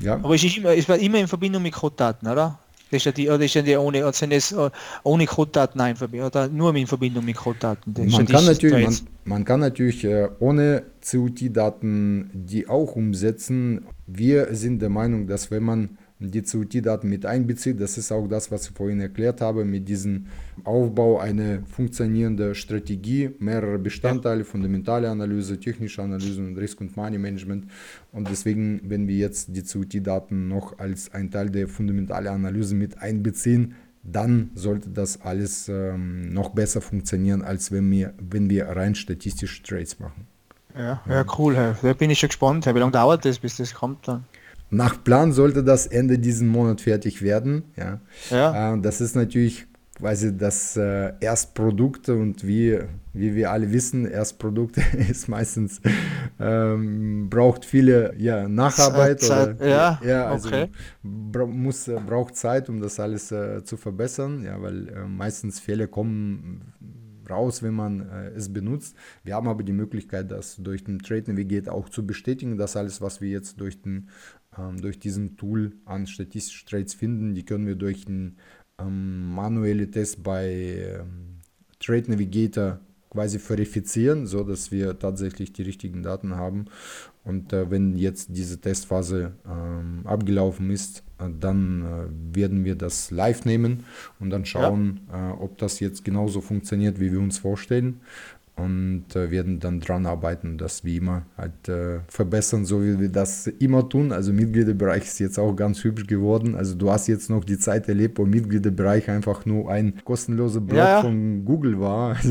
ja. 0.00 0.14
aber 0.14 0.34
es 0.34 0.44
ist 0.44 0.58
immer, 0.58 0.76
es 0.76 0.88
war 0.88 0.98
immer 0.98 1.18
in 1.18 1.28
Verbindung 1.28 1.62
mit 1.62 1.72
Codedaten, 1.72 2.28
oder? 2.28 2.58
Das 2.90 2.98
ist 2.98 3.04
ja 3.04 3.12
die, 3.12 3.28
oder 3.28 3.44
ist 3.44 3.54
ja 3.54 3.62
die 3.62 3.76
ohne, 3.76 4.12
sind 4.12 4.32
das 4.32 4.52
äh, 4.52 4.70
ohne 5.02 5.26
Codedaten 5.26 5.80
einverbinden 5.80 6.26
oder 6.26 6.48
nur 6.48 6.74
in 6.76 6.86
Verbindung 6.86 7.24
mit 7.24 7.36
Codedaten? 7.36 7.92
Man, 8.10 8.26
kann 8.26 8.44
natürlich, 8.44 8.84
man, 8.84 8.96
man, 9.24 9.44
kann 9.44 9.60
natürlich 9.60 10.04
äh, 10.04 10.28
ohne 10.38 10.84
CUT-Daten 11.04 12.30
die 12.32 12.68
auch 12.68 12.94
umsetzen. 12.94 13.86
Wir 14.06 14.54
sind 14.54 14.80
der 14.80 14.90
Meinung, 14.90 15.26
dass 15.26 15.50
wenn 15.50 15.64
man 15.64 15.98
die 16.18 16.42
COT-Daten 16.42 17.08
mit 17.08 17.26
einbezieht. 17.26 17.80
Das 17.80 17.98
ist 17.98 18.10
auch 18.10 18.26
das, 18.26 18.50
was 18.50 18.68
ich 18.68 18.74
vorhin 18.74 19.00
erklärt 19.00 19.40
habe, 19.40 19.64
mit 19.64 19.88
diesem 19.88 20.26
Aufbau 20.64 21.18
einer 21.18 21.60
funktionierenden 21.66 22.54
Strategie, 22.54 23.30
mehrere 23.38 23.78
Bestandteile, 23.78 24.44
fundamentale 24.44 25.10
Analyse, 25.10 25.60
technische 25.60 26.02
Analyse 26.02 26.40
und 26.40 26.56
Risk- 26.56 26.80
und 26.80 26.96
Money-Management. 26.96 27.66
Und 28.12 28.30
deswegen, 28.30 28.80
wenn 28.84 29.06
wir 29.08 29.16
jetzt 29.16 29.54
die 29.54 29.62
COT-Daten 29.62 30.48
noch 30.48 30.78
als 30.78 31.12
ein 31.12 31.30
Teil 31.30 31.50
der 31.50 31.68
fundamentalen 31.68 32.28
Analyse 32.28 32.74
mit 32.74 32.98
einbeziehen, 32.98 33.74
dann 34.02 34.50
sollte 34.54 34.88
das 34.90 35.20
alles 35.20 35.68
ähm, 35.68 36.32
noch 36.32 36.50
besser 36.50 36.80
funktionieren, 36.80 37.42
als 37.42 37.72
wenn 37.72 37.90
wir, 37.90 38.14
wenn 38.18 38.48
wir 38.48 38.68
rein 38.68 38.94
statistische 38.94 39.62
Trades 39.62 39.98
machen. 39.98 40.26
Ja, 40.78 41.02
ja, 41.08 41.24
cool. 41.38 41.74
Da 41.82 41.92
bin 41.94 42.10
ich 42.10 42.18
schon 42.18 42.28
gespannt. 42.28 42.66
Wie 42.66 42.78
lange 42.78 42.92
dauert 42.92 43.24
das, 43.24 43.38
bis 43.38 43.56
das 43.56 43.74
kommt 43.74 44.06
dann? 44.06 44.24
Nach 44.70 45.02
Plan 45.02 45.32
sollte 45.32 45.62
das 45.62 45.86
Ende 45.86 46.18
diesen 46.18 46.48
Monat 46.48 46.80
fertig 46.80 47.22
werden. 47.22 47.64
Ja. 47.76 48.00
ja. 48.30 48.74
Äh, 48.74 48.80
das 48.80 49.00
ist 49.00 49.14
natürlich 49.14 49.66
quasi 49.96 50.36
das 50.36 50.76
äh, 50.76 51.12
Erstprodukt 51.20 52.08
und 52.10 52.46
wie, 52.46 52.78
wie 53.14 53.34
wir 53.34 53.50
alle 53.50 53.72
wissen, 53.72 54.06
Erstprodukt 54.06 54.76
ist 55.10 55.28
meistens 55.28 55.80
ähm, 56.38 57.28
braucht 57.30 57.64
viele 57.64 58.14
ja, 58.18 58.46
Nacharbeit. 58.48 59.20
Zeit, 59.20 59.56
oder, 59.56 59.68
ja, 59.68 60.00
ja, 60.04 60.30
also 60.30 60.48
okay. 60.48 60.68
bra 61.02 61.46
muss, 61.46 61.88
äh, 61.88 61.98
braucht 62.06 62.36
Zeit, 62.36 62.68
um 62.68 62.80
das 62.80 63.00
alles 63.00 63.32
äh, 63.32 63.64
zu 63.64 63.76
verbessern, 63.76 64.44
ja, 64.44 64.60
weil 64.60 64.88
äh, 64.88 65.06
meistens 65.06 65.60
Fehler 65.60 65.86
kommen 65.86 66.74
raus, 67.28 67.62
wenn 67.62 67.74
man 67.74 68.08
äh, 68.08 68.28
es 68.36 68.52
benutzt. 68.52 68.96
Wir 69.24 69.34
haben 69.34 69.48
aber 69.48 69.62
die 69.62 69.72
Möglichkeit, 69.72 70.30
das 70.30 70.56
durch 70.56 70.84
den 70.84 70.98
Trade 70.98 71.32
Navigate 71.32 71.72
auch 71.72 71.88
zu 71.88 72.06
bestätigen, 72.06 72.56
dass 72.56 72.76
alles, 72.76 73.00
was 73.00 73.20
wir 73.20 73.30
jetzt 73.30 73.60
durch 73.60 73.80
den 73.80 74.08
ähm, 74.58 74.80
durch 74.80 74.98
diesen 74.98 75.36
Tool 75.36 75.72
an 75.84 76.06
statistischen 76.06 76.68
Trades 76.68 76.94
finden. 76.94 77.34
Die 77.34 77.44
können 77.44 77.66
wir 77.66 77.76
durch 77.76 78.06
einen 78.06 78.36
ähm, 78.78 79.34
manuellen 79.34 79.90
Test 79.90 80.22
bei 80.22 80.98
ähm, 81.00 81.40
Trade 81.78 82.10
Navigator 82.10 82.80
quasi 83.10 83.38
verifizieren, 83.38 84.26
so 84.26 84.44
dass 84.44 84.70
wir 84.70 84.98
tatsächlich 84.98 85.52
die 85.52 85.62
richtigen 85.62 86.02
Daten 86.02 86.36
haben. 86.36 86.66
Und 87.24 87.52
äh, 87.52 87.70
wenn 87.70 87.96
jetzt 87.96 88.28
diese 88.36 88.60
Testphase 88.60 89.32
ähm, 89.48 90.02
abgelaufen 90.04 90.70
ist, 90.70 91.02
äh, 91.18 91.28
dann 91.40 91.82
äh, 91.82 92.36
werden 92.36 92.64
wir 92.64 92.76
das 92.76 93.10
live 93.10 93.44
nehmen 93.44 93.84
und 94.20 94.30
dann 94.30 94.44
schauen, 94.44 95.00
ja. 95.10 95.30
Äh, 95.30 95.32
ob 95.32 95.58
das 95.58 95.80
jetzt 95.80 96.04
genauso 96.04 96.40
funktioniert, 96.40 97.00
wie 97.00 97.10
wir 97.10 97.20
uns 97.20 97.38
vorstellen 97.38 98.00
und 98.56 99.14
äh, 99.14 99.30
werden 99.30 99.60
dann 99.60 99.80
dran 99.80 100.06
arbeiten, 100.06 100.56
das 100.56 100.84
wie 100.84 100.96
immer 100.96 101.26
halt 101.36 101.68
äh, 101.68 102.00
verbessern, 102.08 102.64
so 102.64 102.82
wie 102.82 102.98
wir 102.98 103.10
das 103.10 103.46
immer 103.46 103.86
tun. 103.86 104.12
Also 104.12 104.32
Mitgliederbereich 104.32 105.04
ist 105.04 105.18
jetzt 105.18 105.38
auch 105.38 105.54
ganz 105.54 105.84
hübsch 105.84 106.06
geworden. 106.06 106.54
Also 106.54 106.74
du 106.74 106.90
hast 106.90 107.06
jetzt 107.06 107.28
noch 107.28 107.44
die 107.44 107.58
Zeit 107.58 107.86
erlebt, 107.88 108.18
wo 108.18 108.24
Mitgliederbereich 108.24 109.10
einfach 109.10 109.44
nur 109.44 109.70
ein 109.70 110.02
kostenloser 110.04 110.62
Blog 110.62 110.78
ja. 110.78 111.02
von 111.02 111.44
Google 111.44 111.78
war. 111.80 112.16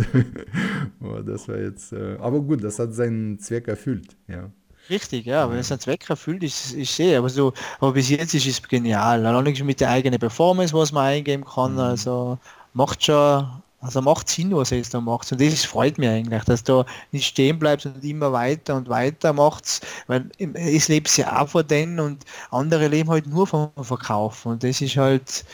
Also, 1.01 1.21
das 1.21 1.47
war 1.47 1.57
jetzt, 1.57 1.93
äh, 1.93 2.17
aber 2.19 2.41
gut, 2.41 2.63
das 2.63 2.79
hat 2.79 2.93
seinen 2.93 3.39
Zweck 3.39 3.67
erfüllt, 3.67 4.15
ja. 4.27 4.49
Richtig, 4.89 5.25
ja, 5.25 5.49
wenn 5.49 5.57
es 5.57 5.71
einen 5.71 5.79
Zweck 5.79 6.09
erfüllt, 6.09 6.43
ist, 6.43 6.75
ich 6.75 6.89
sehe, 6.89 7.17
aber 7.17 7.29
so, 7.29 7.53
aber 7.79 7.93
bis 7.93 8.09
jetzt 8.09 8.33
ist 8.33 8.47
es 8.47 8.61
genial. 8.61 9.23
Dann 9.23 9.43
mit 9.65 9.79
der 9.79 9.89
eigenen 9.89 10.19
Performance, 10.19 10.73
was 10.73 10.91
man 10.91 11.05
eingeben 11.05 11.43
kann, 11.43 11.73
mhm. 11.73 11.79
also 11.79 12.39
macht 12.73 13.03
schon 13.03 13.47
also 13.85 14.01
macht 14.01 14.29
Sinn, 14.29 14.55
was 14.55 14.71
er 14.71 14.79
jetzt 14.79 14.93
da 14.93 14.99
macht. 14.99 15.31
Und 15.31 15.39
das 15.39 15.63
freut 15.63 15.97
mich 15.99 16.09
eigentlich, 16.09 16.43
dass 16.45 16.63
du 16.63 16.83
nicht 17.11 17.27
stehen 17.27 17.59
bleibst 17.59 17.85
und 17.85 18.03
immer 18.03 18.31
weiter 18.31 18.75
und 18.75 18.89
weiter 18.89 19.31
macht's, 19.31 19.81
weil 20.07 20.29
es 20.55 20.87
lebt 20.87 21.15
ja 21.17 21.39
auch 21.41 21.49
von 21.49 21.67
denen 21.67 21.99
und 21.99 22.25
andere 22.49 22.87
leben 22.87 23.09
halt 23.11 23.27
nur 23.27 23.45
vom 23.45 23.69
Verkauf. 23.79 24.45
Und 24.45 24.63
das 24.63 24.81
ist 24.81 24.97
halt, 24.97 25.45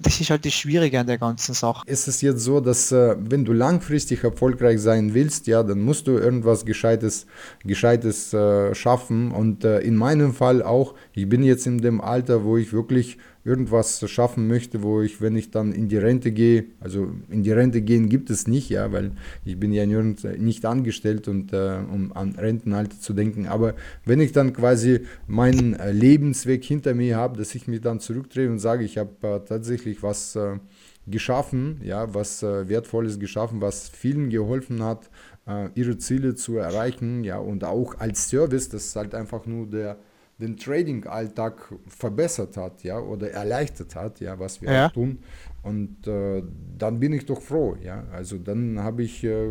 das 0.00 0.20
ist 0.20 0.30
halt 0.30 0.44
das 0.44 0.52
Schwierige 0.52 0.98
an 0.98 1.06
der 1.06 1.18
ganzen 1.18 1.54
Sache. 1.54 1.82
Es 1.86 2.08
ist 2.08 2.22
jetzt 2.22 2.40
so, 2.40 2.60
dass 2.60 2.92
äh, 2.92 3.16
wenn 3.18 3.44
du 3.44 3.52
langfristig 3.52 4.24
erfolgreich 4.24 4.80
sein 4.80 5.14
willst, 5.14 5.46
ja, 5.46 5.62
dann 5.62 5.80
musst 5.80 6.06
du 6.06 6.12
irgendwas 6.12 6.64
Gescheites, 6.64 7.26
Gescheites 7.64 8.32
äh, 8.32 8.74
schaffen. 8.74 9.32
Und 9.32 9.64
äh, 9.64 9.80
in 9.80 9.96
meinem 9.96 10.34
Fall 10.34 10.62
auch, 10.62 10.94
ich 11.12 11.28
bin 11.28 11.42
jetzt 11.42 11.66
in 11.66 11.78
dem 11.78 12.00
Alter, 12.00 12.44
wo 12.44 12.56
ich 12.56 12.72
wirklich 12.72 13.18
irgendwas 13.48 14.04
schaffen 14.10 14.46
möchte, 14.46 14.82
wo 14.82 15.00
ich, 15.00 15.22
wenn 15.22 15.34
ich 15.34 15.50
dann 15.50 15.72
in 15.72 15.88
die 15.88 15.96
Rente 15.96 16.32
gehe, 16.32 16.66
also 16.80 17.10
in 17.30 17.42
die 17.42 17.52
Rente 17.52 17.80
gehen 17.80 18.10
gibt 18.10 18.28
es 18.28 18.46
nicht, 18.46 18.68
ja, 18.68 18.92
weil 18.92 19.12
ich 19.44 19.58
bin 19.58 19.72
ja 19.72 19.86
nicht 19.86 20.66
angestellt 20.66 21.28
und 21.28 21.54
äh, 21.54 21.78
um 21.90 22.12
an 22.12 22.34
Rentenalter 22.36 23.00
zu 23.00 23.14
denken, 23.14 23.46
aber 23.46 23.74
wenn 24.04 24.20
ich 24.20 24.32
dann 24.32 24.52
quasi 24.52 25.00
meinen 25.26 25.74
äh, 25.74 25.92
Lebensweg 25.92 26.62
hinter 26.62 26.94
mir 26.94 27.16
habe, 27.16 27.38
dass 27.38 27.54
ich 27.54 27.66
mich 27.66 27.80
dann 27.80 28.00
zurückdrehe 28.00 28.50
und 28.50 28.58
sage, 28.58 28.84
ich 28.84 28.98
habe 28.98 29.10
äh, 29.22 29.40
tatsächlich 29.40 29.87
was 30.02 30.36
äh, 30.36 30.58
geschaffen, 31.06 31.80
ja, 31.82 32.12
was 32.14 32.42
äh, 32.42 32.68
Wertvolles 32.68 33.18
geschaffen, 33.18 33.60
was 33.60 33.88
vielen 33.88 34.30
geholfen 34.30 34.82
hat, 34.82 35.10
äh, 35.46 35.68
ihre 35.74 35.98
Ziele 35.98 36.34
zu 36.34 36.56
erreichen, 36.56 37.24
ja, 37.24 37.38
und 37.38 37.64
auch 37.64 37.98
als 37.98 38.28
Service, 38.28 38.68
das 38.68 38.94
halt 38.94 39.14
einfach 39.14 39.46
nur 39.46 39.66
der 39.66 39.98
den 40.38 40.56
Trading-Alltag 40.56 41.74
verbessert 41.88 42.56
hat, 42.56 42.84
ja, 42.84 42.98
oder 42.98 43.30
erleichtert 43.30 43.96
hat, 43.96 44.20
ja, 44.20 44.38
was 44.38 44.62
wir 44.62 44.72
ja. 44.72 44.88
tun. 44.88 45.18
Und 45.62 46.06
äh, 46.06 46.42
dann 46.78 47.00
bin 47.00 47.12
ich 47.12 47.26
doch 47.26 47.42
froh, 47.42 47.76
ja. 47.82 48.04
Also 48.12 48.38
dann 48.38 48.78
habe 48.78 49.02
ich, 49.02 49.24
äh, 49.24 49.48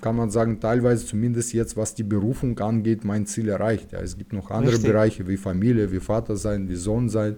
kann 0.00 0.16
man 0.16 0.30
sagen, 0.30 0.60
teilweise 0.60 1.04
zumindest 1.04 1.52
jetzt, 1.52 1.76
was 1.76 1.94
die 1.94 2.04
Berufung 2.04 2.58
angeht, 2.60 3.04
mein 3.04 3.26
Ziel 3.26 3.48
erreicht. 3.48 3.92
Ja. 3.92 4.00
Es 4.00 4.16
gibt 4.16 4.32
noch 4.32 4.50
andere 4.50 4.74
Richtig. 4.74 4.90
Bereiche 4.90 5.28
wie 5.28 5.36
Familie, 5.36 5.90
wie 5.90 6.00
Vater 6.00 6.36
sein, 6.36 6.68
wie 6.68 6.76
Sohn 6.76 7.08
sein. 7.08 7.36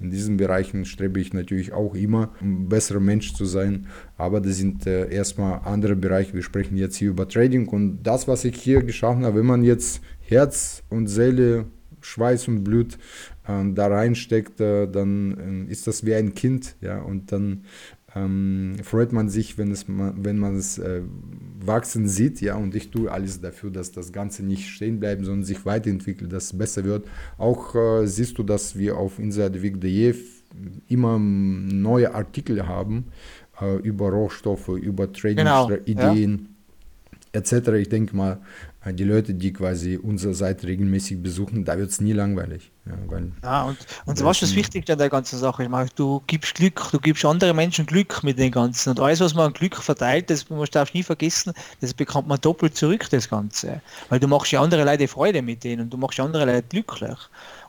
In 0.00 0.10
diesen 0.10 0.36
Bereichen 0.36 0.84
strebe 0.84 1.20
ich 1.20 1.32
natürlich 1.32 1.72
auch 1.72 1.94
immer, 1.94 2.32
um 2.40 2.64
ein 2.64 2.68
besserer 2.68 3.00
Mensch 3.00 3.32
zu 3.34 3.44
sein. 3.44 3.86
Aber 4.16 4.40
das 4.40 4.56
sind 4.56 4.86
äh, 4.86 5.08
erstmal 5.08 5.60
andere 5.64 5.94
Bereiche. 5.94 6.34
Wir 6.34 6.42
sprechen 6.42 6.76
jetzt 6.76 6.96
hier 6.96 7.10
über 7.10 7.28
Trading 7.28 7.68
und 7.68 8.02
das, 8.02 8.26
was 8.26 8.44
ich 8.44 8.56
hier 8.56 8.82
geschaffen 8.82 9.24
habe, 9.24 9.38
wenn 9.38 9.46
man 9.46 9.62
jetzt 9.62 10.00
Herz 10.20 10.82
und 10.90 11.06
Seele 11.06 11.66
Schweiß 12.06 12.48
und 12.48 12.64
Blut 12.64 12.98
äh, 13.46 13.64
da 13.74 13.88
reinsteckt, 13.88 14.60
äh, 14.60 14.86
dann 14.86 15.66
äh, 15.68 15.72
ist 15.72 15.86
das 15.86 16.06
wie 16.06 16.14
ein 16.14 16.34
Kind, 16.34 16.76
ja, 16.80 17.00
und 17.00 17.32
dann 17.32 17.64
ähm, 18.14 18.76
freut 18.82 19.12
man 19.12 19.28
sich, 19.28 19.58
wenn, 19.58 19.70
es, 19.72 19.86
wenn 19.88 20.38
man 20.38 20.56
es 20.56 20.78
äh, 20.78 21.02
wachsen 21.58 22.08
sieht, 22.08 22.40
ja, 22.40 22.54
und 22.54 22.74
ich 22.74 22.90
tue 22.90 23.10
alles 23.10 23.40
dafür, 23.40 23.70
dass 23.70 23.92
das 23.92 24.12
Ganze 24.12 24.44
nicht 24.44 24.68
stehen 24.68 25.00
bleibt, 25.00 25.24
sondern 25.24 25.44
sich 25.44 25.66
weiterentwickelt, 25.66 26.32
dass 26.32 26.44
es 26.44 26.58
besser 26.58 26.84
wird. 26.84 27.06
Auch 27.38 27.74
äh, 27.74 28.06
siehst 28.06 28.38
du, 28.38 28.42
dass 28.42 28.78
wir 28.78 28.96
auf 28.96 29.18
insiderweek.de 29.18 30.14
immer 30.88 31.18
neue 31.18 32.14
Artikel 32.14 32.66
haben 32.66 33.06
äh, 33.60 33.76
über 33.80 34.10
Rohstoffe, 34.10 34.68
über 34.68 35.12
Trading-Ideen. 35.12 35.84
Genau, 35.86 36.42
ja 36.42 36.56
etc. 37.36 37.68
Ich 37.78 37.88
denke 37.88 38.16
mal, 38.16 38.40
die 38.92 39.04
Leute, 39.04 39.34
die 39.34 39.52
quasi 39.52 39.96
unsere 39.96 40.34
Seite 40.34 40.66
regelmäßig 40.66 41.22
besuchen, 41.22 41.64
da 41.64 41.76
wird 41.76 41.90
es 41.90 42.00
nie 42.00 42.12
langweilig. 42.12 42.70
Ja, 42.86 42.92
ja, 43.42 43.62
und, 43.64 43.78
und 44.04 44.24
was 44.24 44.42
ist 44.42 44.50
das 44.50 44.56
Wichtigste 44.56 44.92
an 44.92 44.98
der 44.98 45.10
ganzen 45.10 45.38
Sache? 45.38 45.64
Ich 45.64 45.68
meine, 45.68 45.90
du 45.96 46.22
gibst 46.28 46.54
Glück, 46.54 46.88
du 46.92 47.00
gibst 47.00 47.24
andere 47.24 47.52
Menschen 47.52 47.84
Glück 47.84 48.22
mit 48.22 48.38
den 48.38 48.52
Ganzen. 48.52 48.90
Und 48.90 49.00
alles, 49.00 49.18
was 49.20 49.34
man 49.34 49.46
an 49.46 49.52
Glück 49.54 49.76
verteilt, 49.76 50.30
das 50.30 50.48
man 50.48 50.64
darf 50.70 50.94
nie 50.94 51.02
vergessen, 51.02 51.52
das 51.80 51.94
bekommt 51.94 52.28
man 52.28 52.40
doppelt 52.40 52.76
zurück, 52.76 53.08
das 53.10 53.28
Ganze. 53.28 53.80
Weil 54.08 54.20
du 54.20 54.28
machst 54.28 54.52
ja 54.52 54.60
andere 54.60 54.84
Leute 54.84 55.08
Freude 55.08 55.42
mit 55.42 55.64
denen 55.64 55.82
und 55.82 55.92
du 55.92 55.96
machst 55.96 56.18
ja 56.18 56.24
andere 56.24 56.44
Leute 56.44 56.68
glücklich. 56.68 57.18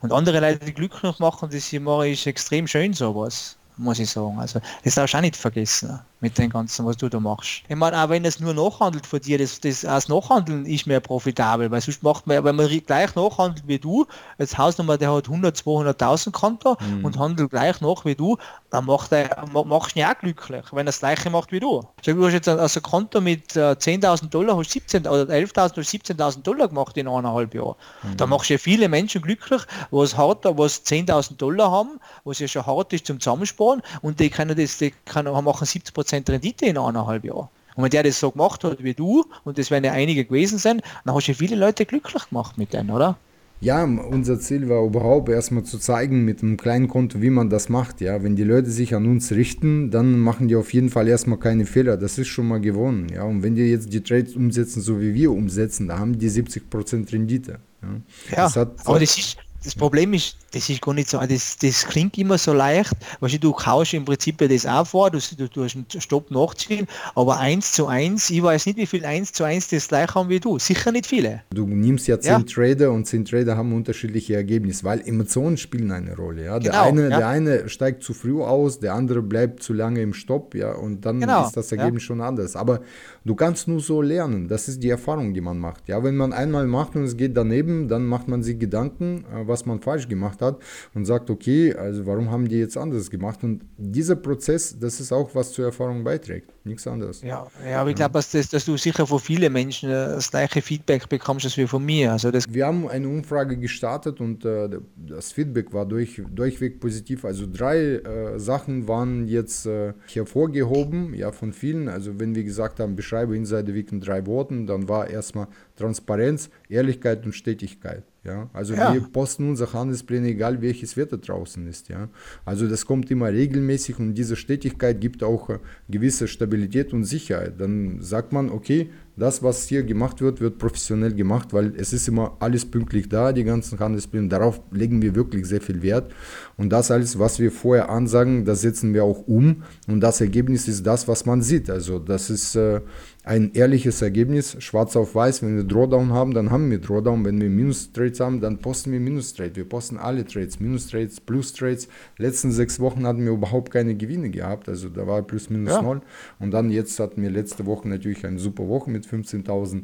Und 0.01 0.11
andere 0.11 0.39
Leute 0.39 0.71
glücklich 0.71 1.17
machen, 1.17 1.49
das 1.51 1.73
ist 1.73 2.27
extrem 2.27 2.67
schön 2.67 2.93
sowas 2.93 3.57
muss 3.77 3.99
ich 3.99 4.09
sagen. 4.09 4.39
Also 4.39 4.59
das 4.83 4.95
darfst 4.95 5.13
du 5.13 5.17
auch 5.17 5.21
nicht 5.21 5.35
vergessen 5.35 5.99
mit 6.19 6.37
dem 6.37 6.49
Ganzen, 6.49 6.85
was 6.85 6.97
du 6.97 7.09
da 7.09 7.19
machst. 7.19 7.63
Ich 7.67 7.75
meine, 7.75 8.01
auch 8.01 8.09
wenn 8.09 8.25
es 8.25 8.39
nur 8.39 8.53
nachhandelt 8.53 9.05
von 9.05 9.19
dir, 9.19 9.37
das, 9.37 9.59
das 9.59 9.85
als 9.85 10.07
Nachhandeln 10.07 10.65
ist 10.65 10.87
mehr 10.87 10.99
profitabel, 10.99 11.69
weil 11.69 11.81
sonst 11.81 12.01
macht 12.01 12.25
man, 12.25 12.43
wenn 12.43 12.55
man 12.55 12.67
gleich 12.67 13.15
nachhandelt 13.15 13.67
wie 13.67 13.77
du, 13.77 14.05
als 14.39 14.57
Hausnummer, 14.57 14.97
der 14.97 15.13
hat 15.13 15.25
100, 15.25 15.55
200.000 15.55 16.31
Konto 16.31 16.75
mhm. 16.79 17.05
und 17.05 17.19
handelt 17.19 17.51
gleich 17.51 17.81
nach 17.81 18.03
wie 18.05 18.15
du, 18.15 18.37
dann 18.71 18.85
macht 18.85 19.11
er, 19.11 19.45
machst 19.65 19.95
du 19.95 19.99
ihn 19.99 20.05
auch 20.05 20.17
glücklich, 20.17 20.65
wenn 20.71 20.81
er 20.81 20.85
das 20.85 20.99
gleiche 20.99 21.29
macht 21.29 21.51
wie 21.51 21.59
du. 21.59 21.83
Sag, 22.03 22.15
du 22.15 22.25
hast 22.25 22.33
jetzt 22.33 22.47
also 22.47 22.79
ein 22.79 22.83
Konto 22.83 23.21
mit 23.21 23.55
äh, 23.55 23.71
10.000 23.73 24.29
Dollar, 24.29 24.57
hast 24.57 24.71
17 24.71 25.05
oder 25.05 25.23
11.000 25.31 25.73
oder 25.73 25.81
17.000 25.81 26.41
Dollar 26.41 26.67
gemacht 26.67 26.97
in 26.97 27.07
eineinhalb 27.07 27.53
Jahren. 27.53 27.75
Mhm. 28.03 28.17
Da 28.17 28.25
machst 28.25 28.49
du 28.49 28.55
ja 28.55 28.57
viele 28.57 28.89
Menschen 28.89 29.21
glücklich, 29.21 29.61
was 29.91 30.17
hart, 30.17 30.45
was 30.45 30.83
10.000 30.83 31.37
Dollar 31.37 31.71
haben, 31.71 31.99
was 32.23 32.39
ja 32.39 32.47
schon 32.47 32.65
hart 32.65 32.91
ist 32.93 33.05
zum 33.05 33.19
Zusammensparen 33.19 33.81
und 34.01 34.19
die 34.19 34.29
können 34.29 34.57
das, 34.57 34.77
die 34.79 34.91
können, 35.05 35.31
machen 35.43 35.65
70 35.65 35.93
Prozent 36.07 36.29
Rendite 36.29 36.65
in 36.65 36.77
eineinhalb 36.77 37.25
Jahren. 37.25 37.49
Und 37.75 37.83
wenn 37.83 37.89
der 37.89 38.03
das 38.03 38.19
so 38.19 38.31
gemacht 38.31 38.63
hat 38.63 38.81
wie 38.81 38.93
du, 38.93 39.25
und 39.43 39.57
das 39.57 39.69
werden 39.69 39.83
ja 39.83 39.91
einige 39.91 40.23
gewesen 40.23 40.57
sein, 40.57 40.81
dann 41.03 41.13
hast 41.13 41.27
du 41.27 41.33
viele 41.33 41.57
Leute 41.57 41.85
glücklich 41.85 42.29
gemacht 42.29 42.57
mit 42.57 42.71
denen, 42.71 42.91
oder? 42.91 43.17
Ja, 43.59 43.83
unser 43.83 44.39
Ziel 44.39 44.69
war 44.69 44.85
überhaupt 44.85 45.29
erstmal 45.29 45.63
zu 45.63 45.79
zeigen 45.79 46.23
mit 46.23 46.43
einem 46.43 46.57
kleinen 46.57 46.87
Konto, 46.87 47.21
wie 47.21 47.29
man 47.29 47.49
das 47.49 47.69
macht. 47.69 48.01
Ja, 48.01 48.23
wenn 48.23 48.35
die 48.35 48.43
Leute 48.43 48.69
sich 48.69 48.95
an 48.95 49.05
uns 49.05 49.31
richten, 49.31 49.91
dann 49.91 50.17
machen 50.17 50.47
die 50.47 50.55
auf 50.55 50.73
jeden 50.73 50.89
Fall 50.89 51.07
erstmal 51.07 51.39
keine 51.39 51.65
Fehler. 51.65 51.97
Das 51.97 52.17
ist 52.17 52.27
schon 52.27 52.47
mal 52.47 52.61
gewonnen. 52.61 53.07
Ja, 53.13 53.23
und 53.23 53.43
wenn 53.43 53.55
die 53.55 53.63
jetzt 53.63 53.91
die 53.91 54.01
Trades 54.01 54.35
umsetzen, 54.35 54.81
so 54.81 55.01
wie 55.01 55.13
wir 55.13 55.31
umsetzen, 55.31 55.87
da 55.87 55.99
haben 55.99 56.17
die 56.17 56.29
70% 56.29 57.11
Rendite. 57.11 57.59
Ja, 57.81 57.87
ja 58.29 58.43
das 58.43 58.55
hat, 58.55 58.75
aber 58.85 58.99
das 58.99 59.17
ist, 59.17 59.37
das 59.67 59.75
Problem 59.75 60.13
ist, 60.13 60.37
das 60.53 60.69
ist 60.69 60.81
gar 60.81 60.93
nicht 60.93 61.09
so, 61.09 61.19
das, 61.19 61.57
das 61.57 61.85
klingt 61.85 62.17
immer 62.17 62.37
so 62.37 62.53
leicht, 62.53 62.93
weißt 63.19 63.33
du, 63.33 63.39
du 63.39 63.51
kaust 63.51 63.93
im 63.93 64.05
Prinzip 64.05 64.37
das 64.37 64.65
auch 64.65 64.87
vor, 64.87 65.11
du, 65.11 65.19
du, 65.37 65.49
du 65.49 65.65
hast 65.65 65.75
einen 65.75 65.85
Stopp 65.99 66.31
nachziehen, 66.31 66.87
aber 67.15 67.37
eins 67.37 67.73
zu 67.73 67.85
eins, 67.87 68.29
ich 68.29 68.41
weiß 68.41 68.65
nicht, 68.67 68.77
wie 68.77 68.85
viel 68.85 69.03
eins 69.03 69.33
zu 69.33 69.43
eins 69.43 69.67
das 69.67 69.89
gleich 69.89 70.15
haben 70.15 70.29
wie 70.29 70.39
du, 70.39 70.57
sicher 70.57 70.93
nicht 70.93 71.05
viele. 71.05 71.41
Du 71.53 71.67
nimmst 71.67 72.07
ja 72.07 72.17
zehn 72.17 72.31
ja. 72.31 72.39
Trader 72.43 72.93
und 72.93 73.05
zehn 73.07 73.25
Trader 73.25 73.57
haben 73.57 73.73
unterschiedliche 73.73 74.35
Ergebnisse, 74.35 74.85
weil 74.85 75.01
Emotionen 75.05 75.57
spielen 75.57 75.91
eine 75.91 76.15
Rolle, 76.15 76.45
ja. 76.45 76.59
Der, 76.59 76.71
genau, 76.71 76.83
eine, 76.85 77.09
ja. 77.09 77.17
der 77.17 77.27
eine 77.27 77.67
steigt 77.67 78.03
zu 78.03 78.13
früh 78.13 78.41
aus, 78.41 78.79
der 78.79 78.93
andere 78.93 79.21
bleibt 79.21 79.63
zu 79.63 79.73
lange 79.73 80.01
im 80.01 80.13
Stopp, 80.13 80.55
ja, 80.55 80.71
und 80.71 81.05
dann 81.05 81.19
genau, 81.19 81.45
ist 81.45 81.57
das 81.57 81.73
Ergebnis 81.73 82.03
ja. 82.03 82.07
schon 82.07 82.21
anders, 82.21 82.55
aber 82.55 82.79
du 83.25 83.35
kannst 83.35 83.67
nur 83.67 83.81
so 83.81 84.01
lernen, 84.01 84.47
das 84.47 84.69
ist 84.69 84.81
die 84.81 84.89
Erfahrung, 84.89 85.33
die 85.33 85.41
man 85.41 85.59
macht, 85.59 85.89
ja, 85.89 86.01
wenn 86.05 86.15
man 86.15 86.31
einmal 86.31 86.67
macht 86.67 86.95
und 86.95 87.03
es 87.03 87.17
geht 87.17 87.35
daneben, 87.35 87.89
dann 87.89 88.05
macht 88.05 88.29
man 88.29 88.43
sich 88.43 88.57
Gedanken, 88.57 89.25
äh, 89.35 89.45
was 89.57 89.65
man 89.65 89.81
falsch 89.81 90.07
gemacht 90.07 90.41
hat 90.41 90.59
und 90.93 91.05
sagt, 91.05 91.29
okay, 91.29 91.73
also 91.73 92.05
warum 92.05 92.29
haben 92.29 92.47
die 92.47 92.57
jetzt 92.57 92.77
anders 92.77 93.09
gemacht? 93.09 93.43
Und 93.43 93.63
dieser 93.77 94.15
Prozess, 94.15 94.77
das 94.79 94.99
ist 94.99 95.11
auch, 95.11 95.33
was 95.33 95.51
zur 95.51 95.65
Erfahrung 95.65 96.03
beiträgt, 96.03 96.51
nichts 96.63 96.85
anderes. 96.85 97.21
Ja, 97.21 97.47
ja 97.67 97.81
aber 97.81 97.89
ich 97.89 97.95
glaube, 97.95 98.13
dass, 98.13 98.31
das, 98.31 98.49
dass 98.49 98.65
du 98.65 98.77
sicher 98.77 99.07
von 99.07 99.19
vielen 99.19 99.51
Menschen 99.51 99.89
äh, 99.89 99.93
das 99.93 100.29
gleiche 100.29 100.61
Feedback 100.61 101.09
bekommst 101.09 101.45
als 101.45 101.57
wir 101.57 101.67
von 101.67 101.83
mir. 101.83 102.11
Also 102.11 102.29
das 102.31 102.45
wir 102.47 102.65
haben 102.65 102.87
eine 102.87 103.07
Umfrage 103.07 103.57
gestartet 103.57 104.21
und 104.21 104.45
äh, 104.45 104.69
das 104.95 105.31
Feedback 105.31 105.73
war 105.73 105.85
durch, 105.85 106.21
durchweg 106.29 106.79
positiv. 106.79 107.25
Also 107.25 107.45
drei 107.51 107.95
äh, 107.95 108.39
Sachen 108.39 108.87
waren 108.87 109.27
jetzt 109.27 109.65
äh, 109.65 109.93
hervorgehoben, 110.13 111.13
ja, 111.13 111.31
von 111.31 111.51
vielen. 111.53 111.89
Also 111.89 112.19
wenn 112.19 112.35
wir 112.35 112.43
gesagt 112.43 112.79
haben, 112.79 112.95
beschreibe 112.95 113.35
Insider 113.35 113.73
Week 113.73 113.91
in 113.91 114.01
drei 114.01 114.25
Worten, 114.27 114.67
dann 114.67 114.87
war 114.87 115.09
erstmal 115.09 115.47
Transparenz, 115.75 116.49
Ehrlichkeit 116.69 117.25
und 117.25 117.33
Stetigkeit. 117.33 118.03
Ja? 118.27 118.49
Also 118.53 118.75
ja. 118.75 118.93
wir 118.93 119.01
posten 119.01 119.49
unsere 119.49 119.73
Handelspläne, 119.73 120.27
egal 120.27 120.61
welches 120.61 120.95
Wetter 120.97 121.17
draußen 121.17 121.65
ist. 121.67 121.89
Ja? 121.89 122.09
Also 122.45 122.67
das 122.67 122.85
kommt 122.85 123.09
immer 123.09 123.29
regelmäßig 123.29 123.99
und 123.99 124.13
diese 124.13 124.35
Stetigkeit 124.35 125.01
gibt 125.01 125.23
auch 125.23 125.49
äh, 125.49 125.59
gewisse 125.89 126.27
Stabilität 126.27 126.93
und 126.93 127.05
Sicherheit. 127.05 127.59
Dann 127.59 128.01
sagt 128.01 128.33
man, 128.33 128.49
okay, 128.49 128.91
das, 129.17 129.41
was 129.41 129.67
hier 129.67 129.83
gemacht 129.83 130.21
wird, 130.21 130.41
wird 130.41 130.59
professionell 130.59 131.13
gemacht, 131.13 131.51
weil 131.51 131.73
es 131.75 131.91
ist 131.91 132.07
immer 132.07 132.37
alles 132.39 132.65
pünktlich 132.65 133.09
da, 133.09 133.33
die 133.33 133.43
ganzen 133.43 133.79
Handelspläne. 133.79 134.27
Darauf 134.27 134.61
legen 134.71 135.01
wir 135.01 135.15
wirklich 135.15 135.47
sehr 135.47 135.59
viel 135.59 135.81
Wert. 135.81 136.13
Und 136.55 136.69
das 136.69 136.91
alles, 136.91 137.17
was 137.17 137.39
wir 137.39 137.51
vorher 137.51 137.89
ansagen, 137.89 138.45
das 138.45 138.61
setzen 138.61 138.93
wir 138.93 139.03
auch 139.03 139.27
um. 139.27 139.63
Und 139.87 140.01
das 140.01 140.21
Ergebnis 140.21 140.67
ist 140.67 140.85
das, 140.85 141.07
was 141.07 141.25
man 141.25 141.41
sieht. 141.41 141.69
Also 141.69 141.97
das 141.97 142.29
ist 142.29 142.55
äh, 142.55 142.81
ein 143.27 143.51
ehrliches 143.53 144.01
Ergebnis, 144.01 144.55
schwarz 144.63 144.95
auf 144.95 145.13
weiß. 145.13 145.43
Wenn 145.43 145.57
wir 145.57 145.65
Drawdown 145.65 146.13
haben, 146.13 146.33
dann 146.33 146.49
haben 146.49 146.71
wir 146.71 146.79
Drawdown. 146.79 147.25
Wenn 147.25 147.41
wir 147.41 147.49
Minus-Trades 147.49 148.21
haben, 148.21 148.39
dann 148.39 148.59
posten 148.59 148.93
wir 148.93 149.01
Minus-Trade. 149.01 149.55
Wir 149.55 149.67
posten 149.67 149.97
alle 149.97 150.25
Trades, 150.25 150.61
Minus-Trades, 150.61 151.19
Plus-Trades. 151.21 151.89
Letzten 152.17 152.53
sechs 152.53 152.79
Wochen 152.79 153.05
hatten 153.05 153.25
wir 153.25 153.33
überhaupt 153.33 153.71
keine 153.71 153.95
Gewinne 153.95 154.29
gehabt. 154.29 154.69
Also 154.69 154.87
da 154.87 155.05
war 155.07 155.21
plus 155.23 155.49
minus 155.49 155.73
ja. 155.73 155.81
null. 155.81 156.01
Und 156.39 156.51
dann 156.51 156.69
jetzt 156.69 156.97
hatten 157.01 157.21
wir 157.21 157.29
letzte 157.29 157.65
Woche 157.65 157.89
natürlich 157.89 158.25
eine 158.25 158.39
super 158.39 158.69
Woche 158.69 158.89
mit 158.89 159.05
15.000. 159.05 159.81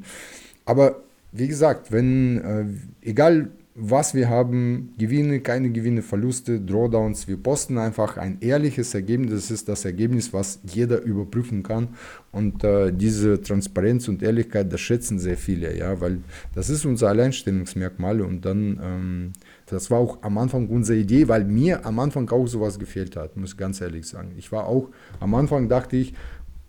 Aber 0.64 1.04
wie 1.34 1.50
gesagt, 1.50 1.92
wenn, 1.92 2.42
äh, 2.42 2.66
egal 3.02 3.50
was 3.76 4.14
wir 4.14 4.30
haben, 4.30 4.94
Gewinne, 5.00 5.40
keine 5.40 5.72
Gewinne, 5.72 6.04
Verluste, 6.04 6.62
Drawdowns, 6.62 7.28
wir 7.28 7.38
posten 7.38 7.80
einfach 7.80 8.18
ein 8.18 8.38
ehrliches 8.40 8.94
Ergebnis. 8.94 9.32
Das 9.32 9.52
ist 9.52 9.68
das 9.68 9.84
Ergebnis, 9.84 10.32
was 10.32 10.60
jeder 10.64 11.02
überprüfen 11.02 11.64
kann. 11.64 11.90
Und 12.32 12.64
äh, 12.64 12.92
diese 12.92 13.42
Transparenz 13.42 14.08
und 14.08 14.22
Ehrlichkeit, 14.22 14.72
das 14.72 14.80
schätzen 14.80 15.18
sehr 15.18 15.38
viele, 15.38 15.76
ja, 15.76 16.00
weil 16.02 16.20
das 16.54 16.70
ist 16.70 16.86
unser 16.86 17.10
Alleinstellungsmerkmal. 17.10 18.22
Und 18.22 18.46
dann, 18.46 18.80
ähm, 18.84 19.34
das 19.66 19.90
war 19.90 19.98
auch 19.98 20.22
am 20.22 20.38
Anfang 20.38 20.68
unsere 20.68 21.00
Idee, 21.00 21.28
weil 21.28 21.44
mir 21.44 21.84
am 21.84 21.98
Anfang 22.00 22.30
auch 22.30 22.46
sowas 22.46 22.78
gefehlt 22.78 23.16
hat, 23.16 23.38
muss 23.38 23.54
ich 23.54 23.58
ganz 23.58 23.82
ehrlich 23.82 24.06
sagen. 24.06 24.34
Ich 24.38 24.52
war 24.52 24.68
auch, 24.68 24.90
am 25.20 25.34
Anfang 25.34 25.68
dachte 25.68 25.98
ich, 25.98 26.14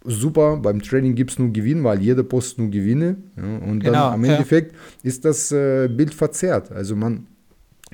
super, 0.05 0.59
beim 0.59 0.83
Training 0.83 1.15
gibt 1.15 1.33
es 1.33 1.39
nur 1.39 1.53
Gewinn, 1.53 1.83
weil 1.83 2.01
jeder 2.01 2.23
postet 2.23 2.59
nur 2.59 2.71
Gewinne. 2.71 3.17
Ja, 3.37 3.43
und 3.43 3.81
genau, 3.81 3.93
dann 3.93 4.13
am 4.15 4.25
Endeffekt 4.25 4.75
ist 5.03 5.25
das 5.25 5.51
äh, 5.51 5.89
Bild 5.89 6.15
verzerrt. 6.15 6.71
Also 6.71 6.95
man 6.95 7.27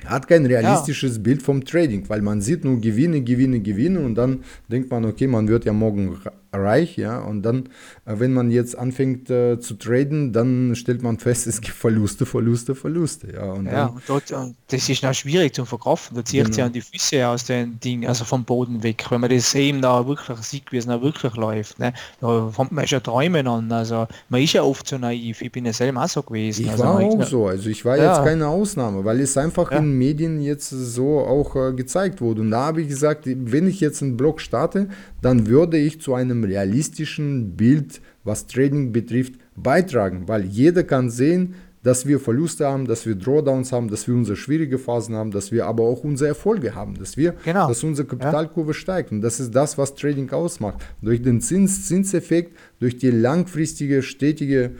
hat 0.05 0.27
kein 0.27 0.45
realistisches 0.45 1.17
ja. 1.17 1.21
Bild 1.21 1.41
vom 1.41 1.63
Trading, 1.63 2.07
weil 2.09 2.21
man 2.21 2.41
sieht 2.41 2.63
nur 2.63 2.79
Gewinne, 2.79 3.21
Gewinne, 3.21 3.59
Gewinne 3.59 3.99
und 3.99 4.15
dann 4.15 4.43
denkt 4.69 4.89
man, 4.91 5.05
okay, 5.05 5.27
man 5.27 5.47
wird 5.47 5.65
ja 5.65 5.73
morgen 5.73 6.17
reich, 6.53 6.97
ja, 6.97 7.19
und 7.19 7.43
dann, 7.43 7.69
äh, 8.05 8.15
wenn 8.17 8.33
man 8.33 8.51
jetzt 8.51 8.77
anfängt 8.77 9.29
äh, 9.29 9.59
zu 9.59 9.75
traden, 9.75 10.33
dann 10.33 10.75
stellt 10.75 11.01
man 11.01 11.17
fest, 11.17 11.47
es 11.47 11.61
gibt 11.61 11.75
Verluste, 11.75 12.25
Verluste, 12.25 12.75
Verluste, 12.75 13.33
ja. 13.33 13.53
Und 13.53 13.65
ja, 13.67 13.85
und 13.85 14.01
dort, 14.07 14.31
das 14.67 14.89
ist 14.89 15.03
noch 15.03 15.13
schwierig 15.13 15.55
zu 15.55 15.63
verkaufen, 15.63 16.15
da 16.15 16.25
zieht 16.25 16.45
genau. 16.45 16.57
ja 16.57 16.65
an 16.65 16.73
die 16.73 16.81
Füße 16.81 17.25
aus 17.25 17.45
den 17.45 17.79
Dingen, 17.79 18.07
also 18.07 18.25
vom 18.25 18.43
Boden 18.43 18.83
weg, 18.83 19.05
wenn 19.09 19.21
man 19.21 19.29
das 19.29 19.55
eben 19.55 19.81
da 19.81 20.05
wirklich 20.05 20.37
sieht, 20.39 20.71
wie 20.71 20.77
es 20.77 20.85
da 20.85 21.01
wirklich 21.01 21.35
läuft, 21.35 21.79
ne, 21.79 21.93
da 22.19 22.49
fängt 22.49 22.73
man 22.73 22.85
schon 22.85 23.01
Träumen 23.01 23.47
an, 23.47 23.71
also 23.71 24.07
man 24.27 24.41
ist 24.41 24.53
ja 24.53 24.63
oft 24.63 24.85
so 24.87 24.97
naiv, 24.97 25.41
ich 25.41 25.51
bin 25.51 25.65
ja 25.65 25.73
selber 25.73 26.03
auch 26.03 26.09
so 26.09 26.21
gewesen. 26.21 26.65
Ich 26.65 26.71
also 26.71 26.83
war 26.83 26.99
auch 26.99 27.23
so, 27.23 27.47
also 27.47 27.69
ich 27.69 27.85
war 27.85 27.97
ja. 27.97 28.09
jetzt 28.09 28.25
keine 28.25 28.47
Ausnahme, 28.47 29.05
weil 29.05 29.21
es 29.21 29.37
einfach 29.37 29.71
ja. 29.71 29.77
in 29.77 29.97
Medien 29.97 30.41
jetzt 30.41 30.69
so 30.69 31.19
auch 31.19 31.55
äh, 31.55 31.71
gezeigt 31.73 32.19
wurde 32.19 32.41
und 32.41 32.51
da 32.51 32.65
habe 32.65 32.81
ich 32.81 32.89
gesagt, 32.89 33.23
wenn 33.25 33.67
ich 33.67 33.79
jetzt 33.79 34.01
einen 34.01 34.17
Blog 34.17 34.41
starte, 34.41 34.89
dann 35.21 35.47
würde 35.47 35.77
ich 35.77 36.01
zu 36.01 36.13
einem 36.13 36.40
realistischen 36.43 37.55
Bild, 37.55 38.01
was 38.23 38.47
Trading 38.47 38.91
betrifft, 38.91 39.33
beitragen, 39.55 40.27
weil 40.27 40.45
jeder 40.45 40.83
kann 40.83 41.09
sehen, 41.09 41.55
dass 41.83 42.05
wir 42.05 42.19
Verluste 42.19 42.67
haben, 42.67 42.85
dass 42.85 43.05
wir 43.05 43.15
Drawdowns 43.15 43.71
haben, 43.71 43.89
dass 43.89 44.07
wir 44.07 44.13
unsere 44.13 44.37
schwierige 44.37 44.77
Phasen 44.77 45.15
haben, 45.15 45.31
dass 45.31 45.51
wir 45.51 45.65
aber 45.65 45.83
auch 45.83 46.03
unsere 46.03 46.29
Erfolge 46.29 46.75
haben, 46.75 46.95
dass 46.95 47.17
wir, 47.17 47.33
genau. 47.43 47.67
dass 47.67 47.83
unsere 47.83 48.07
Kapitalkurve 48.07 48.71
ja. 48.71 48.75
steigt 48.75 49.11
und 49.11 49.21
das 49.21 49.39
ist 49.39 49.55
das, 49.55 49.77
was 49.77 49.95
Trading 49.95 50.29
ausmacht. 50.31 50.79
Durch 51.01 51.21
den 51.21 51.41
Zins 51.41 51.87
Zinseffekt, 51.87 52.55
durch 52.79 52.97
die 52.97 53.09
langfristige 53.09 54.03
stetige 54.03 54.71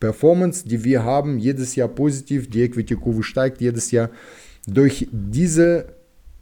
Performance, 0.00 0.66
die 0.66 0.82
wir 0.84 1.04
haben, 1.04 1.38
jedes 1.38 1.76
Jahr 1.76 1.88
positiv, 1.88 2.50
die 2.50 2.62
Equity-Kurve 2.62 3.22
steigt 3.22 3.60
jedes 3.60 3.90
Jahr. 3.90 4.10
Durch 4.66 5.08
diese 5.12 5.94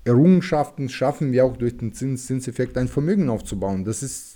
Errungenschaften 0.04 0.88
schaffen 0.88 1.32
wir 1.32 1.44
auch 1.44 1.56
durch 1.56 1.76
den 1.76 1.92
Zins 1.92 2.26
Zinseffekt 2.26 2.78
ein 2.78 2.88
Vermögen 2.88 3.28
aufzubauen. 3.28 3.84
Das 3.84 4.02
ist, 4.02 4.35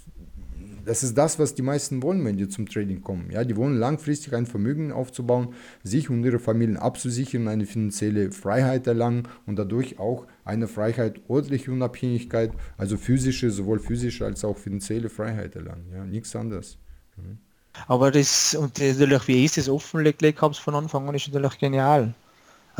das 0.91 1.05
ist 1.05 1.17
das, 1.17 1.39
was 1.39 1.55
die 1.55 1.63
meisten 1.63 2.03
wollen, 2.03 2.25
wenn 2.25 2.37
die 2.37 2.49
zum 2.49 2.69
Trading 2.69 3.01
kommen. 3.01 3.31
Ja, 3.31 3.45
die 3.45 3.57
wollen 3.57 3.77
langfristig 3.77 4.35
ein 4.35 4.45
Vermögen 4.45 4.91
aufzubauen, 4.91 5.55
sich 5.85 6.11
und 6.11 6.25
ihre 6.25 6.41
Familien 6.41 6.77
abzusichern, 6.77 7.47
eine 7.47 7.65
finanzielle 7.65 8.33
Freiheit 8.33 8.89
erlangen 8.89 9.29
und 9.47 9.57
dadurch 9.57 10.01
auch 10.01 10.27
eine 10.45 10.67
Freiheit, 10.67 11.21
ordentliche 11.29 11.71
Unabhängigkeit, 11.71 12.51
also 12.77 12.97
physische, 12.97 13.53
sowohl 13.53 13.79
physische 13.79 14.25
als 14.25 14.45
auch 14.45 14.59
finanzielle 14.59 15.11
Freiheit 15.11 15.55
erlangen. 15.55 15.87
Ja, 15.95 16.05
nichts 16.05 16.35
anderes. 16.35 16.77
Mhm. 17.17 17.39
Aber 17.87 18.11
das, 18.11 18.57
und 18.57 18.77
natürlich, 18.81 19.29
wie 19.29 19.45
ich 19.45 19.53
das 19.53 19.69
offengelegt 19.69 20.43
habe 20.43 20.55
von 20.55 20.75
Anfang 20.75 21.09
an, 21.09 21.15
ist 21.15 21.33
natürlich 21.33 21.57
genial. 21.61 22.15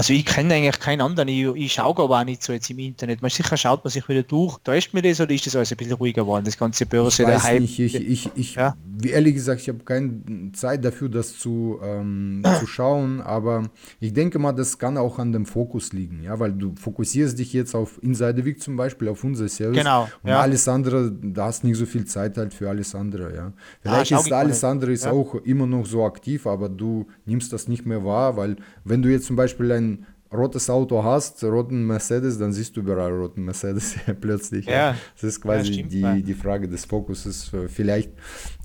Also 0.01 0.15
ich 0.15 0.25
kenne 0.25 0.55
eigentlich 0.55 0.81
keinen 0.81 1.03
anderen, 1.03 1.29
ich, 1.29 1.45
ich 1.57 1.75
schaue 1.75 1.91
aber 2.03 2.21
auch 2.21 2.25
nicht 2.25 2.43
so 2.43 2.55
jetzt 2.55 2.71
im 2.71 2.79
Internet. 2.79 3.21
Man 3.21 3.31
sicher 3.31 3.59
schaut 3.59 3.85
man 3.85 3.91
sich 3.91 4.09
wieder 4.09 4.23
durch. 4.23 4.57
Täuscht 4.65 4.95
mir 4.95 5.03
das 5.03 5.21
oder 5.21 5.31
ist 5.31 5.47
das 5.47 5.55
alles 5.55 5.73
ein 5.73 5.77
bisschen 5.77 5.93
ruhiger 5.93 6.23
geworden, 6.23 6.47
das 6.47 6.57
ganze 6.57 6.87
Börse, 6.87 7.25
ich 7.25 7.29
der 7.29 7.43
Hype? 7.43 7.61
Nicht, 7.61 7.79
ich, 7.79 7.95
ich, 7.97 8.31
ich, 8.35 8.55
ja? 8.55 8.75
wie 9.03 9.11
ehrlich 9.11 9.35
gesagt, 9.35 9.61
ich 9.61 9.69
habe 9.69 9.81
keine 9.81 10.53
Zeit 10.55 10.87
dafür, 10.87 11.11
das 11.11 11.39
zu, 11.39 11.79
ähm, 11.83 12.43
zu 12.61 12.67
schauen, 12.67 13.21
aber 13.21 13.65
ich 14.01 14.15
denke 14.15 14.39
mal, 14.39 14.53
das 14.53 14.79
kann 14.79 14.97
auch 14.97 15.19
an 15.19 15.33
dem 15.33 15.45
Fokus 15.45 15.93
liegen, 15.93 16.23
ja, 16.23 16.39
weil 16.39 16.53
du 16.53 16.75
fokussierst 16.77 17.39
dich 17.39 17.53
jetzt 17.53 17.75
auf 17.75 18.03
Insider 18.03 18.45
Week 18.45 18.61
zum 18.61 18.77
Beispiel, 18.77 19.09
auf 19.09 19.23
unser 19.23 19.49
Service 19.49 19.79
genau, 19.79 20.09
und 20.23 20.31
ja. 20.31 20.41
alles 20.41 20.67
andere, 20.67 21.13
da 21.13 21.47
hast 21.47 21.63
nicht 21.63 21.77
so 21.77 21.85
viel 21.85 22.07
Zeit 22.07 22.39
halt 22.39 22.55
für 22.55 22.69
alles 22.69 22.95
andere, 22.95 23.35
ja. 23.35 23.53
Vielleicht 23.83 24.13
ah, 24.13 24.21
ist 24.21 24.33
alles 24.33 24.65
andere 24.65 24.93
ist 24.93 25.05
ja. 25.05 25.13
auch 25.13 25.35
immer 25.35 25.67
noch 25.67 25.85
so 25.85 26.05
aktiv, 26.05 26.47
aber 26.47 26.71
du 26.71 27.07
nimmst 27.27 27.53
das 27.53 27.69
nicht 27.69 27.85
mehr 27.87 28.05
wahr, 28.05 28.37
weil 28.37 28.57
wenn 28.85 29.03
du 29.03 29.11
jetzt 29.11 29.27
zum 29.27 29.37
Beispiel 29.37 29.73
ein 29.73 29.90
rotes 30.33 30.71
Auto 30.71 31.03
hast, 31.03 31.43
roten 31.43 31.87
Mercedes, 31.87 32.39
dann 32.39 32.53
siehst 32.53 32.77
du 32.77 32.81
überall 32.81 33.13
roten 33.13 33.45
Mercedes 33.45 33.97
plötzlich. 34.21 34.67
Ja. 34.67 34.95
Das 35.15 35.25
ist 35.25 35.41
quasi 35.41 35.87
ja, 35.89 36.15
die, 36.15 36.23
die 36.23 36.35
Frage 36.35 36.69
des 36.69 36.85
Fokuses. 36.85 37.53
Äh, 37.53 37.69
vielleicht 37.69 38.11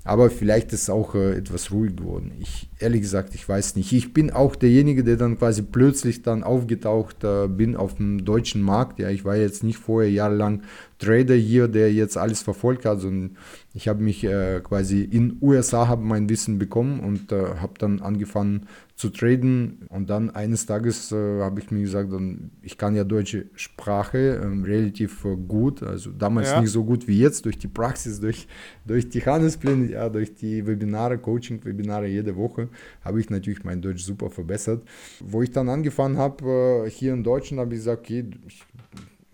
aber 0.06 0.30
vielleicht 0.30 0.72
ist 0.72 0.88
auch 0.88 1.16
äh, 1.16 1.32
etwas 1.32 1.72
ruhig 1.72 1.96
geworden. 1.96 2.30
Ich, 2.38 2.68
ehrlich 2.78 3.00
gesagt, 3.00 3.34
ich 3.34 3.46
weiß 3.48 3.74
nicht. 3.74 3.92
Ich 3.92 4.12
bin 4.12 4.30
auch 4.30 4.54
derjenige, 4.54 5.02
der 5.02 5.16
dann 5.16 5.36
quasi 5.36 5.62
plötzlich 5.62 6.22
dann 6.22 6.44
aufgetaucht 6.44 7.24
äh, 7.24 7.48
bin 7.48 7.74
auf 7.74 7.96
dem 7.96 8.24
deutschen 8.24 8.62
Markt. 8.62 9.00
Ja, 9.00 9.10
ich 9.10 9.24
war 9.24 9.34
jetzt 9.34 9.64
nicht 9.64 9.78
vorher 9.78 10.08
jahrelang 10.08 10.62
Trader 11.00 11.34
hier, 11.34 11.66
der 11.66 11.92
jetzt 11.92 12.16
alles 12.16 12.42
verfolgt 12.42 12.84
hat, 12.84 13.00
sondern 13.00 13.36
ich 13.74 13.88
habe 13.88 14.00
mich 14.00 14.22
äh, 14.22 14.60
quasi 14.62 15.02
in 15.02 15.38
USA 15.40 15.88
habe 15.88 16.04
mein 16.04 16.28
Wissen 16.28 16.60
bekommen 16.60 17.00
und 17.00 17.32
äh, 17.32 17.56
habe 17.60 17.74
dann 17.78 18.00
angefangen 18.00 18.68
zu 18.96 19.10
traden 19.10 19.86
und 19.90 20.08
dann 20.08 20.30
eines 20.30 20.64
Tages 20.64 21.12
äh, 21.12 21.40
habe 21.40 21.60
ich 21.60 21.70
mir 21.70 21.82
gesagt, 21.82 22.10
dann, 22.10 22.50
ich 22.62 22.78
kann 22.78 22.96
ja 22.96 23.04
deutsche 23.04 23.44
Sprache 23.54 24.40
ähm, 24.42 24.64
relativ 24.64 25.22
äh, 25.26 25.36
gut, 25.36 25.82
also 25.82 26.10
damals 26.12 26.50
ja. 26.50 26.62
nicht 26.62 26.70
so 26.70 26.82
gut 26.82 27.06
wie 27.06 27.20
jetzt 27.20 27.44
durch 27.44 27.58
die 27.58 27.68
Praxis, 27.68 28.20
durch, 28.20 28.48
durch 28.86 29.10
die 29.10 29.20
Handelspläne, 29.20 29.90
ja, 29.90 30.08
durch 30.08 30.34
die 30.34 30.66
Webinare, 30.66 31.18
Coaching-Webinare 31.18 32.06
jede 32.06 32.34
Woche, 32.36 32.70
habe 33.02 33.20
ich 33.20 33.28
natürlich 33.28 33.64
mein 33.64 33.82
Deutsch 33.82 34.02
super 34.02 34.30
verbessert. 34.30 34.82
Wo 35.20 35.42
ich 35.42 35.50
dann 35.50 35.68
angefangen 35.68 36.16
habe, 36.16 36.86
äh, 36.86 36.90
hier 36.90 37.12
in 37.12 37.22
Deutschland, 37.22 37.60
habe 37.60 37.74
ich 37.74 37.80
gesagt, 37.80 38.00
okay, 38.00 38.24
ich 38.46 38.64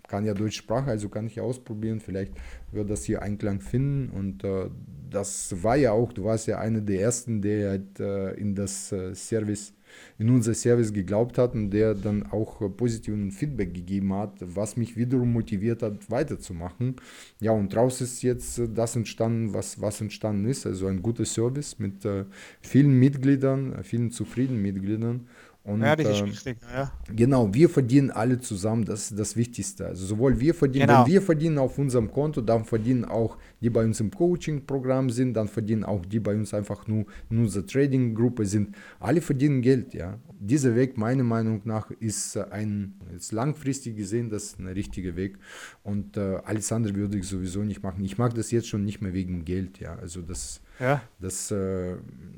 kann 0.09 0.25
ja 0.25 0.33
Deutschsprache, 0.33 0.91
also 0.91 1.07
kann 1.07 1.25
ich 1.25 1.39
ausprobieren, 1.39 2.01
vielleicht 2.01 2.33
wird 2.73 2.89
das 2.89 3.05
hier 3.05 3.21
Einklang 3.21 3.61
finden 3.61 4.09
und 4.09 4.43
äh, 4.43 4.69
das 5.13 5.63
war 5.63 5.75
ja 5.75 5.91
auch, 5.91 6.11
du 6.13 6.25
warst 6.25 6.47
ja 6.47 6.59
einer 6.59 6.81
der 6.81 7.01
ersten, 7.01 7.41
der 7.41 7.69
halt, 7.69 7.99
äh, 7.99 8.33
in 8.33 8.55
das 8.55 8.91
äh, 8.91 9.13
Service 9.15 9.73
in 10.17 10.29
unser 10.29 10.53
Service 10.53 10.93
geglaubt 10.93 11.37
hat 11.37 11.53
und 11.53 11.71
der 11.71 11.93
dann 11.95 12.23
auch 12.31 12.61
äh, 12.61 12.69
positiven 12.69 13.31
Feedback 13.31 13.73
gegeben 13.73 14.13
hat, 14.13 14.33
was 14.39 14.77
mich 14.77 14.95
wiederum 14.97 15.31
motiviert 15.33 15.81
hat, 15.83 16.09
weiterzumachen. 16.09 16.95
Ja, 17.39 17.51
und 17.51 17.73
daraus 17.73 18.01
ist 18.01 18.21
jetzt 18.23 18.59
äh, 18.59 18.67
das 18.67 18.95
entstanden, 18.95 19.53
was, 19.53 19.81
was 19.81 20.01
entstanden 20.01 20.45
ist. 20.45 20.65
Also 20.65 20.87
ein 20.87 21.01
guter 21.01 21.25
Service 21.25 21.79
mit 21.79 22.05
äh, 22.05 22.25
vielen 22.61 22.97
Mitgliedern, 22.99 23.73
äh, 23.73 23.83
vielen 23.83 24.11
zufriedenen 24.11 24.61
Mitgliedern 24.61 25.27
und, 25.65 25.81
ja, 25.81 25.95
das 25.95 26.09
ist 26.09 26.19
ähm, 26.19 26.25
wichtig, 26.27 26.57
ja. 26.73 26.91
Genau, 27.07 27.53
wir 27.53 27.69
verdienen 27.69 28.11
alle 28.11 28.37
zusammen, 28.37 28.83
das 28.83 29.11
ist 29.11 29.19
das 29.19 29.37
Wichtigste. 29.37 29.85
Also 29.85 30.05
sowohl 30.05 30.37
wir 30.37 30.53
verdienen, 30.53 30.87
genau. 30.87 31.05
wenn 31.05 31.13
wir 31.13 31.21
verdienen 31.21 31.57
auf 31.57 31.77
unserem 31.77 32.11
Konto, 32.11 32.41
dann 32.41 32.65
verdienen 32.65 33.05
auch 33.05 33.37
die 33.61 33.69
bei 33.69 33.85
uns 33.85 34.01
im 34.01 34.11
Coaching-Programm 34.11 35.09
sind, 35.09 35.35
dann 35.35 35.47
verdienen 35.47 35.85
auch 35.85 36.05
die 36.05 36.19
bei 36.19 36.35
uns 36.35 36.53
einfach 36.53 36.85
nur 36.87 37.05
in 37.29 37.39
unserer 37.39 37.65
Trading-Gruppe 37.65 38.45
sind. 38.45 38.75
Alle 38.99 39.21
verdienen 39.21 39.61
Geld, 39.61 39.93
ja. 39.93 40.19
Dieser 40.37 40.75
Weg, 40.75 40.97
meiner 40.97 41.23
Meinung 41.23 41.61
nach, 41.63 41.89
ist 41.91 42.35
ein, 42.35 42.95
jetzt 43.13 43.31
langfristig 43.31 43.95
gesehen, 43.95 44.29
das 44.29 44.43
ist 44.43 44.59
ein 44.59 44.67
richtiger 44.67 45.15
Weg. 45.15 45.37
Und 45.81 46.17
äh, 46.17 46.39
alles 46.43 46.73
andere 46.73 46.95
würde 46.95 47.17
ich 47.17 47.25
sowieso 47.25 47.61
nicht 47.61 47.81
machen. 47.81 48.03
Ich 48.03 48.17
mag 48.17 48.33
das 48.33 48.51
jetzt 48.51 48.67
schon 48.67 48.83
nicht 48.83 48.99
mehr 48.99 49.13
wegen 49.13 49.45
Geld, 49.45 49.79
ja. 49.79 49.95
Also 49.95 50.21
das, 50.21 50.59
ja. 50.81 51.01
das, 51.21 51.51
äh, 51.51 51.95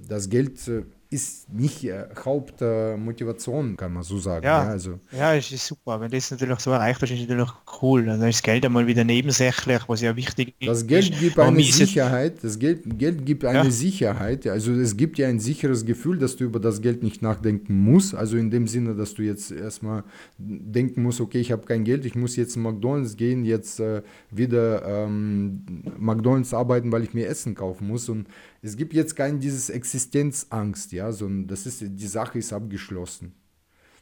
das 0.07 0.30
Geld. 0.30 0.67
Äh, 0.67 0.84
ist 1.10 1.51
nicht 1.53 1.88
Hauptmotivation, 2.24 3.78
kann 3.78 3.93
man 3.93 4.03
so 4.03 4.18
sagen. 4.18 4.45
Ja, 4.45 4.64
ja, 4.64 4.70
also. 4.70 4.99
ja, 5.12 5.36
es 5.36 5.51
ist 5.51 5.66
super. 5.66 5.99
Wenn 6.01 6.12
das 6.12 6.32
natürlich 6.32 6.60
so 6.60 6.72
erreicht 6.72 7.01
ist, 7.03 7.12
ist 7.12 7.30
natürlich 7.30 7.51
cool. 7.82 8.06
Dann 8.06 8.22
ist 8.24 8.43
Geld 8.43 8.66
einmal 8.66 8.88
wieder 8.88 9.03
nebensächlich, 9.03 9.82
was 9.88 10.01
ja 10.01 10.16
wichtig 10.16 10.56
ist. 10.60 10.68
Das 10.68 10.88
Geld 10.88 11.20
gibt 11.20 11.39
eine 11.39 11.64
Sicherheit. 11.64 12.43
Das 12.43 12.58
Geld, 12.60 12.97
Geld 12.97 13.26
gibt 13.26 13.45
eine 13.45 13.66
ja. 13.66 13.72
Sicherheit. 13.72 14.47
Also 14.47 14.74
es 14.74 14.97
gibt 14.97 15.18
ja 15.18 15.28
ein 15.28 15.39
sicheres 15.39 15.86
Gefühl, 15.86 16.18
dass 16.18 16.36
du 16.36 16.45
über 16.45 16.60
das 16.60 16.82
Geld 16.82 17.03
nicht 17.03 17.22
nachdenken 17.22 17.78
musst. 17.78 18.16
Also 18.16 18.38
in 18.38 18.51
dem 18.51 18.68
Sinne, 18.68 18.95
dass 18.95 19.14
du 19.14 19.22
jetzt 19.22 19.51
erstmal 19.51 20.03
denken 20.38 21.03
musst, 21.03 21.22
okay, 21.22 21.39
ich 21.39 21.51
habe 21.51 21.66
kein 21.66 21.84
Geld, 21.84 22.06
ich 22.06 22.16
muss 22.16 22.36
jetzt 22.36 22.56
in 22.56 22.64
McDonalds 22.64 23.16
gehen, 23.16 23.45
jetzt 23.45 23.80
äh, 23.80 24.01
wieder 24.32 24.86
ähm, 24.86 25.64
McDonalds 25.97 26.53
arbeiten, 26.53 26.91
weil 26.91 27.03
ich 27.03 27.14
mir 27.14 27.28
Essen 27.28 27.56
kaufen 27.56 27.88
muss. 27.88 28.10
Und 28.10 28.28
es 28.66 28.78
gibt 28.78 28.93
jetzt 28.93 29.16
kein 29.16 29.39
dieses 29.39 29.70
Existenzangst, 29.70 30.91
ja, 30.91 31.11
sondern 31.11 31.47
das 31.47 31.68
ist, 31.68 31.82
die 31.82 32.07
Sache 32.07 32.39
ist 32.39 32.51
abgeschlossen. 32.51 33.34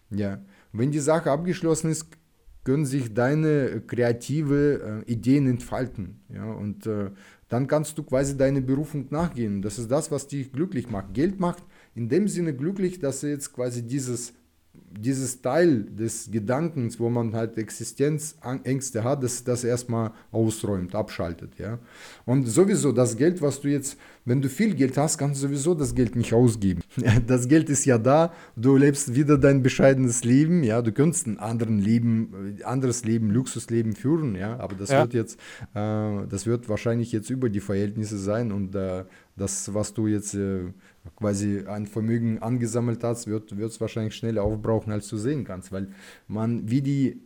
Ja, 0.09 0.41
wenn 0.71 0.91
die 0.91 0.99
Sache 0.99 1.31
abgeschlossen 1.31 1.91
ist, 1.91 2.07
können 2.63 2.85
sich 2.85 3.13
deine 3.13 3.81
kreative 3.81 5.03
äh, 5.05 5.11
Ideen 5.11 5.47
entfalten, 5.47 6.21
ja, 6.29 6.45
und 6.45 6.87
äh, 6.87 7.11
dann 7.49 7.67
kannst 7.67 7.97
du 7.97 8.03
quasi 8.03 8.37
deine 8.37 8.61
Berufung 8.61 9.07
nachgehen. 9.09 9.61
Das 9.61 9.77
ist 9.77 9.91
das, 9.91 10.11
was 10.11 10.27
dich 10.27 10.51
glücklich 10.51 10.89
macht. 10.89 11.13
Geld 11.13 11.39
macht 11.39 11.63
in 11.93 12.07
dem 12.07 12.27
Sinne 12.27 12.55
glücklich, 12.55 12.99
dass 12.99 13.21
er 13.21 13.31
jetzt 13.31 13.53
quasi 13.53 13.85
dieses 13.85 14.33
dieses 14.73 15.41
Teil 15.41 15.83
des 15.83 16.29
Gedankens, 16.31 16.99
wo 16.99 17.09
man 17.09 17.33
halt 17.33 17.57
Existenzängste 17.57 19.03
hat, 19.03 19.23
dass 19.23 19.43
das 19.43 19.63
erstmal 19.63 20.11
ausräumt, 20.31 20.95
abschaltet, 20.95 21.57
ja. 21.57 21.79
Und 22.25 22.45
sowieso 22.45 22.91
das 22.91 23.17
Geld, 23.17 23.41
was 23.41 23.61
du 23.61 23.69
jetzt, 23.69 23.97
wenn 24.25 24.41
du 24.41 24.49
viel 24.49 24.73
Geld 24.75 24.97
hast, 24.97 25.17
kannst 25.17 25.41
du 25.41 25.47
sowieso 25.47 25.73
das 25.73 25.93
Geld 25.93 26.15
nicht 26.15 26.33
ausgeben. 26.33 26.81
Das 27.27 27.47
Geld 27.47 27.69
ist 27.69 27.85
ja 27.85 27.97
da, 27.97 28.33
du 28.55 28.75
lebst 28.75 29.15
wieder 29.15 29.37
dein 29.37 29.61
bescheidenes 29.61 30.23
Leben, 30.23 30.63
ja. 30.63 30.81
Du 30.81 30.91
könntest 30.91 31.27
ein 31.27 31.39
anderen 31.39 31.79
Leben, 31.79 32.57
anderes 32.63 33.03
Leben, 33.03 33.29
Luxusleben 33.29 33.93
führen, 33.93 34.35
ja. 34.35 34.57
Aber 34.59 34.75
das 34.75 34.89
ja. 34.89 35.01
wird 35.01 35.13
jetzt, 35.13 35.39
äh, 35.73 36.27
das 36.27 36.45
wird 36.45 36.69
wahrscheinlich 36.69 37.11
jetzt 37.11 37.29
über 37.29 37.49
die 37.49 37.61
Verhältnisse 37.61 38.17
sein 38.17 38.51
und 38.51 38.75
äh, 38.75 39.05
das, 39.35 39.73
was 39.73 39.93
du 39.93 40.07
jetzt 40.07 40.35
äh, 40.35 40.65
quasi 41.15 41.63
ein 41.67 41.87
Vermögen 41.87 42.39
angesammelt 42.39 43.03
hast, 43.03 43.27
wird 43.27 43.51
es 43.51 43.81
wahrscheinlich 43.81 44.15
schneller 44.15 44.43
aufbrauchen, 44.43 44.91
als 44.91 45.07
du 45.07 45.17
sehen 45.17 45.43
kannst. 45.43 45.71
Weil 45.71 45.89
man, 46.27 46.69
wie 46.69 46.81
die 46.81 47.21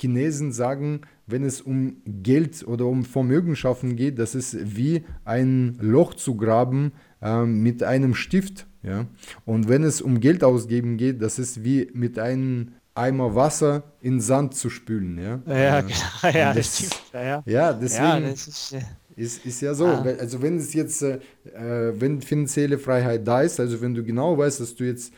Chinesen 0.00 0.52
sagen, 0.52 1.02
wenn 1.26 1.44
es 1.44 1.60
um 1.60 1.96
Geld 2.04 2.66
oder 2.66 2.86
um 2.86 3.04
Vermögen 3.04 3.56
schaffen 3.56 3.96
geht, 3.96 4.18
das 4.18 4.34
ist 4.34 4.76
wie 4.76 5.04
ein 5.24 5.78
Loch 5.80 6.14
zu 6.14 6.36
graben 6.36 6.92
äh, 7.22 7.44
mit 7.44 7.82
einem 7.82 8.14
Stift. 8.14 8.66
Ja? 8.82 9.06
Und 9.44 9.68
wenn 9.68 9.82
es 9.82 10.02
um 10.02 10.20
Geld 10.20 10.44
ausgeben 10.44 10.96
geht, 10.96 11.22
das 11.22 11.38
ist 11.38 11.64
wie 11.64 11.90
mit 11.94 12.18
einem 12.18 12.72
Eimer 12.94 13.34
Wasser 13.34 13.82
in 14.00 14.20
Sand 14.20 14.54
zu 14.54 14.70
spülen. 14.70 15.18
Ja, 15.18 15.40
ja, 15.52 15.80
genau. 15.80 15.94
ja, 16.38 16.54
das, 16.54 16.54
das 16.54 16.76
stimmt. 16.76 17.02
Ja, 17.12 17.42
ja 17.44 17.72
deswegen. 17.72 18.04
Ja, 18.04 18.20
das 18.20 18.46
ist, 18.46 18.72
äh 18.74 18.82
ist, 19.16 19.44
ist 19.46 19.60
ja 19.60 19.74
so. 19.74 19.86
Ah. 19.86 20.04
Also 20.18 20.42
wenn 20.42 20.58
es 20.58 20.74
jetzt, 20.74 21.02
äh, 21.02 21.18
wenn 21.54 22.20
finanzielle 22.20 22.78
Freiheit 22.78 23.26
da 23.26 23.42
ist, 23.42 23.60
also 23.60 23.80
wenn 23.80 23.94
du 23.94 24.02
genau 24.02 24.36
weißt, 24.36 24.60
dass 24.60 24.74
du 24.74 24.84
jetzt 24.84 25.12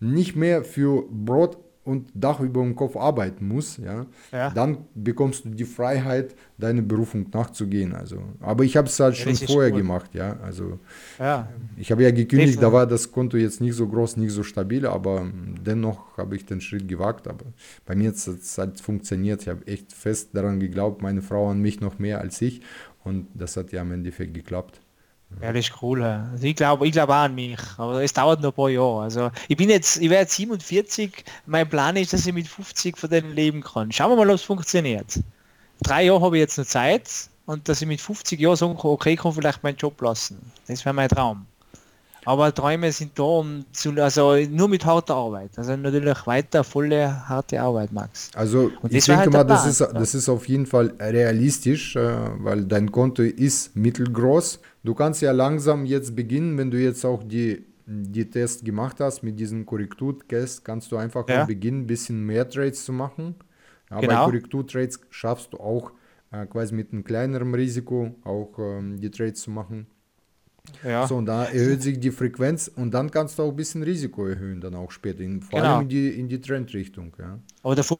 nicht 0.00 0.36
mehr 0.36 0.64
für 0.64 1.04
Brot 1.10 1.58
und 1.84 2.10
Dach 2.14 2.38
über 2.40 2.62
dem 2.62 2.76
Kopf 2.76 2.96
arbeiten 2.96 3.48
musst, 3.48 3.78
ja, 3.78 4.06
ja. 4.30 4.50
dann 4.50 4.78
bekommst 4.94 5.44
du 5.44 5.48
die 5.48 5.64
Freiheit, 5.64 6.34
deine 6.56 6.80
Berufung 6.80 7.26
nachzugehen. 7.32 7.92
Also, 7.92 8.22
aber 8.40 8.62
ich 8.62 8.76
habe 8.76 8.86
es 8.86 9.00
halt 9.00 9.16
schon 9.16 9.34
vorher 9.34 9.72
cool. 9.72 9.78
gemacht, 9.78 10.14
ja. 10.14 10.38
Also 10.44 10.78
ja. 11.18 11.48
ich 11.76 11.90
habe 11.90 12.04
ja 12.04 12.12
gekündigt, 12.12 12.62
da 12.62 12.72
war 12.72 12.86
das 12.86 13.10
Konto 13.10 13.36
jetzt 13.36 13.60
nicht 13.60 13.74
so 13.74 13.88
groß, 13.88 14.16
nicht 14.16 14.30
so 14.30 14.44
stabil, 14.44 14.86
aber 14.86 15.26
dennoch 15.66 16.16
habe 16.16 16.36
ich 16.36 16.46
den 16.46 16.60
Schritt 16.60 16.86
gewagt. 16.86 17.26
Aber 17.26 17.46
bei 17.84 17.96
mir 17.96 18.10
hat 18.10 18.16
es 18.16 18.58
halt 18.58 18.80
funktioniert. 18.80 19.42
Ich 19.42 19.48
habe 19.48 19.66
echt 19.66 19.92
fest 19.92 20.30
daran 20.34 20.60
geglaubt, 20.60 21.02
meine 21.02 21.20
Frau 21.20 21.50
an 21.50 21.60
mich 21.60 21.80
noch 21.80 21.98
mehr 21.98 22.20
als 22.20 22.40
ich. 22.42 22.60
Und 23.04 23.28
das 23.34 23.56
hat 23.56 23.72
ja 23.72 23.82
im 23.82 23.92
Endeffekt 23.92 24.34
geklappt. 24.34 24.80
Ja, 25.40 25.52
das 25.52 25.66
ist 25.66 25.82
cool. 25.82 26.02
Also 26.02 26.44
ich 26.44 26.54
glaube 26.54 26.86
ich 26.86 26.92
glaub 26.92 27.08
auch 27.08 27.14
an 27.14 27.34
mich, 27.34 27.58
aber 27.78 28.02
es 28.02 28.12
dauert 28.12 28.40
noch 28.42 28.50
ein 28.50 28.54
paar 28.54 28.68
Jahre. 28.68 29.02
Also 29.02 29.30
ich 29.48 29.56
bin 29.56 29.70
jetzt, 29.70 29.96
ich 29.98 30.10
werde 30.10 30.30
47, 30.30 31.24
mein 31.46 31.68
Plan 31.68 31.96
ist, 31.96 32.12
dass 32.12 32.26
ich 32.26 32.34
mit 32.34 32.46
50 32.46 32.98
von 32.98 33.08
denen 33.08 33.34
leben 33.34 33.62
kann. 33.62 33.90
Schauen 33.92 34.10
wir 34.10 34.16
mal, 34.16 34.28
ob 34.28 34.36
es 34.36 34.42
funktioniert. 34.42 35.20
Drei 35.82 36.04
Jahre 36.04 36.20
habe 36.20 36.36
ich 36.36 36.40
jetzt 36.40 36.58
noch 36.58 36.66
Zeit 36.66 37.08
und 37.46 37.68
dass 37.68 37.80
ich 37.80 37.88
mit 37.88 38.00
50 38.00 38.38
Jahren 38.38 38.56
sagen 38.56 38.76
kann, 38.76 38.90
okay, 38.90 39.14
ich 39.14 39.20
kann 39.20 39.32
vielleicht 39.32 39.62
meinen 39.62 39.76
Job 39.76 40.00
lassen. 40.00 40.38
Das 40.66 40.84
wäre 40.84 40.94
mein 40.94 41.08
Traum. 41.08 41.46
Aber 42.24 42.54
Träume 42.54 42.92
sind 42.92 43.18
da, 43.18 43.24
um 43.24 43.64
zu, 43.72 43.90
also 44.00 44.36
nur 44.48 44.68
mit 44.68 44.84
harter 44.84 45.14
Arbeit. 45.14 45.50
Also 45.56 45.76
natürlich 45.76 46.26
weiter 46.26 46.62
volle 46.62 47.28
harte 47.28 47.60
Arbeit, 47.60 47.92
Max. 47.92 48.30
Also 48.34 48.70
ich 48.88 49.04
denke 49.06 49.20
halt 49.20 49.32
mal, 49.32 49.44
das 49.44 49.66
ist, 49.66 49.80
das 49.80 50.14
ist 50.14 50.28
auf 50.28 50.48
jeden 50.48 50.66
Fall 50.66 50.94
realistisch, 51.00 51.96
äh, 51.96 52.14
weil 52.38 52.64
dein 52.64 52.92
Konto 52.92 53.22
ist 53.22 53.74
mittelgroß. 53.74 54.60
Du 54.84 54.94
kannst 54.94 55.20
ja 55.22 55.32
langsam 55.32 55.84
jetzt 55.84 56.14
beginnen, 56.14 56.58
wenn 56.58 56.70
du 56.70 56.78
jetzt 56.78 57.04
auch 57.04 57.22
die, 57.24 57.64
die 57.86 58.30
Tests 58.30 58.62
gemacht 58.62 59.00
hast 59.00 59.22
mit 59.22 59.38
diesen 59.40 59.66
Korrekturtests, 59.66 60.62
kannst 60.62 60.92
du 60.92 60.96
einfach 60.96 61.28
ja. 61.28 61.44
beginnen, 61.44 61.82
ein 61.82 61.86
bisschen 61.86 62.24
mehr 62.24 62.48
Trades 62.48 62.84
zu 62.84 62.92
machen. 62.92 63.34
Ja, 63.90 64.00
genau. 64.00 64.12
Bei 64.12 64.24
Korrekturtrades 64.24 65.00
schaffst 65.10 65.52
du 65.52 65.58
auch 65.58 65.90
äh, 66.30 66.46
quasi 66.46 66.74
mit 66.74 66.92
einem 66.92 67.02
kleineren 67.02 67.54
Risiko 67.54 68.14
auch 68.24 68.58
ähm, 68.58 69.00
die 69.00 69.10
Trades 69.10 69.42
zu 69.42 69.50
machen. 69.50 69.86
Ja. 70.84 71.06
So, 71.06 71.16
und 71.16 71.26
da 71.26 71.44
erhöht 71.44 71.82
sich 71.82 71.98
die 71.98 72.10
Frequenz 72.10 72.70
und 72.74 72.92
dann 72.92 73.10
kannst 73.10 73.38
du 73.38 73.42
auch 73.42 73.50
ein 73.50 73.56
bisschen 73.56 73.82
Risiko 73.82 74.26
erhöhen, 74.26 74.60
dann 74.60 74.74
auch 74.74 74.90
später, 74.90 75.20
in, 75.20 75.40
vor 75.42 75.60
genau. 75.60 75.74
allem 75.74 75.82
in 75.82 75.88
die, 75.88 76.08
in 76.08 76.28
die 76.28 76.40
Trendrichtung. 76.40 77.12
Ja. 77.18 77.38
Aber 77.62 77.74
davor 77.74 77.98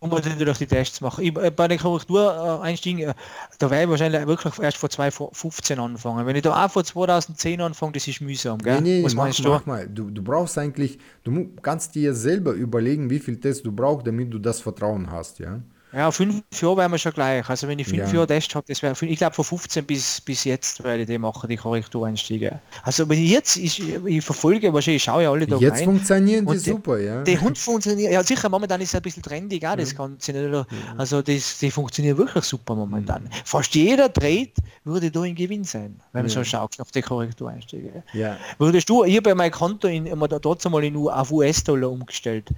muss 0.00 0.20
ich 0.20 0.32
natürlich 0.32 0.58
die 0.58 0.66
Tests 0.66 1.00
machen. 1.00 1.24
Ich, 1.24 1.36
äh, 1.36 1.50
bei 1.50 1.68
den 1.68 1.78
Korrektureinstiegen, 1.78 3.08
äh, 3.08 3.14
da 3.58 3.70
werde 3.70 3.84
ich 3.84 3.90
wahrscheinlich 3.90 4.26
wirklich 4.26 4.58
erst 4.58 4.76
vor 4.76 4.90
2015 4.90 5.78
anfangen. 5.78 6.26
Wenn 6.26 6.36
ich 6.36 6.42
da 6.42 6.64
auch 6.64 6.70
vor 6.70 6.84
2010 6.84 7.60
anfange, 7.60 7.92
das 7.92 8.06
ist 8.06 8.20
mühsam. 8.20 8.58
Gell? 8.58 8.80
Nee, 8.80 8.98
nee, 8.98 9.04
Was 9.04 9.14
mach, 9.14 9.34
du? 9.34 9.48
mach 9.48 9.66
mal. 9.66 9.88
Du, 9.88 10.10
du 10.10 10.22
brauchst 10.22 10.58
eigentlich, 10.58 10.98
du 11.24 11.48
kannst 11.62 11.94
dir 11.94 12.14
selber 12.14 12.52
überlegen, 12.52 13.10
wie 13.10 13.18
viel 13.18 13.40
Tests 13.40 13.62
du 13.62 13.72
brauchst, 13.72 14.06
damit 14.06 14.32
du 14.32 14.38
das 14.38 14.60
Vertrauen 14.60 15.10
hast. 15.10 15.38
Ja. 15.38 15.60
Ja, 15.94 16.10
fünf 16.10 16.42
Jahre 16.60 16.78
wären 16.78 16.90
wir 16.90 16.98
schon 16.98 17.12
gleich. 17.12 17.48
Also 17.48 17.68
wenn 17.68 17.78
ich 17.78 17.86
fünf 17.86 18.08
ja. 18.08 18.14
Jahre 18.14 18.26
Test 18.26 18.54
habe, 18.54 18.66
das 18.66 18.82
wäre, 18.82 18.96
ich 19.06 19.18
glaube 19.18 19.34
von 19.34 19.44
15 19.44 19.84
bis, 19.84 20.20
bis 20.20 20.42
jetzt 20.42 20.82
werde 20.82 21.02
ich 21.02 21.08
die 21.08 21.18
machen, 21.18 21.48
die 21.48 21.56
Korrektureinstiege. 21.56 22.58
Also 22.82 23.08
wenn 23.08 23.22
ich 23.22 23.30
jetzt, 23.30 23.56
ich, 23.56 23.80
ich 24.04 24.24
verfolge 24.24 24.72
wahrscheinlich, 24.72 25.02
ich 25.02 25.04
schaue 25.04 25.22
ja 25.22 25.30
alle 25.30 25.46
da 25.46 25.56
Jetzt 25.56 25.78
rein. 25.78 25.84
funktionieren 25.84 26.46
die, 26.46 26.52
die, 26.52 26.58
super, 26.58 26.98
ja. 26.98 27.22
Die 27.22 27.38
Hund 27.38 27.56
funktioniert, 27.56 28.12
ja 28.12 28.24
sicher, 28.24 28.48
momentan 28.48 28.80
ist 28.80 28.88
es 28.88 28.94
ein 28.96 29.02
bisschen 29.02 29.22
trendig 29.22 29.64
auch, 29.64 29.76
das 29.76 29.92
ja. 29.92 29.98
Ganze. 29.98 30.66
Also 30.98 31.22
das, 31.22 31.58
die 31.58 31.70
funktionieren 31.70 32.18
wirklich 32.18 32.44
super 32.44 32.74
momentan. 32.74 33.28
Fast 33.44 33.74
jeder 33.74 34.12
Trade 34.12 34.50
würde 34.82 35.12
da 35.12 35.22
in 35.22 35.36
Gewinn 35.36 35.62
sein, 35.62 36.00
wenn 36.12 36.22
man 36.22 36.28
so 36.28 36.42
schaut 36.42 36.80
auf 36.80 36.90
die 36.90 37.02
Korrektureinstiege. 37.02 38.02
Ja. 38.14 38.36
Würdest 38.58 38.88
du, 38.88 39.04
ich 39.04 39.16
habe 39.16 39.32
mein 39.36 39.52
Konto 39.52 39.86
in, 39.86 40.06
immer 40.06 40.26
da 40.26 40.40
trotzdem 40.40 40.72
mal 40.72 40.82
in, 40.82 40.96
auf 40.96 41.30
US-Dollar 41.30 41.90
umgestellt. 41.90 42.50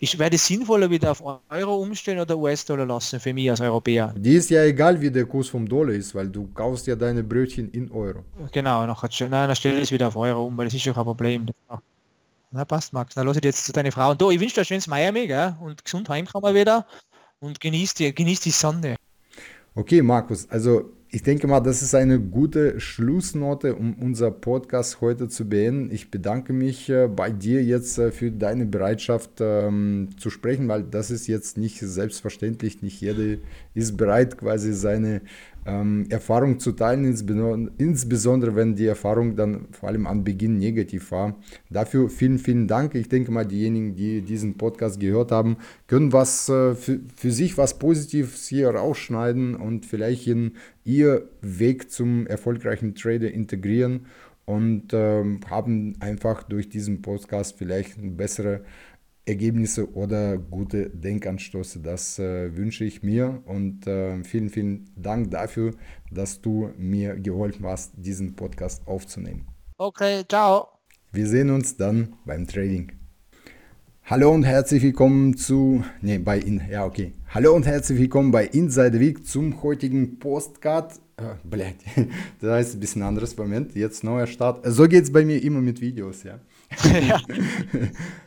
Ich 0.00 0.16
werde 0.16 0.38
sinnvoller 0.38 0.88
wieder 0.88 1.10
auf 1.10 1.22
Euro 1.50 1.76
umstellen 1.76 2.20
oder 2.20 2.38
US-Dollar 2.38 2.86
lassen 2.86 3.18
für 3.18 3.34
mich 3.34 3.50
als 3.50 3.60
Europäer. 3.60 4.14
Die 4.16 4.34
ist 4.34 4.48
ja 4.48 4.62
egal, 4.62 5.00
wie 5.00 5.10
der 5.10 5.26
Kurs 5.26 5.48
vom 5.48 5.68
Dollar 5.68 5.92
ist, 5.92 6.14
weil 6.14 6.28
du 6.28 6.48
kaufst 6.54 6.86
ja 6.86 6.94
deine 6.94 7.24
Brötchen 7.24 7.68
in 7.72 7.90
Euro. 7.90 8.24
Genau, 8.52 8.86
nachher, 8.86 9.10
nein, 9.28 9.48
dann 9.48 9.56
stelle 9.56 9.78
ich 9.78 9.84
es 9.84 9.92
wieder 9.92 10.08
auf 10.08 10.16
Euro 10.16 10.46
um, 10.46 10.56
weil 10.56 10.66
das 10.66 10.74
ist 10.74 10.84
ja 10.84 10.92
kein 10.92 11.04
Problem. 11.04 11.46
Na 12.50 12.64
passt, 12.64 12.92
Max. 12.92 13.14
Dann 13.14 13.26
lasse 13.26 13.40
ich 13.40 13.44
jetzt 13.44 13.66
zu 13.66 13.72
deine 13.72 13.90
Frau. 13.90 14.12
Und 14.12 14.20
du, 14.20 14.30
ich 14.30 14.40
wünsche 14.40 14.54
dir 14.54 14.60
ein 14.62 14.66
schönes 14.66 14.86
Miami, 14.86 15.26
gell? 15.26 15.56
Und 15.60 15.84
gesund 15.84 16.08
heimkommen 16.08 16.54
wieder 16.54 16.86
und 17.40 17.60
genießt 17.60 17.98
die, 17.98 18.14
genießt 18.14 18.44
die 18.44 18.50
Sonne. 18.50 18.96
Okay, 19.74 20.00
Markus, 20.00 20.48
also 20.48 20.92
ich 21.10 21.22
denke 21.22 21.46
mal, 21.46 21.60
das 21.60 21.80
ist 21.80 21.94
eine 21.94 22.20
gute 22.20 22.80
Schlussnote, 22.80 23.74
um 23.74 23.94
unser 23.94 24.30
Podcast 24.30 25.00
heute 25.00 25.28
zu 25.28 25.48
beenden. 25.48 25.90
Ich 25.90 26.10
bedanke 26.10 26.52
mich 26.52 26.90
äh, 26.90 27.08
bei 27.08 27.30
dir 27.30 27.64
jetzt 27.64 27.98
äh, 27.98 28.12
für 28.12 28.30
deine 28.30 28.66
Bereitschaft 28.66 29.30
ähm, 29.40 30.10
zu 30.18 30.28
sprechen, 30.28 30.68
weil 30.68 30.82
das 30.82 31.10
ist 31.10 31.26
jetzt 31.26 31.56
nicht 31.56 31.78
selbstverständlich. 31.80 32.82
Nicht 32.82 33.00
jeder 33.00 33.40
ist 33.72 33.96
bereit, 33.96 34.36
quasi 34.36 34.74
seine 34.74 35.22
ähm, 35.68 36.06
Erfahrung 36.08 36.58
zu 36.58 36.72
teilen, 36.72 37.04
insbesondere 37.04 38.56
wenn 38.56 38.74
die 38.74 38.86
Erfahrung 38.86 39.36
dann 39.36 39.66
vor 39.70 39.90
allem 39.90 40.06
am 40.06 40.24
Beginn 40.24 40.58
negativ 40.58 41.12
war. 41.12 41.36
Dafür 41.68 42.08
vielen, 42.08 42.38
vielen 42.38 42.66
Dank. 42.66 42.94
Ich 42.94 43.08
denke 43.08 43.30
mal, 43.30 43.44
diejenigen, 43.44 43.94
die 43.94 44.22
diesen 44.22 44.56
Podcast 44.56 44.98
gehört 44.98 45.30
haben, 45.30 45.58
können 45.86 46.12
was 46.12 46.48
äh, 46.48 46.74
für, 46.74 47.00
für 47.14 47.30
sich 47.30 47.58
was 47.58 47.78
Positives 47.78 48.48
hier 48.48 48.70
rausschneiden 48.70 49.54
und 49.54 49.84
vielleicht 49.84 50.26
in 50.26 50.52
ihr 50.84 51.28
Weg 51.42 51.90
zum 51.90 52.26
erfolgreichen 52.26 52.94
Trader 52.94 53.30
integrieren 53.30 54.06
und 54.46 54.94
ähm, 54.94 55.40
haben 55.50 55.96
einfach 56.00 56.42
durch 56.44 56.70
diesen 56.70 57.02
Podcast 57.02 57.58
vielleicht 57.58 57.98
eine 57.98 58.12
bessere 58.12 58.62
Ergebnisse 59.28 59.92
oder 59.94 60.38
gute 60.38 60.90
Denkanstöße. 60.90 61.80
Das 61.80 62.18
äh, 62.18 62.56
wünsche 62.56 62.84
ich 62.84 63.02
mir 63.02 63.42
und 63.44 63.86
äh, 63.86 64.24
vielen, 64.24 64.48
vielen 64.48 64.90
Dank 64.96 65.30
dafür, 65.30 65.74
dass 66.10 66.40
du 66.40 66.70
mir 66.78 67.14
geholfen 67.16 67.66
hast, 67.66 67.92
diesen 67.96 68.34
Podcast 68.34 68.86
aufzunehmen. 68.86 69.46
Okay, 69.76 70.24
ciao. 70.28 70.68
Wir 71.12 71.26
sehen 71.26 71.50
uns 71.50 71.76
dann 71.76 72.14
beim 72.24 72.46
Trading. 72.46 72.92
Hallo 74.10 74.32
und 74.32 74.44
herzlich 74.44 74.82
willkommen 74.82 75.36
zu, 75.36 75.84
nee, 76.00 76.16
bei, 76.16 76.38
in, 76.38 76.62
ja, 76.70 76.86
okay. 76.86 77.12
Hallo 77.28 77.54
und 77.54 77.66
herzlich 77.66 77.98
willkommen 77.98 78.30
bei 78.30 78.46
Inside 78.46 78.98
Week 79.00 79.26
zum 79.26 79.62
heutigen 79.62 80.18
Postcard. 80.18 80.94
Äh, 81.18 81.34
blöd, 81.44 81.74
das 82.40 82.50
heißt 82.50 82.74
ein 82.76 82.80
bisschen 82.80 83.02
anderes 83.02 83.36
Moment. 83.36 83.74
Jetzt 83.74 84.04
neuer 84.04 84.26
Start. 84.26 84.64
So 84.64 84.88
geht 84.88 85.04
es 85.04 85.12
bei 85.12 85.26
mir 85.26 85.42
immer 85.42 85.60
mit 85.60 85.82
Videos, 85.82 86.22
ja. 86.22 86.38
ja. 87.06 87.20